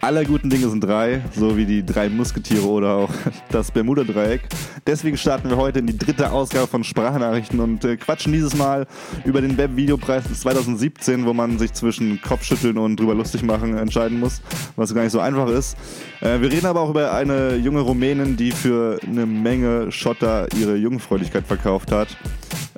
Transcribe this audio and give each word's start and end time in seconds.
Aller 0.00 0.24
guten 0.24 0.48
Dinge 0.48 0.70
sind 0.70 0.82
drei, 0.82 1.22
so 1.34 1.56
wie 1.56 1.66
die 1.66 1.84
drei 1.84 2.08
Musketiere 2.08 2.66
oder 2.66 2.94
auch 2.94 3.10
das 3.50 3.72
Bermuda-Dreieck. 3.72 4.42
Deswegen 4.86 5.16
starten 5.16 5.50
wir 5.50 5.56
heute 5.56 5.80
in 5.80 5.86
die 5.86 5.98
dritte 5.98 6.30
Ausgabe 6.30 6.66
von 6.68 6.82
Sprachnachrichten 6.82 7.58
und 7.58 7.84
äh, 7.84 7.96
quatschen 7.96 8.32
dieses 8.32 8.56
Mal 8.56 8.86
über 9.24 9.40
den 9.40 9.58
Web-Videopreis 9.58 10.22
2017, 10.40 11.26
wo 11.26 11.34
man 11.34 11.58
sich 11.58 11.72
zwischen 11.72 12.22
Kopfschütteln 12.22 12.78
und 12.78 12.98
drüber 12.98 13.14
lustig 13.14 13.42
machen 13.42 13.76
entscheiden 13.76 14.20
muss, 14.20 14.40
was 14.76 14.94
gar 14.94 15.02
nicht 15.02 15.12
so 15.12 15.20
einfach 15.20 15.48
ist. 15.48 15.76
Äh, 16.20 16.40
wir 16.40 16.50
reden 16.52 16.66
aber 16.66 16.80
auch 16.80 16.90
über 16.90 17.12
eine 17.12 17.56
junge 17.56 17.80
Rumänin, 17.80 18.36
die 18.36 18.52
für 18.52 19.00
eine 19.04 19.26
Menge 19.26 19.90
Schotter 19.90 20.46
ihre 20.56 20.76
Jungfräulichkeit 20.76 21.46
verkauft 21.46 21.90
hat. 21.90 22.16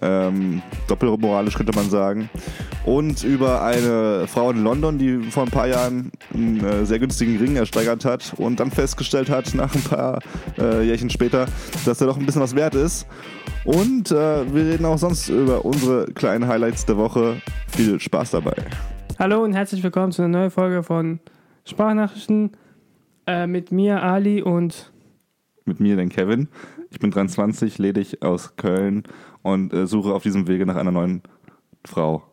Ähm, 0.02 0.62
doppelmoralisch 0.88 1.54
könnte 1.54 1.76
man 1.76 1.90
sagen. 1.90 2.30
Und 2.84 3.24
über 3.24 3.62
eine 3.62 4.26
Frau 4.26 4.50
in 4.50 4.64
London, 4.64 4.98
die 4.98 5.18
vor 5.30 5.42
ein 5.42 5.50
paar 5.50 5.68
Jahren 5.68 6.10
einen 6.32 6.64
äh, 6.64 6.86
sehr 6.86 6.98
günstigen 6.98 7.36
Ring 7.36 7.56
ersteigert 7.56 8.06
hat 8.06 8.32
und 8.38 8.58
dann 8.58 8.70
festgestellt 8.70 9.28
hat, 9.28 9.54
nach 9.54 9.74
ein 9.74 9.82
paar 9.82 10.20
äh, 10.58 10.82
Jährchen 10.82 11.10
später, 11.10 11.46
dass 11.84 12.00
er 12.00 12.06
doch 12.06 12.18
ein 12.18 12.24
bisschen 12.24 12.40
was 12.40 12.56
wert 12.56 12.74
ist. 12.74 13.06
Und 13.64 14.10
äh, 14.10 14.54
wir 14.54 14.64
reden 14.64 14.86
auch 14.86 14.96
sonst 14.96 15.28
über 15.28 15.64
unsere 15.64 16.06
kleinen 16.06 16.48
Highlights 16.48 16.86
der 16.86 16.96
Woche. 16.96 17.42
Viel 17.68 18.00
Spaß 18.00 18.30
dabei. 18.30 18.56
Hallo 19.18 19.44
und 19.44 19.52
herzlich 19.52 19.82
willkommen 19.82 20.12
zu 20.12 20.22
einer 20.22 20.38
neuen 20.38 20.50
Folge 20.50 20.82
von 20.82 21.20
Sprachnachrichten 21.66 22.52
äh, 23.26 23.46
mit 23.46 23.70
mir, 23.70 24.02
Ali 24.02 24.40
und 24.40 24.90
Mit 25.66 25.80
mir, 25.80 25.96
den 25.96 26.08
Kevin. 26.08 26.48
Ich 26.90 26.98
bin 26.98 27.10
23, 27.10 27.76
ledig 27.76 28.22
aus 28.22 28.56
Köln 28.56 29.02
und 29.42 29.74
äh, 29.74 29.86
suche 29.86 30.14
auf 30.14 30.22
diesem 30.22 30.48
Wege 30.48 30.64
nach 30.64 30.76
einer 30.76 30.90
neuen 30.90 31.22
Frau. 31.84 32.29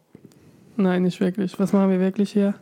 Nein, 0.77 1.03
nicht 1.03 1.19
wirklich. 1.19 1.59
Was 1.59 1.73
machen 1.73 1.89
wir 1.89 1.99
wirklich 1.99 2.31
hier? 2.31 2.55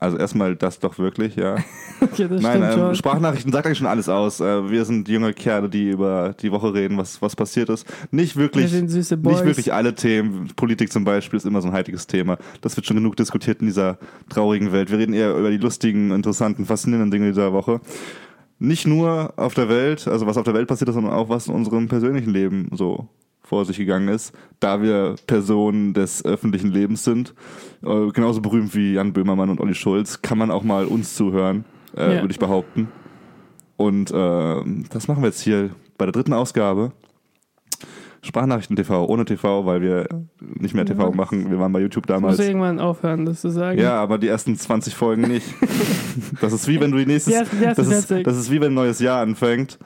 Also 0.00 0.18
erstmal 0.18 0.56
das 0.56 0.78
doch 0.80 0.98
wirklich, 0.98 1.36
ja. 1.36 1.56
Okay, 2.00 2.28
das 2.28 2.42
Nein, 2.42 2.58
stimmt 2.58 2.72
ähm, 2.72 2.78
schon. 2.78 2.94
Sprachnachrichten 2.96 3.52
sagt 3.52 3.66
eigentlich 3.66 3.78
schon 3.78 3.86
alles 3.86 4.08
aus. 4.08 4.40
Äh, 4.40 4.70
wir 4.70 4.84
sind 4.84 5.08
junge 5.08 5.32
Kerle, 5.32 5.70
die 5.70 5.90
über 5.90 6.34
die 6.38 6.52
Woche 6.52 6.74
reden, 6.74 6.98
was, 6.98 7.22
was 7.22 7.34
passiert 7.34 7.70
ist. 7.70 7.86
Nicht 8.10 8.36
wirklich, 8.36 8.72
nicht 8.72 9.10
wirklich 9.10 9.72
alle 9.72 9.94
Themen. 9.94 10.48
Politik 10.54 10.92
zum 10.92 11.04
Beispiel 11.04 11.38
ist 11.38 11.46
immer 11.46 11.62
so 11.62 11.68
ein 11.68 11.72
heitiges 11.72 12.06
Thema. 12.06 12.36
Das 12.60 12.76
wird 12.76 12.86
schon 12.86 12.96
genug 12.96 13.16
diskutiert 13.16 13.60
in 13.60 13.68
dieser 13.68 13.98
traurigen 14.28 14.70
Welt. 14.70 14.90
Wir 14.90 14.98
reden 14.98 15.14
eher 15.14 15.34
über 15.34 15.50
die 15.50 15.56
lustigen, 15.56 16.10
interessanten, 16.10 16.66
faszinierenden 16.66 17.10
Dinge 17.10 17.28
dieser 17.28 17.52
Woche. 17.52 17.80
Nicht 18.58 18.86
nur 18.86 19.32
auf 19.36 19.54
der 19.54 19.68
Welt, 19.70 20.06
also 20.06 20.26
was 20.26 20.36
auf 20.36 20.44
der 20.44 20.54
Welt 20.54 20.68
passiert 20.68 20.88
ist, 20.88 20.94
sondern 20.94 21.14
auch 21.14 21.30
was 21.30 21.46
in 21.46 21.54
unserem 21.54 21.88
persönlichen 21.88 22.30
Leben 22.30 22.68
so 22.72 23.08
vor 23.44 23.64
sich 23.66 23.76
gegangen 23.76 24.08
ist, 24.08 24.32
da 24.58 24.80
wir 24.82 25.16
Personen 25.26 25.92
des 25.94 26.24
öffentlichen 26.24 26.70
Lebens 26.70 27.04
sind. 27.04 27.34
Äh, 27.84 28.08
genauso 28.12 28.40
berühmt 28.40 28.74
wie 28.74 28.94
Jan 28.94 29.12
Böhmermann 29.12 29.50
und 29.50 29.60
Olli 29.60 29.74
Schulz, 29.74 30.22
kann 30.22 30.38
man 30.38 30.50
auch 30.50 30.62
mal 30.64 30.86
uns 30.86 31.14
zuhören, 31.14 31.64
äh, 31.96 32.16
Ja. 32.16 32.20
würde 32.22 32.32
ich 32.32 32.38
behaupten. 32.38 32.88
Und 33.76 34.10
äh, 34.10 34.84
das 34.90 35.08
machen 35.08 35.22
wir 35.22 35.26
jetzt 35.28 35.40
hier 35.42 35.70
bei 35.98 36.06
der 36.06 36.12
dritten 36.12 36.32
Ausgabe. 36.32 36.92
Sprachnachrichten 38.22 38.74
TV, 38.76 39.04
ohne 39.06 39.26
TV, 39.26 39.66
weil 39.66 39.82
wir 39.82 40.06
nicht 40.40 40.74
mehr 40.74 40.86
TV 40.86 41.12
machen. 41.12 41.50
Wir 41.50 41.58
waren 41.58 41.72
bei 41.72 41.80
YouTube 41.80 42.04
Ich 42.06 42.10
muss 42.14 42.22
damals. 42.22 42.38
irgendwann 42.38 42.80
aufhören, 42.80 43.26
das 43.26 43.42
zu 43.42 43.50
sagen. 43.50 43.78
Ja, 43.78 43.96
aber 44.00 44.16
die 44.16 44.28
ersten 44.28 44.56
20 44.56 44.94
Folgen 44.94 45.22
nicht. 45.22 45.46
Das 46.40 46.52
ist 46.52 46.68
wie 46.68 46.80
wenn 46.80 46.92
du 46.92 46.98
die 46.98 47.06
nächste. 47.06 47.32
Das, 47.32 47.76
ist, 47.76 48.06
40. 48.06 48.22
das 48.24 48.36
ist 48.38 48.48
wie 48.48 48.60
wenn 48.60 48.70
ein 48.70 48.74
neues 48.74 49.00
Jahr 49.00 49.20
anfängt. 49.20 49.80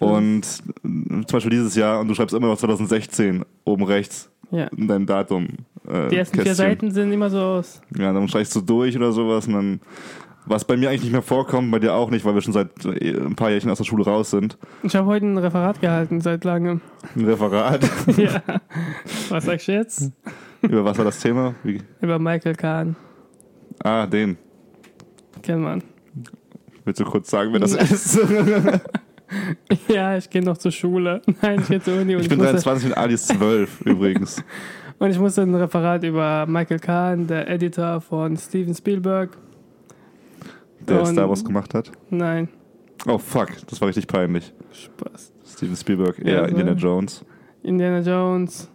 Und 0.00 0.40
äh, 0.40 0.44
zum 0.82 1.24
Beispiel 1.30 1.50
dieses 1.50 1.74
Jahr 1.76 2.00
und 2.00 2.08
du 2.08 2.14
schreibst 2.14 2.34
immer 2.34 2.48
noch 2.48 2.58
2016 2.58 3.44
oben 3.64 3.84
rechts 3.84 4.30
Ja. 4.50 4.66
in 4.76 4.88
dein 4.88 5.06
Datum. 5.06 5.48
Äh, 5.88 6.08
Die 6.08 6.16
ersten 6.16 6.36
vier 6.36 6.44
Kästchen. 6.44 6.54
Seiten 6.68 6.90
sind 6.90 7.12
immer 7.12 7.30
so 7.30 7.38
aus. 7.38 7.80
Ja, 7.96 8.12
dann 8.12 8.26
streichst 8.28 8.54
du 8.56 8.60
durch 8.60 8.96
oder 8.96 9.12
sowas 9.12 9.46
und 9.46 9.54
dann. 9.54 9.80
Was 10.44 10.64
bei 10.64 10.76
mir 10.76 10.88
eigentlich 10.88 11.02
nicht 11.04 11.12
mehr 11.12 11.22
vorkommt, 11.22 11.70
bei 11.70 11.78
dir 11.78 11.94
auch 11.94 12.10
nicht, 12.10 12.24
weil 12.24 12.34
wir 12.34 12.40
schon 12.42 12.52
seit 12.52 12.84
äh, 12.84 13.16
ein 13.16 13.36
paar 13.36 13.50
Jährchen 13.50 13.70
aus 13.70 13.78
der 13.78 13.84
Schule 13.84 14.02
raus 14.04 14.30
sind. 14.32 14.58
Ich 14.82 14.96
habe 14.96 15.06
heute 15.06 15.24
ein 15.24 15.38
Referat 15.38 15.80
gehalten 15.80 16.20
seit 16.20 16.42
langem. 16.42 16.80
Ein 17.14 17.26
Referat. 17.26 17.88
ja. 18.16 18.42
Was 19.28 19.44
sagst 19.44 19.68
du 19.68 19.72
jetzt? 19.72 20.10
Über 20.62 20.84
was 20.84 20.98
war 20.98 21.04
das 21.04 21.20
Thema? 21.20 21.54
Wie? 21.62 21.80
Über 22.00 22.18
Michael 22.18 22.56
Kahn. 22.56 22.96
Ah, 23.84 24.04
den. 24.06 24.36
Kennt 25.42 25.62
man. 25.62 25.82
Willst 26.84 27.00
du 27.00 27.04
kurz 27.04 27.30
sagen, 27.30 27.52
wer 27.52 27.60
das 27.60 27.74
ist? 27.74 28.18
Ja, 29.88 30.16
ich 30.16 30.28
gehe 30.30 30.42
noch 30.42 30.58
zur 30.58 30.72
Schule. 30.72 31.22
Nein, 31.42 31.60
ich 31.60 31.68
gehe 31.68 31.80
zur 31.82 32.00
Uni 32.00 32.14
und 32.14 32.22
Ich 32.22 32.28
bin 32.28 32.38
musste, 32.38 32.52
23 32.52 32.90
und 32.90 32.96
Ali 32.96 33.14
ist 33.14 33.28
12 33.28 33.80
übrigens. 33.82 34.42
und 34.98 35.10
ich 35.10 35.18
musste 35.18 35.42
ein 35.42 35.54
Referat 35.54 36.04
über 36.04 36.46
Michael 36.46 36.78
Kahn, 36.78 37.26
der 37.26 37.48
Editor 37.48 38.00
von 38.00 38.36
Steven 38.36 38.74
Spielberg. 38.74 39.36
Der 40.80 41.00
Und- 41.00 41.06
Star 41.06 41.28
Wars 41.28 41.44
gemacht 41.44 41.74
hat. 41.74 41.90
Nein, 42.10 42.48
Oh 43.06 43.18
fuck, 43.18 43.48
das 43.68 43.80
war 43.80 43.88
richtig 43.88 44.06
peinlich. 44.06 44.52
Spaß. 44.72 45.32
Steven 45.44 45.74
Spielberg, 45.76 46.18
Ja, 46.20 46.32
ja, 46.34 46.38
so. 46.44 46.50
Indiana 46.50 46.72
Jones, 46.72 47.24
Indiana 47.64 47.98
Jones. 48.00 48.70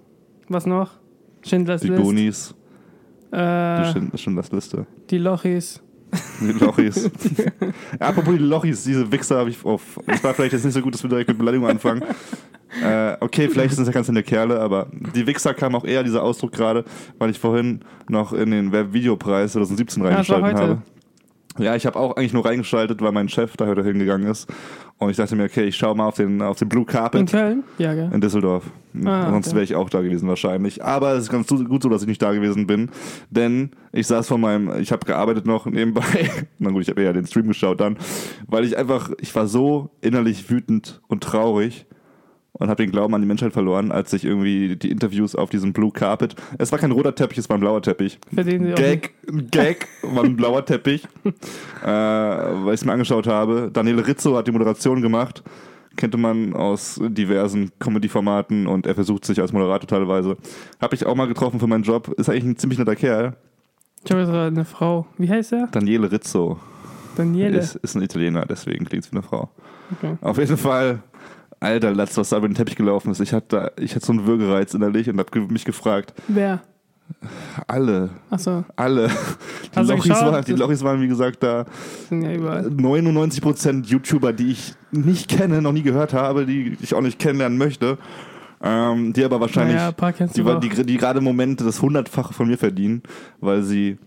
Was 0.49 0.65
noch? 0.65 0.91
Schindlers 1.45 1.81
die 1.81 1.87
List. 1.89 2.01
Goonies, 2.03 2.55
die 3.31 3.37
Äh, 3.37 3.91
Schind- 3.93 4.19
Schindlers 4.19 4.51
Liste, 4.51 4.85
die 5.09 5.17
Lochis. 5.17 5.81
Die 6.41 6.51
Lochis. 6.63 7.09
Apropos 7.99 8.33
die 8.35 8.43
Lochis, 8.43 8.83
diese 8.83 9.11
Wichser 9.11 9.37
habe 9.39 9.49
ich 9.49 9.63
auf. 9.65 9.81
Es 10.07 10.23
war 10.23 10.33
vielleicht 10.33 10.53
jetzt 10.53 10.65
nicht 10.65 10.73
so 10.73 10.81
gut, 10.81 10.93
dass 10.93 11.03
wir 11.03 11.09
direkt 11.09 11.27
mit 11.29 11.37
Beleidigung 11.37 11.67
anfangen. 11.67 12.03
Äh, 12.83 13.15
okay, 13.21 13.47
vielleicht 13.49 13.73
sind 13.73 13.83
es 13.83 13.87
ja 13.87 13.93
ganz 13.93 14.07
nette 14.09 14.23
Kerle, 14.23 14.59
aber 14.59 14.87
die 15.15 15.25
Wichser 15.25 15.53
kam 15.53 15.73
auch 15.75 15.85
eher 15.85 16.03
dieser 16.03 16.21
Ausdruck 16.21 16.51
gerade, 16.51 16.83
weil 17.17 17.29
ich 17.29 17.39
vorhin 17.39 17.81
noch 18.09 18.33
in 18.33 18.51
den 18.51 18.71
Web-Videopreis 18.71 19.53
2017 19.53 20.03
Ah, 20.05 20.17
das 20.17 20.29
war 20.29 20.41
reingeschaltet 20.41 20.59
heute. 20.61 20.69
habe. 20.71 20.81
Ja, 21.57 21.75
ich 21.75 21.85
habe 21.85 21.97
auch 21.97 22.15
eigentlich 22.15 22.33
nur 22.33 22.45
reingeschaltet, 22.45 23.01
weil 23.01 23.11
mein 23.11 23.29
Chef 23.29 23.57
da 23.57 23.65
heute 23.65 23.83
hingegangen 23.83 24.27
ist. 24.29 24.47
Und 24.99 25.11
ich 25.11 25.17
dachte 25.17 25.35
mir, 25.35 25.43
okay, 25.43 25.65
ich 25.65 25.75
schaue 25.75 25.95
mal 25.95 26.07
auf 26.07 26.15
den, 26.15 26.41
auf 26.41 26.57
den 26.57 26.69
Blue 26.69 26.81
In 26.81 26.87
Carpet. 26.87 27.29
Köln? 27.29 27.63
Ja, 27.77 27.93
gell? 27.93 28.09
In 28.11 28.19
Düsseldorf. 28.19 28.63
Ah, 29.05 29.29
Sonst 29.29 29.47
okay. 29.47 29.55
wäre 29.55 29.63
ich 29.63 29.75
auch 29.75 29.89
da 29.89 30.01
gewesen 30.01 30.27
wahrscheinlich. 30.27 30.83
Aber 30.83 31.13
es 31.13 31.23
ist 31.23 31.29
ganz 31.29 31.47
gut 31.47 31.83
so, 31.83 31.89
dass 31.89 32.01
ich 32.01 32.07
nicht 32.07 32.21
da 32.21 32.31
gewesen 32.31 32.65
bin. 32.65 32.89
Denn 33.29 33.71
ich 33.91 34.07
saß 34.07 34.27
vor 34.27 34.39
meinem, 34.39 34.79
ich 34.79 34.91
habe 34.91 35.05
gearbeitet 35.05 35.45
noch 35.45 35.67
nebenbei. 35.67 36.03
Na 36.57 36.71
gut, 36.71 36.81
ich 36.81 36.89
habe 36.89 37.01
eher 37.01 37.13
den 37.13 37.27
Stream 37.27 37.47
geschaut 37.47 37.79
dann. 37.79 37.97
Weil 38.47 38.65
ich 38.65 38.77
einfach, 38.77 39.11
ich 39.19 39.35
war 39.35 39.47
so 39.47 39.91
innerlich 40.01 40.49
wütend 40.49 41.01
und 41.07 41.23
traurig 41.23 41.85
und 42.59 42.69
habe 42.69 42.83
den 42.83 42.91
Glauben 42.91 43.13
an 43.13 43.21
die 43.21 43.27
Menschheit 43.27 43.53
verloren, 43.53 43.91
als 43.91 44.13
ich 44.13 44.25
irgendwie 44.25 44.75
die 44.75 44.91
Interviews 44.91 45.35
auf 45.35 45.49
diesem 45.49 45.73
Blue 45.73 45.91
Carpet. 45.91 46.35
Es 46.57 46.71
war 46.71 46.79
kein 46.79 46.91
roter 46.91 47.13
Teppich, 47.13 47.37
es 47.37 47.49
war 47.49 47.57
ein 47.57 47.59
blauer 47.59 47.81
Teppich. 47.81 48.19
Verdienen 48.33 48.67
sie 48.67 48.73
Gag, 48.73 49.13
Gag, 49.51 49.87
war 50.01 50.23
ein 50.23 50.35
blauer 50.35 50.65
Teppich, 50.65 51.07
äh, 51.83 51.87
weil 51.87 52.73
ich 52.73 52.81
es 52.81 52.85
mir 52.85 52.93
angeschaut 52.93 53.27
habe. 53.27 53.69
Daniele 53.71 54.05
Rizzo 54.05 54.35
hat 54.35 54.47
die 54.47 54.51
Moderation 54.51 55.01
gemacht. 55.01 55.43
Kennt 55.95 56.15
man 56.15 56.53
aus 56.53 57.01
diversen 57.03 57.71
Comedy-Formaten 57.79 58.67
und 58.67 58.85
er 58.85 58.93
versucht 58.93 59.25
sich 59.25 59.41
als 59.41 59.51
Moderator 59.51 59.87
teilweise. 59.87 60.37
Habe 60.79 60.93
ich 60.93 61.05
auch 61.05 61.15
mal 61.15 61.27
getroffen 61.27 61.59
für 61.59 61.65
meinen 61.65 61.83
Job. 61.83 62.13
Ist 62.17 62.29
eigentlich 62.29 62.43
ein 62.43 62.57
ziemlich 62.57 62.77
netter 62.77 62.95
Kerl. 62.95 63.35
Ich 64.05 64.11
habe 64.11 64.21
jetzt 64.21 64.29
gerade 64.29 64.47
eine 64.47 64.63
Frau. 64.63 65.07
Wie 65.17 65.27
heißt 65.27 65.53
er? 65.53 65.67
Daniele 65.71 66.11
Rizzo 66.11 66.59
Daniele. 67.17 67.57
ist, 67.57 67.75
ist 67.77 67.95
ein 67.95 68.03
Italiener, 68.03 68.45
deswegen 68.45 68.85
klingt 68.85 69.05
es 69.05 69.11
wie 69.11 69.17
eine 69.17 69.23
Frau. 69.23 69.49
Okay. 69.97 70.17
Auf 70.21 70.37
jeden 70.37 70.57
Fall, 70.57 70.99
alter 71.59 71.93
Latz, 71.93 72.17
was 72.17 72.29
da 72.29 72.37
über 72.37 72.47
den 72.47 72.55
Teppich 72.55 72.75
gelaufen 72.75 73.11
ist. 73.11 73.19
Ich 73.19 73.33
hatte, 73.33 73.71
ich 73.79 73.95
hatte 73.95 74.05
so 74.05 74.13
einen 74.13 74.25
Würgereiz 74.25 74.73
innerlich 74.73 75.09
und 75.09 75.19
habe 75.19 75.39
mich 75.51 75.65
gefragt, 75.65 76.13
Wer? 76.27 76.61
alle, 77.67 78.09
Achso, 78.29 78.65
alle. 78.75 79.09
Die, 79.75 79.79
Lochis 79.79 80.09
waren, 80.09 80.43
die 80.43 80.53
Lochis 80.53 80.83
waren, 80.83 81.01
wie 81.01 81.07
gesagt, 81.07 81.41
da 81.41 81.65
sind 82.09 82.21
ja 82.23 82.33
überall. 82.33 82.67
99% 82.67 83.85
YouTuber, 83.85 84.33
die 84.33 84.51
ich 84.51 84.73
nicht 84.91 85.29
kenne, 85.29 85.61
noch 85.61 85.71
nie 85.71 85.83
gehört 85.83 86.13
habe, 86.13 86.45
die 86.45 86.77
ich 86.81 86.93
auch 86.93 87.01
nicht 87.01 87.19
kennenlernen 87.19 87.57
möchte, 87.57 87.97
ähm, 88.61 89.13
die 89.13 89.23
aber 89.23 89.39
wahrscheinlich, 89.39 89.75
Naja, 89.75 89.89
ein 89.89 89.93
paar 89.95 90.13
kennst 90.13 90.35
die, 90.35 90.43
auch. 90.43 90.59
die, 90.59 90.69
die 90.69 90.97
gerade 90.97 91.19
im 91.19 91.25
Moment 91.25 91.61
das 91.61 91.81
hundertfache 91.81 92.33
von 92.33 92.47
mir 92.47 92.57
verdienen, 92.57 93.03
weil 93.39 93.63
sie 93.63 93.97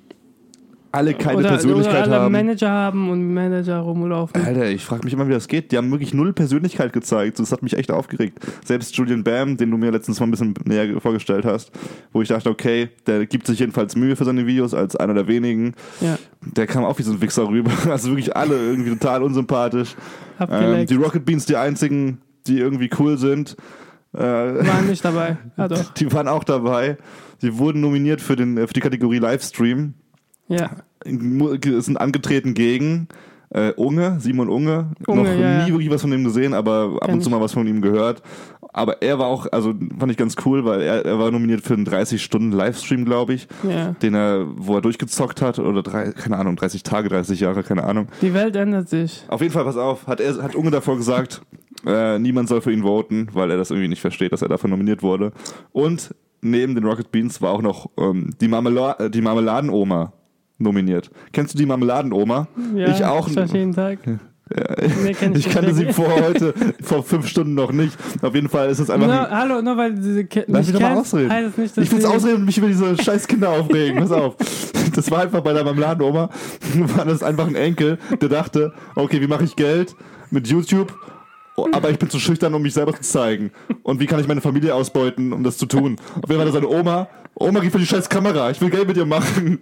alle 0.93 1.15
keine 1.15 1.39
oder, 1.39 1.49
Persönlichkeit 1.51 2.07
oder 2.07 2.17
alle 2.17 2.25
haben. 2.25 2.33
Manager 2.33 2.71
haben 2.71 3.11
und 3.11 3.33
Manager 3.33 3.79
rumlaufen. 3.79 4.45
Alter, 4.45 4.71
ich 4.71 4.85
frage 4.85 5.05
mich 5.05 5.13
immer, 5.13 5.29
wie 5.29 5.33
das 5.33 5.47
geht. 5.47 5.71
Die 5.73 5.77
haben 5.77 5.91
wirklich 5.91 6.15
null 6.15 6.33
Persönlichkeit 6.33 6.93
gezeigt. 6.93 7.39
Das 7.39 7.53
hat 7.53 7.63
mich 7.63 7.77
echt 7.77 7.91
aufgeregt. 7.91 8.39
Selbst 8.65 8.97
Julian 8.97 9.23
Bam, 9.23 9.57
den 9.57 9.71
du 9.71 9.77
mir 9.77 9.91
letztens 9.91 10.19
mal 10.19 10.27
ein 10.27 10.31
bisschen 10.31 10.55
näher 10.65 11.01
vorgestellt 11.01 11.45
hast, 11.45 11.71
wo 12.13 12.23
ich 12.23 12.29
dachte, 12.29 12.51
okay, 12.51 12.91
der 13.07 13.27
gibt 13.27 13.47
sich 13.47 13.61
jedenfalls 13.61 13.95
Mühe 13.95 14.17
für 14.17 14.25
seine 14.25 14.47
Videos 14.47 14.75
als 14.75 14.97
einer 14.97 15.15
der 15.15 15.29
wenigen. 15.29 15.75
Ja, 16.01 16.19
Der 16.41 16.67
kam 16.67 16.85
auch 16.85 16.99
wie 16.99 17.03
so 17.03 17.13
ein 17.13 17.21
Wichser 17.21 17.49
rüber. 17.49 17.71
Also 17.91 18.11
wirklich 18.11 18.37
alle 18.37 18.57
irgendwie 18.57 18.91
total 18.91 19.23
unsympathisch. 19.23 19.97
Ähm, 20.49 20.87
die 20.87 20.95
Rocket 20.95 21.25
Beans, 21.25 21.45
die 21.47 21.57
einzigen, 21.57 22.19
die 22.47 22.59
irgendwie 22.59 22.89
cool 22.99 23.19
sind. 23.19 23.57
Äh, 24.13 24.19
Waren 24.19 24.87
nicht 24.89 25.05
dabei. 25.05 25.37
Ja, 25.57 25.69
doch. 25.69 25.91
die 25.95 26.13
waren 26.13 26.29
auch 26.29 26.45
dabei. 26.45 26.97
Die 27.43 27.59
wurden 27.59 27.81
nominiert 27.81 28.21
für, 28.21 28.37
den, 28.37 28.57
für 28.57 28.73
die 28.73 28.81
Kategorie 28.81 29.19
Livestream. 29.19 29.95
Ja. 30.51 30.71
Sind 31.81 31.97
angetreten 31.97 32.53
gegen 32.55 33.09
äh, 33.51 33.73
Unge, 33.73 34.21
Simon 34.21 34.49
Unge. 34.49 34.91
Unge, 35.07 35.23
Noch 35.23 35.41
ja, 35.41 35.65
nie 35.65 35.73
wirklich 35.73 35.91
was 35.91 36.03
von 36.03 36.13
ihm 36.13 36.25
gesehen, 36.25 36.55
aber 36.55 36.99
ab 37.01 37.13
und 37.13 37.23
zu 37.23 37.31
mal 37.31 37.41
was 37.41 37.53
von 37.53 37.67
ihm 37.67 37.81
gehört. 37.81 38.23
Aber 38.73 39.03
er 39.03 39.19
war 39.19 39.27
auch, 39.27 39.47
also 39.51 39.75
fand 39.99 40.13
ich 40.13 40.19
ganz 40.19 40.37
cool, 40.45 40.65
weil 40.65 40.81
er, 40.83 41.05
er 41.05 41.19
war 41.19 41.33
nominiert 41.33 41.63
für 41.63 41.75
einen 41.75 41.87
30-Stunden-Livestream, 41.87 43.05
glaube 43.05 43.35
ich, 43.35 43.49
Ja. 43.69 43.93
den 44.01 44.15
er, 44.15 44.47
wo 44.57 44.77
er 44.77 44.81
durchgezockt 44.81 45.43
hat, 45.43 45.59
oder 45.59 45.83
drei, 45.83 46.13
keine 46.13 46.37
Ahnung, 46.37 46.55
30 46.55 46.85
Tage, 46.85 47.09
30 47.09 47.41
Jahre, 47.41 47.65
keine 47.65 47.83
Ahnung. 47.85 48.07
Die 48.23 48.33
Welt 48.33 48.55
ändert 48.55 48.89
sich. 48.89 49.25
Auf 49.27 49.41
jeden 49.41 49.53
Fall, 49.53 49.65
pass 49.65 49.77
auf, 49.77 50.07
hat 50.07 50.21
er 50.21 50.41
hat 50.41 50.55
Unge 50.55 50.71
davor 50.71 50.97
gesagt, 50.97 51.43
äh, 51.85 52.21
niemand 52.21 52.49
soll 52.49 52.61
für 52.61 52.73
ihn 52.73 52.83
voten, 52.83 53.29
weil 53.33 53.51
er 53.51 53.57
das 53.57 53.71
irgendwie 53.73 53.89
nicht 53.89 54.01
versteht, 54.01 54.33
dass 54.33 54.43
er 54.43 54.49
dafür 54.49 54.71
nominiert 54.71 55.03
wurde. 55.03 55.33
Und 55.73 56.15
neben 56.41 56.77
den 56.77 56.85
Rocket 56.85 57.11
Beans 57.11 57.43
war 57.43 57.51
auch 57.51 57.63
noch 57.63 57.91
ähm, 57.99 58.31
die, 58.41 58.47
Marmela 58.47 58.93
äh, 59.01 59.11
die 59.11 59.21
Marmeladenoma 59.21 60.13
nominiert. 60.61 61.11
Kennst 61.33 61.55
du 61.55 61.59
die 61.59 61.67
Marmeladenoma? 61.67 62.49
Ja, 62.75 62.89
ich 62.95 63.05
auch. 63.05 63.29
Ich 63.29 63.35
jeden 63.53 63.75
Tag. 63.75 63.99
Kenn 64.03 64.21
Ich 65.15 65.31
nicht 65.47 65.51
kannte 65.51 65.73
sie 65.73 65.93
vor 65.93 66.13
heute, 66.13 66.53
vor 66.83 67.05
fünf 67.05 67.29
Stunden 67.29 67.55
noch 67.55 67.71
nicht. 67.71 67.97
Auf 68.21 68.35
jeden 68.35 68.49
Fall 68.49 68.69
ist 68.69 68.81
es 68.81 68.91
einfach. 68.91 69.07
No, 69.07 69.31
hallo, 69.31 69.63
nur 69.63 69.77
weil 69.77 69.95
diese 69.95 70.25
Ki 70.25 70.43
Lass 70.49 70.67
mich 70.67 70.75
doch 70.75 70.81
mal 70.81 70.97
ausreden. 70.97 71.31
heißt 71.31 71.51
es 71.51 71.57
nicht, 71.59 71.79
Ich 71.79 71.93
will's 71.93 72.03
sie- 72.03 72.09
ausreden 72.11 72.37
und 72.39 72.45
mich 72.47 72.59
über 72.59 72.67
diese 72.67 72.97
scheiß 73.03 73.29
Kinder 73.29 73.51
aufregen. 73.51 74.01
Pass 74.01 74.11
auf. 74.11 74.35
Das 74.95 75.09
war 75.11 75.21
einfach 75.23 75.41
bei 75.43 75.53
der 75.53 75.63
Marmeladenoma. 75.63 76.31
War 76.97 77.05
das 77.05 77.23
einfach 77.23 77.47
ein 77.47 77.55
Enkel, 77.55 77.99
der 78.21 78.29
dachte, 78.29 78.73
okay, 78.97 79.21
wie 79.21 79.29
mache 79.29 79.45
ich 79.45 79.55
Geld 79.55 79.95
mit 80.33 80.49
YouTube? 80.49 80.93
Oh, 81.57 81.69
Aber 81.73 81.91
ich 81.91 81.99
bin 81.99 82.11
zu 82.11 82.19
schüchtern, 82.19 82.53
um 82.55 82.63
mich 82.63 82.75
selber 82.75 82.93
zu 82.95 83.03
zeigen. 83.03 83.53
Und 83.85 84.01
wie 84.01 84.07
kann 84.07 84.19
ich 84.19 84.27
meine 84.27 84.41
Familie 84.41 84.75
ausbeuten, 84.75 85.33
um 85.33 85.45
das 85.45 85.59
zu 85.59 85.67
tun? 85.67 85.97
Auf 86.23 86.29
jeden 86.29 86.39
Fall 86.41 86.47
hat 86.47 86.55
seine 86.55 86.69
Oma. 86.69 87.07
Oma, 87.43 87.61
gib 87.61 87.73
mir 87.73 87.81
die 87.81 87.87
scheiß 87.87 88.11
Kamera. 88.11 88.51
Ich 88.51 88.61
will 88.61 88.69
Geld 88.69 88.87
mit 88.87 88.99
dir 88.99 89.07
machen. 89.07 89.61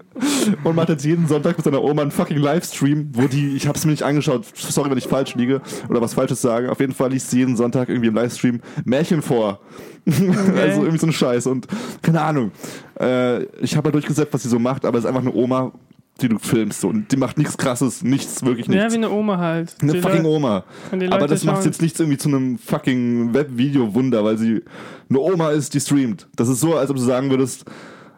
Und 0.65 0.75
macht 0.75 0.89
jetzt 0.89 1.05
jeden 1.05 1.29
Sonntag 1.29 1.57
mit 1.57 1.65
seiner 1.65 1.81
Oma 1.81 2.03
einen 2.03 2.11
fucking 2.11 2.37
Livestream, 2.37 3.11
wo 3.13 3.29
die, 3.29 3.55
ich 3.55 3.69
hab's 3.69 3.85
mir 3.85 3.93
nicht 3.93 4.03
angeschaut, 4.03 4.47
sorry, 4.55 4.91
wenn 4.91 4.99
ich 4.99 5.07
falsch 5.07 5.37
liege 5.37 5.63
oder 5.89 6.01
was 6.01 6.15
Falsches 6.15 6.43
sage. 6.43 6.73
Auf 6.73 6.81
jeden 6.81 6.93
Fall 6.93 7.13
liest 7.13 7.31
sie 7.31 7.39
jeden 7.39 7.57
Sonntag 7.57 7.89
irgendwie 7.89 8.09
im 8.09 8.17
Livestream 8.17 8.61
Märchen 8.85 9.23
vor. 9.23 9.61
Also 10.09 10.81
irgendwie 10.81 10.99
so 10.99 11.07
ein 11.07 11.13
Scheiß 11.13 11.47
und 11.47 11.69
keine 12.03 12.23
Ahnung. 12.23 12.51
Äh, 12.99 13.45
ich 13.63 13.77
habe 13.77 13.87
halt 13.87 13.95
durchgesetzt, 13.95 14.33
was 14.33 14.43
sie 14.43 14.49
so 14.49 14.59
macht, 14.59 14.85
aber 14.85 14.99
es 14.99 15.05
ist 15.05 15.09
einfach 15.09 15.21
eine 15.21 15.35
Oma, 15.35 15.73
die 16.21 16.29
du 16.29 16.39
filmst 16.39 16.81
so. 16.81 16.89
und 16.89 17.13
die 17.13 17.17
macht 17.17 17.39
nichts 17.39 17.57
krasses, 17.57 18.03
nichts, 18.03 18.45
wirklich 18.45 18.67
Ja, 18.67 18.75
nichts. 18.75 18.93
wie 18.95 18.97
eine 18.99 19.11
Oma 19.11 19.39
halt. 19.39 19.75
eine 19.81 19.93
Die 19.93 20.01
fucking 20.01 20.23
Leu- 20.25 20.37
Oma. 20.37 20.65
Aber 20.91 20.97
Leute 21.07 21.27
das 21.29 21.45
macht 21.45 21.65
jetzt 21.65 21.81
nichts 21.83 22.01
irgendwie 22.01 22.19
zu 22.19 22.29
einem 22.29 22.59
fucking 22.59 23.33
Webvideo-Wunder, 23.35 24.25
weil 24.25 24.37
sie 24.39 24.63
eine 25.09 25.19
Oma 25.21 25.51
ist, 25.51 25.75
die 25.75 25.81
streamt. 25.81 26.27
Das 26.37 26.49
ist 26.49 26.61
so, 26.61 26.77
als 26.77 26.91
ob 26.91 26.97
du 26.97 27.03
sagen 27.03 27.31
würdest, 27.31 27.65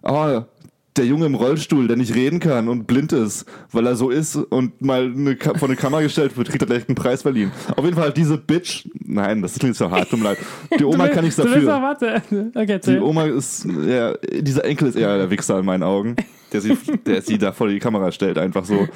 oh, 0.02 0.42
der 0.96 1.06
Junge 1.06 1.26
im 1.26 1.34
Rollstuhl, 1.36 1.86
der 1.86 1.96
nicht 1.96 2.14
reden 2.14 2.40
kann 2.40 2.68
und 2.68 2.86
blind 2.86 3.12
ist, 3.12 3.46
weil 3.70 3.86
er 3.86 3.94
so 3.96 4.10
ist 4.10 4.34
und 4.36 4.82
mal 4.82 5.04
eine, 5.04 5.36
Ka- 5.36 5.56
vor 5.56 5.68
eine 5.68 5.76
Kamera 5.76 6.02
gestellt 6.02 6.36
wird, 6.36 6.48
kriegt 6.48 6.62
er 6.62 6.66
gleich 6.66 6.88
einen 6.88 6.96
Preis 6.96 7.22
verliehen. 7.22 7.52
Auf 7.76 7.84
jeden 7.84 7.96
Fall 7.96 8.12
diese 8.12 8.36
Bitch, 8.36 8.86
nein, 9.04 9.40
das 9.40 9.58
klingt 9.58 9.76
so 9.76 9.90
hart, 9.90 10.10
tut 10.10 10.18
mir 10.18 10.24
leid. 10.30 10.38
Die 10.78 10.84
Oma 10.84 11.06
Du 11.06 11.14
kann 11.14 11.24
nichts 11.24 11.38
willst- 11.38 11.50
Du 11.50 11.54
willst 11.54 11.68
dafür. 11.68 11.76
auch, 11.76 11.82
warte. 11.82 12.50
Okay, 12.54 12.80
Die. 12.84 12.98
Oma 12.98 13.24
ist, 13.26 13.66
ja, 13.86 14.14
dieser 14.40 14.64
Enkel 14.64 14.88
ist 14.88 14.96
eher 14.96 15.16
der 15.16 15.30
Wichser 15.30 15.58
in 15.60 15.64
meinen 15.64 15.84
Augen, 15.84 16.16
der 16.52 16.60
sie, 16.60 16.76
der 17.06 17.22
sie 17.22 17.38
da 17.38 17.52
vor 17.52 17.68
die 17.68 17.78
Kamera 17.78 18.10
stellt, 18.10 18.36
einfach 18.38 18.64
so. 18.64 18.88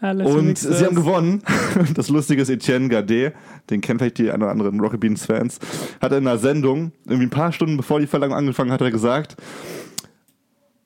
Alles 0.00 0.26
Und 0.30 0.58
sie 0.58 0.84
haben 0.84 0.94
gewonnen. 0.94 1.42
Das 1.94 2.08
Lustige 2.08 2.40
ist, 2.42 2.48
Etienne 2.50 2.88
Gade, 2.88 3.32
den 3.70 3.80
kennen 3.80 3.98
vielleicht 3.98 4.18
die 4.18 4.30
ein 4.30 4.40
oder 4.42 4.50
anderen 4.50 4.80
Rocket 4.80 5.00
Beans 5.00 5.24
Fans, 5.26 5.58
hat 6.00 6.12
in 6.12 6.18
einer 6.26 6.38
Sendung, 6.38 6.92
irgendwie 7.04 7.26
ein 7.26 7.30
paar 7.30 7.52
Stunden 7.52 7.76
bevor 7.76 8.00
die 8.00 8.06
Verlangung 8.06 8.36
angefangen 8.36 8.70
hat 8.72 8.80
er 8.80 8.90
gesagt, 8.90 9.36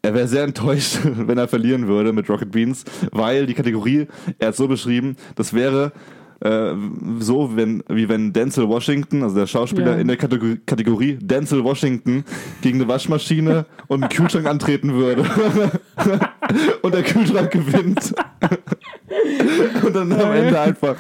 er 0.02 0.14
wäre 0.14 0.29
sehr 0.29 0.44
enttäuscht, 0.44 0.99
wenn 1.05 1.38
er 1.38 1.49
verlieren 1.49 1.87
würde 1.88 2.12
mit 2.12 2.29
Rocket 2.29 2.50
Beans, 2.50 2.85
weil 3.12 3.47
die 3.47 3.55
Kategorie, 3.55 4.06
er 4.38 4.49
hat 4.49 4.56
so 4.56 4.69
beschrieben, 4.69 5.17
das 5.35 5.52
wäre 5.52 5.93
äh, 6.41 6.73
so, 7.19 7.55
wenn, 7.55 7.82
wie 7.88 8.08
wenn 8.08 8.32
Denzel 8.32 8.67
Washington, 8.69 9.23
also 9.23 9.37
der 9.37 9.47
Schauspieler, 9.47 9.93
Ja. 9.97 10.00
in 10.00 10.08
der 10.08 10.17
Kategor 10.17 10.56
Kategorie 10.64 11.19
Denzel 11.20 11.62
Washington 11.64 12.25
gegen 12.62 12.79
eine 12.81 12.88
Waschmaschine 12.88 13.67
und 13.88 14.02
einen 14.02 14.11
Kühlschrank 14.11 14.47
antreten 14.47 14.94
würde. 14.94 15.23
und 16.82 16.94
der 16.94 17.03
Kühlschrank 17.03 17.50
gewinnt. 17.50 18.14
und 19.84 19.94
dann 19.96 20.12
am 20.12 20.32
Ende 20.32 20.60
einfach 20.60 20.96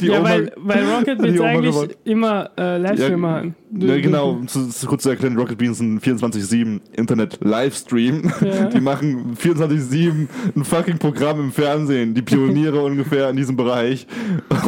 die 0.00 0.06
Ja, 0.06 0.20
Oma, 0.20 0.30
weil, 0.30 0.52
weil 0.56 0.84
Rocket 0.84 1.18
Beans 1.22 1.40
eigentlich 1.40 1.74
gewonnen. 1.74 1.92
immer 2.04 2.50
äh, 2.58 2.78
Livestream 2.78 3.10
Ja, 3.10 3.16
machen. 3.16 3.54
Ja, 3.76 4.00
genau, 4.00 4.40
zu, 4.46 4.68
zu 4.68 4.86
kurz 4.86 5.02
zu 5.02 5.10
erklären, 5.10 5.36
Rocket 5.36 5.58
Beans 5.58 5.78
ist 5.78 5.82
ein 5.82 6.00
24-7 6.00 6.80
Internet-Livestream. 6.92 8.32
Ja. 8.40 8.66
Die 8.66 8.80
machen 8.80 9.36
24-7 9.36 10.28
ein 10.54 10.64
fucking 10.64 10.98
Programm 10.98 11.40
im 11.40 11.52
Fernsehen, 11.52 12.14
die 12.14 12.22
Pioniere 12.22 12.80
ungefähr 12.84 13.30
in 13.30 13.36
diesem 13.36 13.56
Bereich. 13.56 14.06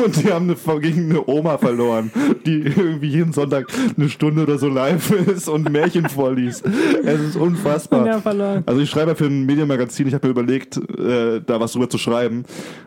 Und 0.04 0.22
die 0.22 0.32
haben 0.32 0.50
eine, 0.50 0.80
gegen 0.80 1.10
eine 1.10 1.26
Oma 1.28 1.58
verloren, 1.58 2.10
die 2.46 2.62
irgendwie 2.62 3.08
jeden 3.08 3.32
Sonntag 3.32 3.66
eine 3.96 4.08
Stunde 4.08 4.42
oder 4.42 4.58
so 4.58 4.68
live 4.68 5.10
ist 5.10 5.48
und 5.48 5.70
Märchen 5.70 6.08
vorliest. 6.08 6.64
Es 7.04 7.20
ist 7.20 7.36
unfassbar. 7.36 8.22
Also 8.66 8.80
ich 8.80 8.90
schreibe 8.90 9.14
für 9.14 9.26
ein 9.26 9.46
Medienmagazin, 9.46 10.08
ich 10.08 10.14
habe 10.14 10.26
mir 10.26 10.32
überlegt, 10.32 10.76
äh, 10.76 11.40
da 11.46 11.60
was 11.60 11.72
drüber 11.72 11.88
zu 11.88 11.98
schreiben. 11.98 12.44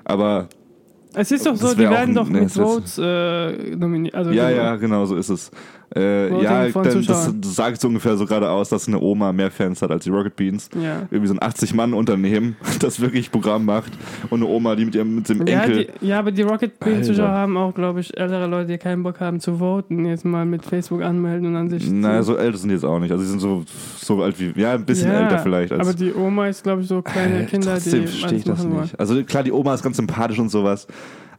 Aber 0.09 0.49
Es 1.13 1.31
ist 1.31 1.45
doch 1.45 1.55
so, 1.55 1.73
die 1.73 1.81
werden 1.81 2.15
doch 2.15 2.27
mit 2.27 2.51
Votes 2.51 2.97
äh, 2.97 3.75
nominiert. 3.75 4.15
Also 4.15 4.31
Ja, 4.31 4.49
gewonnen. 4.49 4.65
ja, 4.65 4.75
genau, 4.75 5.05
so 5.05 5.15
ist 5.15 5.29
es. 5.29 5.51
Äh, 5.95 6.43
ja, 6.43 6.67
dann, 6.69 7.05
das 7.05 7.31
sagt 7.55 7.81
so 7.81 7.87
ungefähr 7.87 8.15
so 8.15 8.25
gerade 8.25 8.49
aus, 8.49 8.69
dass 8.69 8.87
eine 8.87 8.99
Oma 8.99 9.33
mehr 9.33 9.49
Fans 9.49 9.81
hat 9.81 9.89
als 9.91 10.03
die 10.03 10.11
Rocket 10.11 10.35
Beans. 10.35 10.69
Ja. 10.75 11.03
Irgendwie 11.09 11.27
so 11.27 11.33
ein 11.33 11.39
80-Mann-Unternehmen, 11.39 12.55
das 12.79 12.99
wirklich 12.99 13.31
Programm 13.31 13.65
macht. 13.65 13.91
Und 14.29 14.41
eine 14.43 14.49
Oma, 14.51 14.75
die 14.75 14.85
mit 14.85 14.95
ihrem 14.95 15.15
mit 15.15 15.29
dem 15.29 15.47
Ja, 15.47 15.63
Enkel. 15.63 15.87
die, 16.01 16.07
ja, 16.07 16.19
aber 16.19 16.31
die 16.31 16.43
Rocket 16.43 16.79
Beans 16.79 16.97
Alter. 16.97 17.07
Zuschauer 17.13 17.29
haben 17.29 17.57
auch, 17.57 17.73
glaube 17.73 18.01
ich, 18.01 18.15
ältere 18.17 18.45
Leute, 18.47 18.67
die 18.73 18.77
keinen 18.77 19.01
Bock 19.03 19.19
haben 19.19 19.39
zu 19.39 19.57
voten, 19.57 20.05
jetzt 20.05 20.25
mal 20.25 20.45
mit 20.45 20.63
Facebook 20.63 21.01
anmelden 21.01 21.47
und 21.47 21.55
an 21.55 21.69
sich. 21.69 21.89
naja, 21.89 22.21
so 22.23 22.35
älter 22.37 22.57
sind 22.57 22.69
die 22.69 22.75
jetzt 22.75 22.85
auch 22.85 22.99
nicht. 22.99 23.11
Also 23.11 23.23
sie 23.23 23.29
sind 23.31 23.39
so, 23.39 23.63
so 23.97 24.21
alt 24.21 24.39
wie, 24.39 24.53
ja, 24.59 24.73
ein 24.73 24.85
bisschen 24.85 25.11
Ja, 25.11 25.21
älter 25.21 25.39
vielleicht. 25.39 25.71
Als, 25.71 25.81
Aber 25.81 25.93
die 25.97 26.13
Oma 26.13 26.47
ist, 26.47 26.63
glaube 26.63 26.81
ich, 26.81 26.87
so 26.87 27.01
kleine 27.01 27.43
Äh, 27.43 27.45
Kinder, 27.45 27.73
trotzdem 27.73 28.01
die 28.01 28.07
verstehe 28.07 28.37
ich 28.37 28.43
das 28.43 28.57
machen 28.59 28.71
wollen. 28.71 28.81
nicht. 28.83 28.99
Also 28.99 29.23
klar, 29.23 29.43
die 29.43 29.51
Oma 29.51 29.73
ist 29.73 29.83
ganz 29.83 29.97
sympathisch 29.97 30.37
und 30.39 30.49
sowas. 30.49 30.87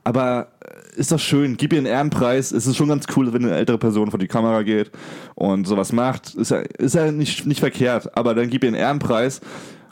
Aber 0.04 0.48
äh, 0.60 0.98
ist 0.98 1.12
doch 1.12 1.18
schön, 1.18 1.56
gib 1.56 1.72
ihr 1.72 1.78
einen 1.78 1.86
Ehrenpreis. 1.86 2.52
Es 2.52 2.66
ist 2.66 2.76
schon 2.76 2.88
ganz 2.88 3.06
cool, 3.16 3.32
wenn 3.32 3.44
eine 3.44 3.56
ältere 3.56 3.78
Person 3.78 4.10
vor 4.10 4.18
die 4.18 4.28
Kamera 4.28 4.62
geht 4.62 4.90
und 5.34 5.66
sowas 5.66 5.92
macht. 5.92 6.34
Ist 6.34 6.50
ja, 6.50 6.58
ist 6.58 6.94
ja 6.94 7.12
nicht, 7.12 7.46
nicht 7.46 7.60
verkehrt. 7.60 8.16
Aber 8.16 8.34
dann 8.34 8.50
gib 8.50 8.64
ihr 8.64 8.68
einen 8.68 8.76
Ehrenpreis 8.76 9.40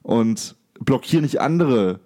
und 0.03 0.57
blockier 0.81 1.21
nicht 1.21 1.41
andere, 1.41 2.01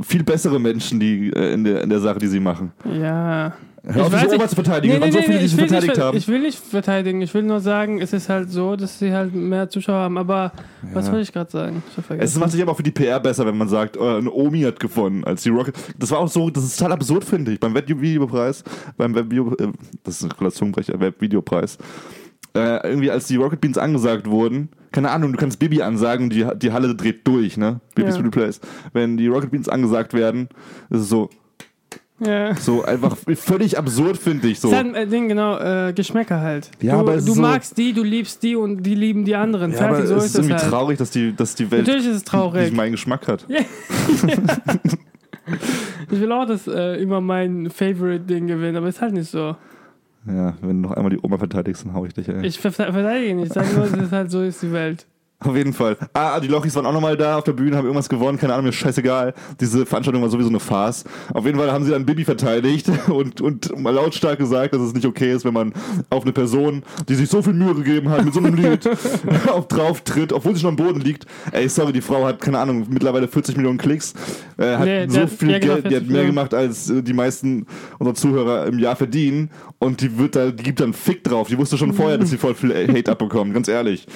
viel 0.00 0.22
bessere 0.24 0.58
Menschen, 0.60 1.00
die 1.00 1.30
äh, 1.30 1.52
in, 1.54 1.64
der, 1.64 1.82
in 1.82 1.90
der 1.90 2.00
Sache, 2.00 2.18
die 2.18 2.26
sie 2.28 2.40
machen. 2.40 2.72
Ja. 2.84 3.54
Hör 3.82 4.02
auf, 4.02 4.08
Ich 4.08 4.12
weiß 4.12 4.20
diese 4.24 4.34
Oma 4.34 4.42
nicht- 4.42 4.48
zu 4.50 4.54
verteidigen. 4.56 4.92
Nee, 4.94 5.00
Nee, 5.00 5.06
nee, 5.06 5.10
so 5.12 5.18
nee, 5.20 5.24
viele, 5.24 5.38
die 5.38 5.44
ich 5.46 5.50
sie 5.52 5.56
will 5.56 5.68
verteidigt 5.68 5.96
nicht, 5.96 6.04
haben. 6.04 6.16
Ich 6.18 6.28
will 6.28 6.40
nicht 6.40 6.58
verteidigen, 6.58 7.22
ich 7.22 7.32
will 7.32 7.42
nur 7.44 7.60
sagen, 7.60 7.98
es 8.02 8.12
ist 8.12 8.28
halt 8.28 8.50
so, 8.50 8.76
dass 8.76 8.98
sie 8.98 9.10
halt 9.12 9.34
mehr 9.34 9.70
Zuschauer 9.70 10.00
haben. 10.00 10.18
Aber 10.18 10.52
was 10.92 11.06
wollte 11.06 11.22
ich 11.22 11.32
gerade 11.32 11.50
sagen? 11.50 11.82
Ich 11.96 12.04
Es 12.18 12.36
macht 12.36 12.50
sich 12.50 12.60
aber 12.60 12.72
auch 12.72 12.76
für 12.76 12.82
die 12.82 12.90
PR 12.90 13.18
besser, 13.20 13.46
wenn 13.46 13.56
man 13.56 13.68
sagt, 13.70 13.96
äh, 13.96 14.00
eine 14.00 14.30
Omi 14.30 14.60
hat 14.62 14.78
gewonnen 14.80 15.24
als 15.24 15.44
die 15.44 15.48
Rocket. 15.48 15.74
Das 15.98 16.10
war 16.10 16.18
auch 16.18 16.28
so, 16.28 16.50
das 16.50 16.64
ist 16.64 16.76
total 16.78 16.92
absurd, 16.92 17.24
finde 17.24 17.52
ich. 17.52 17.60
Beim 17.60 17.72
Webvideopreis, 17.74 18.64
beim 18.98 19.14
Webvideo, 19.14 19.54
äh, 19.58 19.68
das 20.04 20.20
ist 20.22 20.30
ein 20.40 20.50
Zungenbrecher, 20.50 21.00
Webvideopreis. 21.00 21.78
Äh, 22.54 22.88
irgendwie 22.88 23.10
als 23.10 23.26
die 23.28 23.36
Rocket 23.36 23.60
Beans 23.60 23.78
angesagt 23.78 24.28
wurden, 24.28 24.70
keine 24.90 25.10
Ahnung, 25.10 25.30
du 25.32 25.38
kannst 25.38 25.60
Bibi 25.60 25.82
ansagen, 25.82 26.30
die, 26.30 26.44
die 26.56 26.72
Halle 26.72 26.94
dreht 26.96 27.24
durch, 27.26 27.56
ne? 27.56 27.80
Bibis 27.94 28.16
Ja. 28.16 28.22
Replays. 28.22 28.60
Wenn 28.92 29.16
die 29.16 29.28
Rocket 29.28 29.52
Beans 29.52 29.68
angesagt 29.68 30.14
werden, 30.14 30.48
ist 30.90 31.02
es 31.02 31.08
so, 31.08 31.30
ja. 32.18 32.56
so 32.56 32.84
einfach 32.84 33.16
völlig 33.16 33.78
absurd, 33.78 34.16
finde 34.16 34.48
ich 34.48 34.58
so. 34.58 34.68
Ist 34.68 34.74
halt 34.74 34.94
ein 34.96 35.08
Ding, 35.10 35.28
genau, 35.28 35.58
äh, 35.58 35.92
Geschmäcker 35.92 36.40
halt. 36.40 36.72
Ja, 36.80 36.94
du 36.94 36.98
aber 37.00 37.14
du 37.18 37.20
so- 37.34 37.40
magst 37.40 37.78
die, 37.78 37.92
du 37.92 38.02
liebst 38.02 38.42
die 38.42 38.56
und 38.56 38.82
die 38.82 38.96
lieben 38.96 39.24
die 39.24 39.36
anderen. 39.36 39.70
Ja, 39.72 39.78
aber 39.82 39.88
Fertig, 39.94 40.08
so 40.08 40.16
es 40.16 40.24
ist 40.24 40.30
ist 40.30 40.34
irgendwie 40.38 40.54
halt. 40.54 40.68
traurig, 40.70 40.98
dass 40.98 41.10
die, 41.12 41.32
dass 41.36 41.54
die 41.54 41.70
Welt 41.70 41.86
Natürlich 41.86 42.08
ist 42.08 42.16
es 42.16 42.24
traurig. 42.24 42.62
nicht 42.64 42.74
meinen 42.76 42.92
Geschmack 42.92 43.28
hat. 43.28 43.46
Ich 46.12 46.20
will 46.20 46.30
auch, 46.32 46.46
dass 46.46 46.66
äh, 46.66 47.00
immer 47.02 47.20
mein 47.20 47.70
Favorite-Ding 47.70 48.46
gewinnt, 48.46 48.76
aber 48.76 48.88
ist 48.88 49.00
halt 49.00 49.14
nicht 49.14 49.30
so. 49.30 49.56
Ja, 50.26 50.54
wenn 50.60 50.82
du 50.82 50.88
noch 50.88 50.92
einmal 50.92 51.10
die 51.10 51.18
Oma 51.22 51.38
verteidigst, 51.38 51.84
dann 51.84 51.94
hau 51.94 52.04
ich 52.04 52.12
dich, 52.12 52.28
ey. 52.28 52.44
Ich 52.44 52.58
ver 52.58 52.72
verteidige 52.72 53.34
nicht, 53.34 53.46
ich 53.48 53.52
sage 53.52 53.74
nur, 53.74 53.84
es 53.84 53.92
ist 53.92 54.12
halt 54.12 54.30
so 54.30 54.42
ist 54.42 54.62
die 54.62 54.72
Welt. 54.72 55.06
Auf 55.42 55.56
jeden 55.56 55.72
Fall. 55.72 55.96
Ah, 56.12 56.38
die 56.38 56.48
Lochis 56.48 56.74
waren 56.76 56.84
auch 56.84 56.92
nochmal 56.92 57.16
da 57.16 57.38
auf 57.38 57.44
der 57.44 57.54
Bühne, 57.54 57.74
haben 57.74 57.86
irgendwas 57.86 58.10
gewonnen, 58.10 58.36
keine 58.36 58.52
Ahnung, 58.52 58.64
mir 58.64 58.70
ist 58.70 58.76
scheißegal. 58.76 59.32
Diese 59.58 59.86
Veranstaltung 59.86 60.20
war 60.20 60.28
sowieso 60.28 60.50
eine 60.50 60.60
Farce. 60.60 61.04
Auf 61.32 61.46
jeden 61.46 61.58
Fall 61.58 61.72
haben 61.72 61.82
sie 61.84 61.92
dann 61.92 62.04
Bibi 62.04 62.26
verteidigt 62.26 62.90
und, 63.08 63.40
und 63.40 63.78
mal 63.78 63.94
lautstark 63.94 64.38
gesagt, 64.38 64.74
dass 64.74 64.82
es 64.82 64.92
nicht 64.92 65.06
okay 65.06 65.32
ist, 65.32 65.46
wenn 65.46 65.54
man 65.54 65.72
auf 66.10 66.24
eine 66.24 66.32
Person, 66.32 66.82
die 67.08 67.14
sich 67.14 67.30
so 67.30 67.40
viel 67.40 67.54
Mühe 67.54 67.74
gegeben 67.74 68.10
hat, 68.10 68.22
mit 68.22 68.34
so 68.34 68.40
einem 68.40 68.54
Lied 68.54 68.86
auf 69.48 69.68
drauf 69.68 70.02
tritt, 70.02 70.34
obwohl 70.34 70.54
sie 70.54 70.60
schon 70.60 70.70
am 70.70 70.76
Boden 70.76 71.00
liegt. 71.00 71.24
Ey, 71.52 71.70
sorry, 71.70 71.94
die 71.94 72.02
Frau 72.02 72.26
hat, 72.26 72.42
keine 72.42 72.58
Ahnung, 72.58 72.86
mittlerweile 72.90 73.26
40 73.26 73.56
Millionen 73.56 73.78
Klicks, 73.78 74.12
äh, 74.58 74.76
hat 74.76 74.84
Nee, 74.84 75.08
so 75.08 75.26
viel 75.26 75.58
Geld, 75.58 75.90
die 75.90 75.96
hat 75.96 76.04
40 76.04 76.10
mehr 76.10 76.26
gemacht, 76.26 76.52
als 76.52 76.90
äh, 76.90 77.02
die 77.02 77.14
meisten 77.14 77.66
unserer 77.98 78.14
Zuhörer 78.14 78.66
im 78.66 78.78
Jahr 78.78 78.96
verdienen 78.96 79.50
und 79.78 80.02
die 80.02 80.18
wird 80.18 80.36
da, 80.36 80.50
die 80.50 80.62
gibt 80.62 80.80
dann 80.80 80.92
Fick 80.92 81.24
drauf. 81.24 81.48
Die 81.48 81.56
wusste 81.56 81.78
schon 81.78 81.94
vorher, 81.94 82.18
dass 82.18 82.28
sie 82.28 82.36
voll 82.36 82.54
viel 82.54 82.74
Hate 82.74 83.10
abbekommen, 83.10 83.54
ganz 83.54 83.68
ehrlich. 83.68 84.06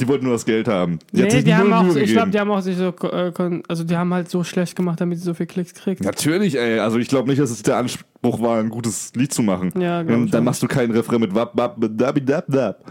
Die 0.00 0.08
wollten 0.08 0.24
nur 0.24 0.34
das 0.34 0.44
Geld 0.44 0.66
haben. 0.66 0.98
Die 1.12 1.22
nee, 1.22 1.42
die 1.42 1.54
haben 1.54 1.72
auch, 1.72 1.94
ich 1.94 2.12
glaube, 2.12 2.30
die 2.30 2.40
haben 2.40 2.50
auch 2.50 2.60
sich 2.60 2.76
so, 2.76 2.88
äh, 3.06 3.32
also 3.68 3.84
die 3.84 3.96
haben 3.96 4.12
halt 4.12 4.28
so 4.28 4.42
schlecht 4.42 4.74
gemacht, 4.74 5.00
damit 5.00 5.18
sie 5.18 5.24
so 5.24 5.32
viel 5.34 5.46
Klicks 5.46 5.74
kriegt. 5.74 6.02
Natürlich, 6.04 6.58
ey. 6.58 6.80
Also 6.80 6.98
ich 6.98 7.08
glaube 7.08 7.28
nicht, 7.28 7.40
dass 7.40 7.50
es 7.50 7.62
der 7.62 7.76
Anspruch 7.76 8.40
war, 8.42 8.58
ein 8.58 8.68
gutes 8.68 9.12
Lied 9.14 9.32
zu 9.32 9.42
machen. 9.42 9.72
Ja, 9.80 10.00
ich 10.02 10.08
dann 10.08 10.28
schon. 10.28 10.44
machst 10.44 10.62
du 10.62 10.66
keinen 10.66 10.90
Refrain 10.90 11.20
mit 11.20 11.34
wap, 11.34 11.56
wap, 11.56 11.76
dabi, 11.78 12.24
dab, 12.24 12.44
dab. 12.48 12.84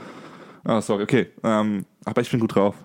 Ah, 0.64 0.82
sorry, 0.82 1.04
okay. 1.04 1.28
Ähm, 1.44 1.86
aber 2.06 2.22
ich 2.22 2.32
bin 2.32 2.40
gut 2.40 2.56
drauf. 2.56 2.75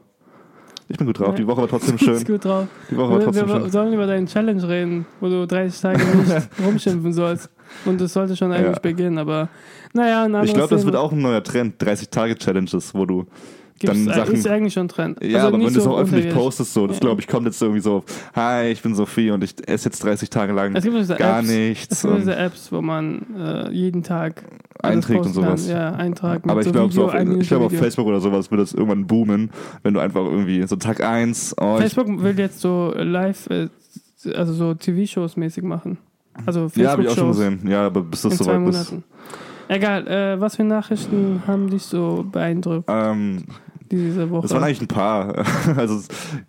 Ich 0.88 0.98
bin 0.98 1.06
gut 1.06 1.20
drauf. 1.20 1.36
Die 1.36 1.46
Woche 1.46 1.60
war 1.60 1.68
trotzdem 1.68 1.94
Ist 1.94 2.04
schön. 2.04 2.24
gut 2.24 2.44
drauf. 2.44 2.66
Die 2.90 2.96
Woche 2.96 3.10
war 3.12 3.18
Wir, 3.20 3.24
trotzdem 3.26 3.48
wir 3.48 3.60
schön. 3.60 3.70
sollen 3.70 3.92
über 3.94 4.06
deinen 4.08 4.26
Challenge 4.26 4.68
reden, 4.68 5.06
wo 5.20 5.28
du 5.28 5.46
30 5.46 5.80
Tage 5.80 6.04
nicht 6.16 6.48
rumschimpfen 6.66 7.12
sollst. 7.12 7.48
Und 7.84 8.00
das 8.00 8.12
sollte 8.12 8.36
schon 8.36 8.50
eigentlich 8.50 8.74
Ja. 8.74 8.80
beginnen, 8.82 9.18
aber 9.18 9.48
naja, 9.92 10.26
Ich 10.42 10.52
glaube, 10.52 10.74
das 10.74 10.84
wird 10.84 10.96
auch 10.96 11.12
ein 11.12 11.20
neuer 11.20 11.44
Trend. 11.44 11.80
30-Tage-Challenges, 11.80 12.92
wo 12.94 13.06
du 13.06 13.26
Gibt's, 13.80 14.04
dann 14.04 14.14
Sachen- 14.14 14.34
ist 14.34 14.46
eigentlich 14.46 14.74
schon 14.74 14.84
ein 14.84 14.88
Trend. 14.88 15.18
Ja, 15.24 15.36
Also 15.38 15.48
aber 15.48 15.56
wenn 15.58 15.72
du 15.72 15.78
es 15.78 15.84
so 15.84 15.90
auch 15.94 16.00
öffentlich 16.00 16.32
postest, 16.34 16.74
so, 16.74 16.86
das 16.86 16.96
Ja. 16.96 17.00
glaube 17.00 17.20
ich, 17.22 17.26
kommt 17.26 17.46
jetzt 17.46 17.60
irgendwie 17.62 17.80
so, 17.80 18.04
hi, 18.36 18.68
ich 18.68 18.82
bin 18.82 18.94
Sophie 18.94 19.30
und 19.30 19.42
ich 19.42 19.54
esse 19.66 19.88
jetzt 19.88 20.04
30 20.04 20.28
Tage 20.28 20.52
lang 20.52 20.74
Es 20.76 20.84
gibt 20.84 20.96
diese 20.96 21.14
gar 21.16 21.38
Apps, 21.40 21.48
nichts. 21.48 21.92
Es 21.96 22.02
gibt 22.02 22.18
diese 22.18 22.36
Apps, 22.36 22.70
wo 22.70 22.82
man 22.82 23.22
äh, 23.38 23.70
jeden 23.70 24.02
Tag 24.02 24.44
Einträgt 24.82 25.20
und 25.20 25.24
posten 25.32 25.42
kann. 25.42 25.56
sowas. 25.56 25.68
Ja, 25.68 25.92
Eintrag 25.92 26.42
aber 26.46 26.60
ich 26.60 26.66
so 26.66 26.72
glaube, 26.72 26.92
so 26.92 27.00
Video, 27.02 27.08
auf, 27.08 27.14
ein 27.14 27.40
ich 27.40 27.48
glaub, 27.48 27.62
auf. 27.62 27.72
Facebook 27.72 28.06
oder 28.06 28.20
sowas 28.20 28.50
wird 28.50 28.60
das 28.60 28.74
irgendwann 28.74 29.06
boomen, 29.06 29.50
wenn 29.82 29.94
du 29.94 30.00
einfach 30.00 30.24
irgendwie 30.24 30.66
so 30.66 30.76
Tag 30.76 31.02
1, 31.02 31.54
oh, 31.58 31.78
Facebook 31.78 32.06
will 32.22 32.38
jetzt 32.38 32.60
so 32.60 32.92
live, 32.96 33.48
äh, 33.50 33.68
also 34.34 34.52
so 34.52 34.74
TV-Shows 34.74 35.36
mäßig 35.38 35.64
machen. 35.64 35.96
Also 36.46 36.70
ja, 36.74 36.90
habe 36.92 37.02
ich 37.02 37.08
auch 37.08 37.14
schon 37.16 37.28
gesehen. 37.28 37.60
Ja, 37.66 37.86
aber 37.86 38.02
bis 38.02 38.22
das 38.22 38.36
soweit 38.36 38.66
ist. 38.68 38.94
Egal, 39.68 40.06
äh, 40.08 40.40
was 40.40 40.56
für 40.56 40.64
Nachrichten 40.64 41.42
haben 41.46 41.70
dich 41.70 41.82
so 41.84 42.26
beeindruckt 42.30 42.88
Ähm, 42.88 43.44
diese 43.90 44.30
Woche? 44.30 44.42
das 44.42 44.52
waren 44.52 44.64
eigentlich 44.64 44.80
ein 44.82 44.88
paar. 44.88 45.44
Also 45.76 46.00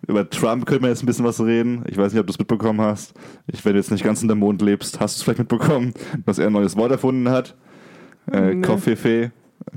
über 0.06 0.28
Trump 0.28 0.66
können 0.66 0.82
wir 0.82 0.88
jetzt 0.88 1.02
ein 1.02 1.06
bisschen 1.06 1.24
was 1.24 1.40
reden. 1.40 1.84
Ich 1.88 1.96
weiß 1.96 2.12
nicht, 2.12 2.20
ob 2.20 2.26
du 2.26 2.32
es 2.32 2.38
mitbekommen 2.38 2.80
hast. 2.80 3.14
Ich, 3.46 3.64
wenn 3.64 3.72
du 3.72 3.78
jetzt 3.78 3.90
nicht 3.90 4.04
ganz 4.04 4.22
in 4.22 4.28
der 4.28 4.36
Mond 4.36 4.62
lebst, 4.62 5.00
hast 5.00 5.16
du 5.16 5.18
es 5.18 5.22
vielleicht 5.22 5.38
mitbekommen, 5.38 5.92
dass 6.26 6.38
er 6.38 6.46
ein 6.48 6.52
neues 6.52 6.76
Wort 6.76 6.90
erfunden 6.92 7.28
hat. 7.28 7.54
Äh, 8.30 8.54
Nee. 8.54 8.62
Koffefe. 8.62 9.32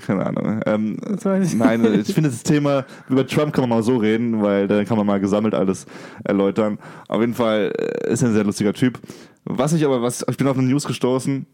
Keine 0.06 0.26
Ahnung. 0.26 0.62
Ähm, 0.66 0.98
ich 1.44 1.54
Nein, 1.54 1.86
ich 2.02 2.14
finde 2.14 2.30
das 2.32 2.42
Thema, 2.44 2.86
über 3.08 3.26
Trump 3.28 3.54
kann 3.54 3.62
man 3.62 3.70
mal 3.70 3.84
so 3.84 3.98
reden, 3.98 4.42
weil 4.42 4.68
dann 4.68 4.84
kann 4.86 4.98
man 4.98 5.06
mal 5.06 5.20
gesammelt 5.20 5.54
alles 5.54 5.86
erläutern. 6.24 6.80
Auf 7.08 7.22
jeden 7.22 7.36
Fall 7.36 7.72
äh, 7.78 8.12
ist 8.12 8.24
er 8.24 8.30
ein 8.30 8.34
sehr 8.34 8.44
lustiger 8.44 8.74
Typ. 8.74 9.00
Was 9.44 9.74
ich 9.74 9.86
aber, 9.86 10.02
was, 10.02 10.26
ich 10.28 10.38
bin 10.38 10.48
auf 10.48 10.58
eine 10.58 10.68
News 10.68 10.86
gestoßen, 10.86 11.46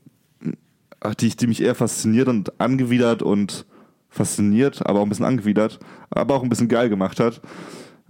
die, 1.20 1.30
die 1.36 1.48
mich 1.48 1.62
eher 1.62 1.76
fasziniert 1.76 2.28
und 2.28 2.60
angewidert 2.60 3.22
und 3.22 3.66
fasziniert, 4.12 4.86
aber 4.86 5.00
auch 5.00 5.04
ein 5.04 5.10
bisschen 5.10 5.26
angewidert, 5.26 5.80
aber 6.12 6.36
auch 6.36 6.44
ein 6.44 6.50
bisschen 6.50 6.68
geil 6.68 6.90
gemacht 6.90 7.20
hat. 7.20 7.42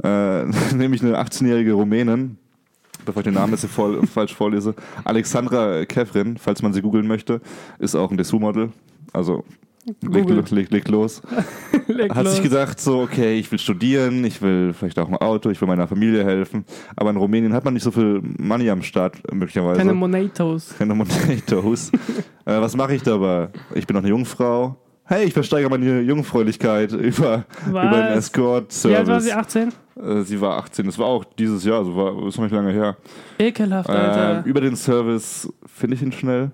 Äh, 0.03 0.45
nämlich 0.75 1.01
eine 1.01 1.17
18-jährige 1.21 1.73
Rumänin, 1.73 2.37
bevor 3.05 3.21
ich 3.21 3.25
den 3.25 3.35
Namen 3.35 3.53
jetzt 3.53 3.61
hier 3.61 3.69
voll, 3.69 4.05
falsch 4.13 4.35
vorlese, 4.35 4.75
Alexandra 5.05 5.85
Kevrin, 5.85 6.37
falls 6.37 6.61
man 6.61 6.73
sie 6.73 6.81
googeln 6.81 7.07
möchte, 7.07 7.39
ist 7.79 7.95
auch 7.95 8.11
ein 8.11 8.17
Dessous-Model. 8.17 8.71
Also 9.13 9.43
legt, 10.01 10.51
legt, 10.51 10.71
legt 10.71 10.87
los 10.89 11.21
Leg 11.87 12.13
hat 12.13 12.23
los. 12.23 12.33
sich 12.33 12.43
gedacht, 12.43 12.79
so, 12.79 13.01
okay, 13.01 13.37
ich 13.37 13.51
will 13.51 13.59
studieren, 13.59 14.23
ich 14.23 14.41
will 14.41 14.73
vielleicht 14.73 14.97
auch 14.99 15.07
ein 15.07 15.15
Auto, 15.17 15.49
ich 15.49 15.59
will 15.59 15.67
meiner 15.67 15.87
Familie 15.87 16.23
helfen. 16.23 16.65
Aber 16.95 17.09
in 17.09 17.17
Rumänien 17.17 17.53
hat 17.53 17.65
man 17.65 17.73
nicht 17.73 17.83
so 17.83 17.91
viel 17.91 18.21
Money 18.39 18.69
am 18.69 18.81
Start, 18.81 19.21
möglicherweise. 19.33 19.79
Keine 19.79 19.93
Monatos. 19.93 20.73
Keine 20.77 20.95
Monatos. 20.95 21.91
äh, 22.45 22.59
was 22.59 22.75
mache 22.75 22.95
ich 22.95 23.03
dabei? 23.03 23.49
Ich 23.75 23.85
bin 23.85 23.95
noch 23.95 24.01
eine 24.01 24.09
Jungfrau. 24.09 24.77
Hey, 25.11 25.25
ich 25.25 25.33
versteigere 25.33 25.69
meine 25.69 25.99
Jungfräulichkeit 25.99 26.93
über, 26.93 27.43
über 27.67 27.73
Was? 27.73 27.73
Wie 27.73 27.77
alt 27.79 27.91
war 27.91 28.11
Escort-Service. 28.15 29.23
sie? 29.25 29.33
18? 29.33 29.73
Äh, 30.01 30.21
sie 30.21 30.39
war 30.39 30.57
18. 30.59 30.85
Das 30.85 30.97
war 30.97 31.07
auch 31.07 31.25
dieses 31.25 31.65
Jahr, 31.65 31.79
also 31.79 31.93
war, 31.97 32.27
ist 32.29 32.37
noch 32.37 32.45
nicht 32.45 32.53
lange 32.55 32.71
her. 32.71 32.95
Ekelhaft, 33.37 33.89
Äh, 33.89 33.91
Alter. 33.91 34.43
über 34.45 34.61
den 34.61 34.77
Service 34.77 35.51
finde 35.65 35.97
ich 35.97 36.01
ihn 36.01 36.13
schnell. 36.13 36.51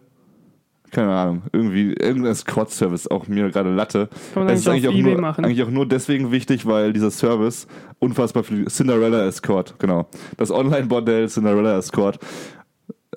Keine 0.89 1.13
Ahnung. 1.13 1.43
Irgendwie, 1.53 1.93
irgendein 1.93 2.31
Escort-Service, 2.31 3.07
auch 3.11 3.27
mir 3.27 3.47
gerade 3.51 3.69
Latte. 3.75 4.09
Kann 4.33 4.45
man 4.45 4.53
Es 4.55 4.61
ist 4.61 4.67
eigentlich 4.67 4.87
auch, 4.87 4.93
nur, 4.95 5.21
machen. 5.21 5.45
eigentlich 5.45 5.61
auch 5.61 5.69
nur 5.69 5.85
deswegen 5.87 6.31
wichtig, 6.31 6.65
weil 6.65 6.93
dieser 6.93 7.11
Service 7.11 7.67
unfassbar 7.99 8.43
viel 8.43 8.65
Cinderella 8.65 9.23
Escort, 9.27 9.75
genau. 9.77 10.07
Das 10.37 10.49
Online-Bordell 10.49 11.29
Cinderella 11.29 11.77
Escort. 11.77 12.17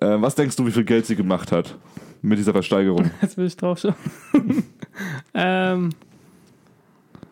Äh, 0.02 0.20
was 0.20 0.34
denkst 0.34 0.56
du, 0.56 0.66
wie 0.66 0.72
viel 0.72 0.84
Geld 0.84 1.06
sie 1.06 1.16
gemacht 1.16 1.50
hat 1.50 1.78
mit 2.20 2.38
dieser 2.38 2.52
Versteigerung? 2.52 3.10
Jetzt 3.22 3.38
will 3.38 3.46
ich 3.46 3.56
drauf 3.56 3.78
schauen. 3.78 3.94
ähm, 5.34 5.90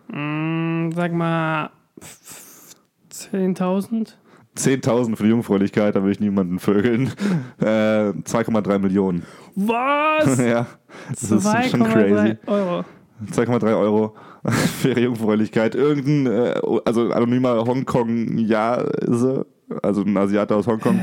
mh, 0.08 0.94
sag 0.94 1.12
mal 1.12 1.70
f- 2.00 2.74
10.000? 3.12 4.14
10.000 4.56 5.16
für 5.16 5.22
die 5.24 5.28
Jungfräulichkeit, 5.30 5.94
da 5.94 6.02
will 6.02 6.10
ich 6.12 6.20
niemanden 6.20 6.58
vögeln. 6.58 7.12
Äh, 7.60 8.10
2,3 8.24 8.78
Millionen. 8.78 9.24
Was? 9.56 10.38
ja, 10.44 10.66
das 11.10 11.22
ist 11.24 11.42
schon 11.70 11.82
2,3 11.82 11.92
crazy. 11.92 12.36
Euro. 12.46 12.84
2,3 13.32 13.76
Euro 13.78 14.14
für 14.80 14.90
ihre 14.90 15.00
Jungfräulichkeit. 15.00 15.74
Irgendein, 15.74 16.26
äh, 16.32 16.60
also 16.84 17.10
anonymer 17.10 17.64
Hongkong-Jase, 17.64 19.44
also 19.82 20.02
ein 20.02 20.16
Asiate 20.16 20.54
aus 20.54 20.66
Hongkong, 20.68 21.00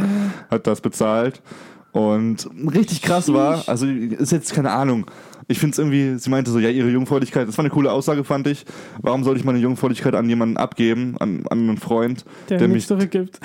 hat 0.49 0.65
das 0.65 0.79
bezahlt. 0.79 1.41
Und 1.91 2.49
richtig 2.73 3.01
krass 3.01 3.31
war, 3.33 3.63
also 3.67 3.85
ist 3.85 4.31
jetzt 4.31 4.53
keine 4.53 4.71
Ahnung. 4.71 5.05
Ich 5.47 5.59
finde 5.59 5.73
es 5.73 5.77
irgendwie, 5.79 6.17
sie 6.17 6.29
meinte 6.29 6.49
so, 6.51 6.59
ja, 6.59 6.69
ihre 6.69 6.89
Jungfräulichkeit, 6.89 7.47
das 7.47 7.57
war 7.57 7.63
eine 7.65 7.69
coole 7.71 7.91
Aussage, 7.91 8.23
fand 8.23 8.47
ich. 8.47 8.65
Warum 9.01 9.23
soll 9.23 9.37
ich 9.37 9.43
meine 9.43 9.59
Jungfräulichkeit 9.59 10.15
an 10.15 10.27
jemanden 10.27 10.57
abgeben, 10.57 11.15
an, 11.19 11.43
an 11.49 11.59
einen 11.69 11.77
Freund, 11.77 12.25
Der, 12.49 12.57
Der 12.57 12.67
mich- 12.67 12.87
zurückgibt. 12.87 13.39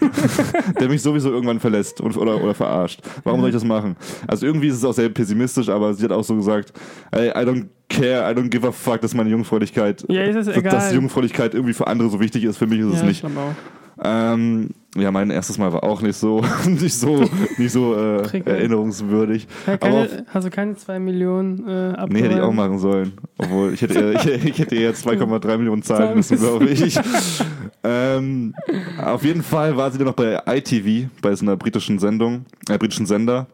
der 0.80 0.88
mich 0.88 1.00
sowieso 1.02 1.30
irgendwann 1.30 1.58
verlässt 1.60 2.00
und, 2.00 2.16
oder, 2.16 2.42
oder 2.42 2.54
verarscht. 2.54 3.00
Warum 3.24 3.40
soll 3.40 3.48
ich 3.48 3.54
das 3.54 3.64
machen? 3.64 3.96
Also 4.26 4.44
irgendwie 4.46 4.68
ist 4.68 4.76
es 4.76 4.84
auch 4.84 4.92
sehr 4.92 5.08
pessimistisch, 5.08 5.68
aber 5.68 5.94
sie 5.94 6.04
hat 6.04 6.12
auch 6.12 6.22
so 6.24 6.36
gesagt, 6.36 6.72
ey, 7.12 7.28
I 7.30 7.46
don't 7.46 7.66
care, 7.88 8.30
I 8.30 8.34
don't 8.34 8.48
give 8.48 8.66
a 8.66 8.72
fuck, 8.72 9.00
dass 9.00 9.14
meine 9.14 9.30
Jungfräulichkeit, 9.30 10.04
Ja, 10.08 10.22
ist 10.24 10.36
es 10.48 10.54
dass, 10.54 10.62
dass 10.62 10.92
Jungfräulichkeit 10.92 11.54
irgendwie 11.54 11.72
für 11.72 11.86
andere 11.86 12.10
so 12.10 12.20
wichtig 12.20 12.44
ist, 12.44 12.58
für 12.58 12.66
mich 12.66 12.80
ist 12.80 12.86
es 12.92 13.00
ja, 13.00 13.06
nicht. 13.06 13.24
ich 13.24 13.32
glaub 13.32 13.36
auch. 13.44 13.54
Ähm, 14.02 14.70
ja, 14.96 15.10
mein 15.10 15.30
erstes 15.30 15.58
Mal 15.58 15.72
war 15.72 15.84
auch 15.84 16.00
nicht 16.00 16.16
so, 16.16 16.42
nicht 16.66 16.94
so, 16.94 17.24
nicht 17.58 17.72
so 17.72 17.94
äh, 17.94 18.40
erinnerungswürdig. 18.44 19.46
Ja, 19.66 19.76
keine, 19.76 20.02
auf, 20.02 20.08
hast 20.28 20.46
du 20.46 20.50
keine 20.50 20.76
2 20.76 20.98
Millionen 20.98 21.66
äh, 21.66 21.88
abgeräumt? 21.90 22.12
nee, 22.12 22.22
hätte 22.22 22.34
ich 22.34 22.40
auch 22.40 22.52
machen 22.52 22.78
sollen. 22.78 23.12
Obwohl, 23.38 23.74
ich 23.74 23.82
hätte 23.82 24.14
ich, 24.14 24.26
ich 24.44 24.58
hätte 24.58 24.74
eher 24.74 24.94
2,3 24.94 25.58
Millionen 25.58 25.82
zahlen 25.82 26.16
müssen, 26.16 26.38
glaube 26.38 26.66
ich. 26.66 26.98
ähm, 27.84 28.54
auf 29.02 29.24
jeden 29.24 29.42
Fall 29.42 29.76
war 29.76 29.90
sie 29.90 29.98
dann 29.98 30.06
noch 30.06 30.14
bei 30.14 30.40
ITV, 30.46 31.08
bei 31.20 31.34
so 31.34 31.44
einer 31.44 31.56
britischen 31.56 31.98
Sendung, 31.98 32.46
äh, 32.68 32.78
britischen 32.78 33.06
Sender. 33.06 33.46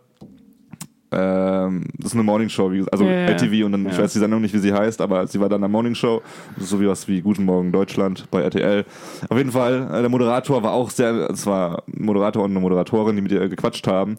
Ähm, 1.12 1.85
das 1.99 2.07
ist 2.12 2.14
eine 2.14 2.23
Morningshow, 2.23 2.71
wie 2.73 2.78
gesagt, 2.78 2.92
also 2.92 3.04
Ja. 3.04 3.28
ITV 3.31 3.66
und 3.66 3.73
dann, 3.73 3.87
ich 3.87 3.92
Ja. 3.97 4.02
weiß 4.02 4.12
die 4.14 4.19
Sendung 4.19 4.40
nicht, 4.40 4.54
wie 4.54 4.59
sie 4.59 4.73
heißt, 4.73 5.00
aber 5.00 5.26
sie 5.26 5.38
war 5.40 5.49
dann 5.49 5.57
in 5.59 5.62
der 5.62 5.69
Morningshow, 5.69 6.23
so 6.59 6.81
wie 6.81 6.88
was 6.88 7.07
wie 7.09 7.21
Guten 7.21 7.45
Morgen 7.45 7.71
Deutschland 7.73 8.26
bei 8.31 8.40
RTL. 8.42 8.85
Auf 9.28 9.37
jeden 9.37 9.52
Fall, 9.52 9.88
äh, 9.92 10.00
der 10.00 10.09
Moderator 10.09 10.62
war 10.62 10.73
auch 10.73 10.90
sehr, 10.90 11.28
es 11.31 11.47
war 11.47 11.83
ein 11.87 12.04
Moderator 12.07 12.42
und 12.45 12.50
eine 12.52 12.61
Moderatorin, 12.61 13.14
die 13.16 13.23
mit 13.23 13.33
ihr 13.33 13.49
gequatscht 13.49 13.87
haben 13.87 14.16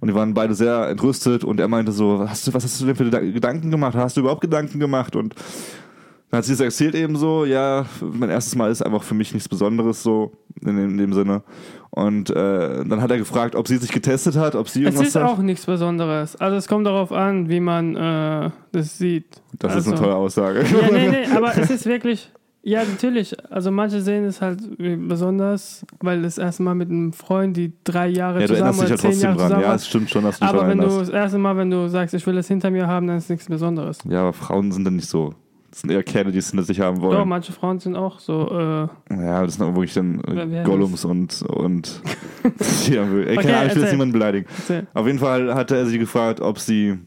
und 0.00 0.08
die 0.08 0.14
waren 0.14 0.34
beide 0.34 0.54
sehr 0.54 0.88
entrüstet 0.88 1.42
und 1.44 1.58
er 1.60 1.68
meinte 1.68 1.92
so, 1.92 2.20
was 2.20 2.30
hast 2.30 2.46
du, 2.46 2.54
was 2.54 2.64
hast 2.64 2.80
du 2.80 2.86
denn 2.86 2.96
für 2.96 3.04
Gedan- 3.04 3.32
Gedanken 3.32 3.70
gemacht? 3.70 3.94
Hast 3.96 4.16
du 4.16 4.20
überhaupt 4.20 4.40
Gedanken 4.42 4.78
gemacht? 4.78 5.16
Und 5.16 5.34
dann 6.30 6.38
hat 6.38 6.44
sie 6.44 6.52
es 6.52 6.60
erzählt 6.60 6.94
eben 6.94 7.16
so, 7.16 7.44
ja, 7.44 7.86
mein 8.00 8.30
erstes 8.30 8.56
Mal 8.56 8.70
ist 8.70 8.82
einfach 8.82 9.02
für 9.02 9.14
mich 9.14 9.32
nichts 9.32 9.48
Besonderes 9.48 10.02
so 10.02 10.32
in 10.60 10.76
dem, 10.76 10.90
in 10.90 10.98
dem 10.98 11.12
Sinne. 11.12 11.42
Und 11.90 12.30
äh, 12.30 12.84
dann 12.84 13.00
hat 13.00 13.10
er 13.10 13.18
gefragt, 13.18 13.54
ob 13.54 13.68
sie 13.68 13.76
sich 13.76 13.92
getestet 13.92 14.36
hat, 14.36 14.54
ob 14.54 14.68
sie 14.68 14.80
Es 14.80 14.86
irgendwas 14.86 15.08
ist 15.08 15.16
hat. 15.16 15.22
auch 15.22 15.38
nichts 15.38 15.64
Besonderes. 15.64 16.36
Also 16.36 16.56
es 16.56 16.68
kommt 16.68 16.86
darauf 16.86 17.12
an, 17.12 17.48
wie 17.48 17.60
man 17.60 17.96
äh, 17.96 18.50
das 18.72 18.98
sieht. 18.98 19.40
Das 19.58 19.72
also, 19.74 19.90
ist 19.90 19.96
eine 19.96 20.02
tolle 20.02 20.16
Aussage. 20.16 20.62
Ja, 20.62 20.90
nee, 20.92 21.08
nee, 21.08 21.26
aber 21.34 21.56
es 21.56 21.70
ist 21.70 21.86
wirklich, 21.86 22.30
ja, 22.62 22.82
natürlich. 22.84 23.34
Also 23.50 23.70
manche 23.70 24.00
sehen 24.02 24.24
es 24.24 24.42
halt 24.42 24.58
besonders, 24.76 25.86
weil 26.00 26.22
das 26.22 26.36
erste 26.36 26.64
Mal 26.64 26.74
mit 26.74 26.90
einem 26.90 27.12
Freund, 27.12 27.56
die 27.56 27.72
drei 27.84 28.08
Jahre 28.08 28.40
Ja, 28.40 28.48
du 28.48 28.54
zusammen 28.54 28.78
erinnerst 28.80 28.82
dich 28.82 28.90
oder 28.90 28.90
ja 28.90 28.96
zehn 28.96 29.10
trotzdem 29.10 29.22
Jahre 29.22 29.36
dran. 29.38 29.46
zusammen 29.46 29.62
Ja, 29.62 29.74
es 29.76 29.86
stimmt 29.86 30.10
schon, 30.10 30.24
dass 30.24 30.38
du 30.40 30.44
Aber 30.44 30.68
wenn 30.68 30.78
du 30.78 30.86
das 30.88 31.08
erste 31.08 31.38
Mal, 31.38 31.56
wenn 31.56 31.70
du 31.70 31.88
sagst, 31.88 32.14
ich 32.14 32.26
will 32.26 32.34
das 32.34 32.48
hinter 32.48 32.72
mir 32.72 32.88
haben, 32.88 33.06
dann 33.06 33.18
ist 33.18 33.30
nichts 33.30 33.46
Besonderes. 33.46 33.98
Ja, 34.08 34.22
aber 34.22 34.32
Frauen 34.32 34.72
sind 34.72 34.84
dann 34.84 34.96
nicht 34.96 35.08
so. 35.08 35.32
Das 35.70 35.80
sind 35.80 35.90
eher 35.90 36.02
Kerle, 36.02 36.32
die 36.32 36.38
es 36.38 36.50
hinter 36.50 36.64
sich 36.64 36.80
haben 36.80 36.96
Doch, 36.96 37.02
wollen. 37.08 37.28
manche 37.28 37.52
Frauen 37.52 37.78
sind 37.78 37.96
auch 37.96 38.18
so, 38.20 38.48
äh, 38.50 38.88
Ja, 39.14 39.44
das 39.44 39.54
sind 39.54 39.64
auch 39.66 39.74
wirklich 39.74 39.94
dann 39.94 40.20
äh, 40.24 40.62
Gollums 40.64 41.04
und. 41.04 41.42
und 41.42 42.00
ja, 42.88 43.02
ey, 43.02 43.36
keine 43.36 43.38
Okay, 43.38 43.52
Ahnung, 43.52 43.66
ich 43.68 43.74
will 43.74 43.82
jetzt 43.82 43.92
niemanden 43.92 44.12
beleidigen. 44.12 44.46
erzähl. 44.58 44.86
Auf 44.94 45.06
jeden 45.06 45.18
Fall 45.18 45.54
hatte 45.54 45.76
er 45.76 45.86
sie 45.86 45.98
gefragt, 45.98 46.40
ob 46.40 46.58
sie 46.58 46.98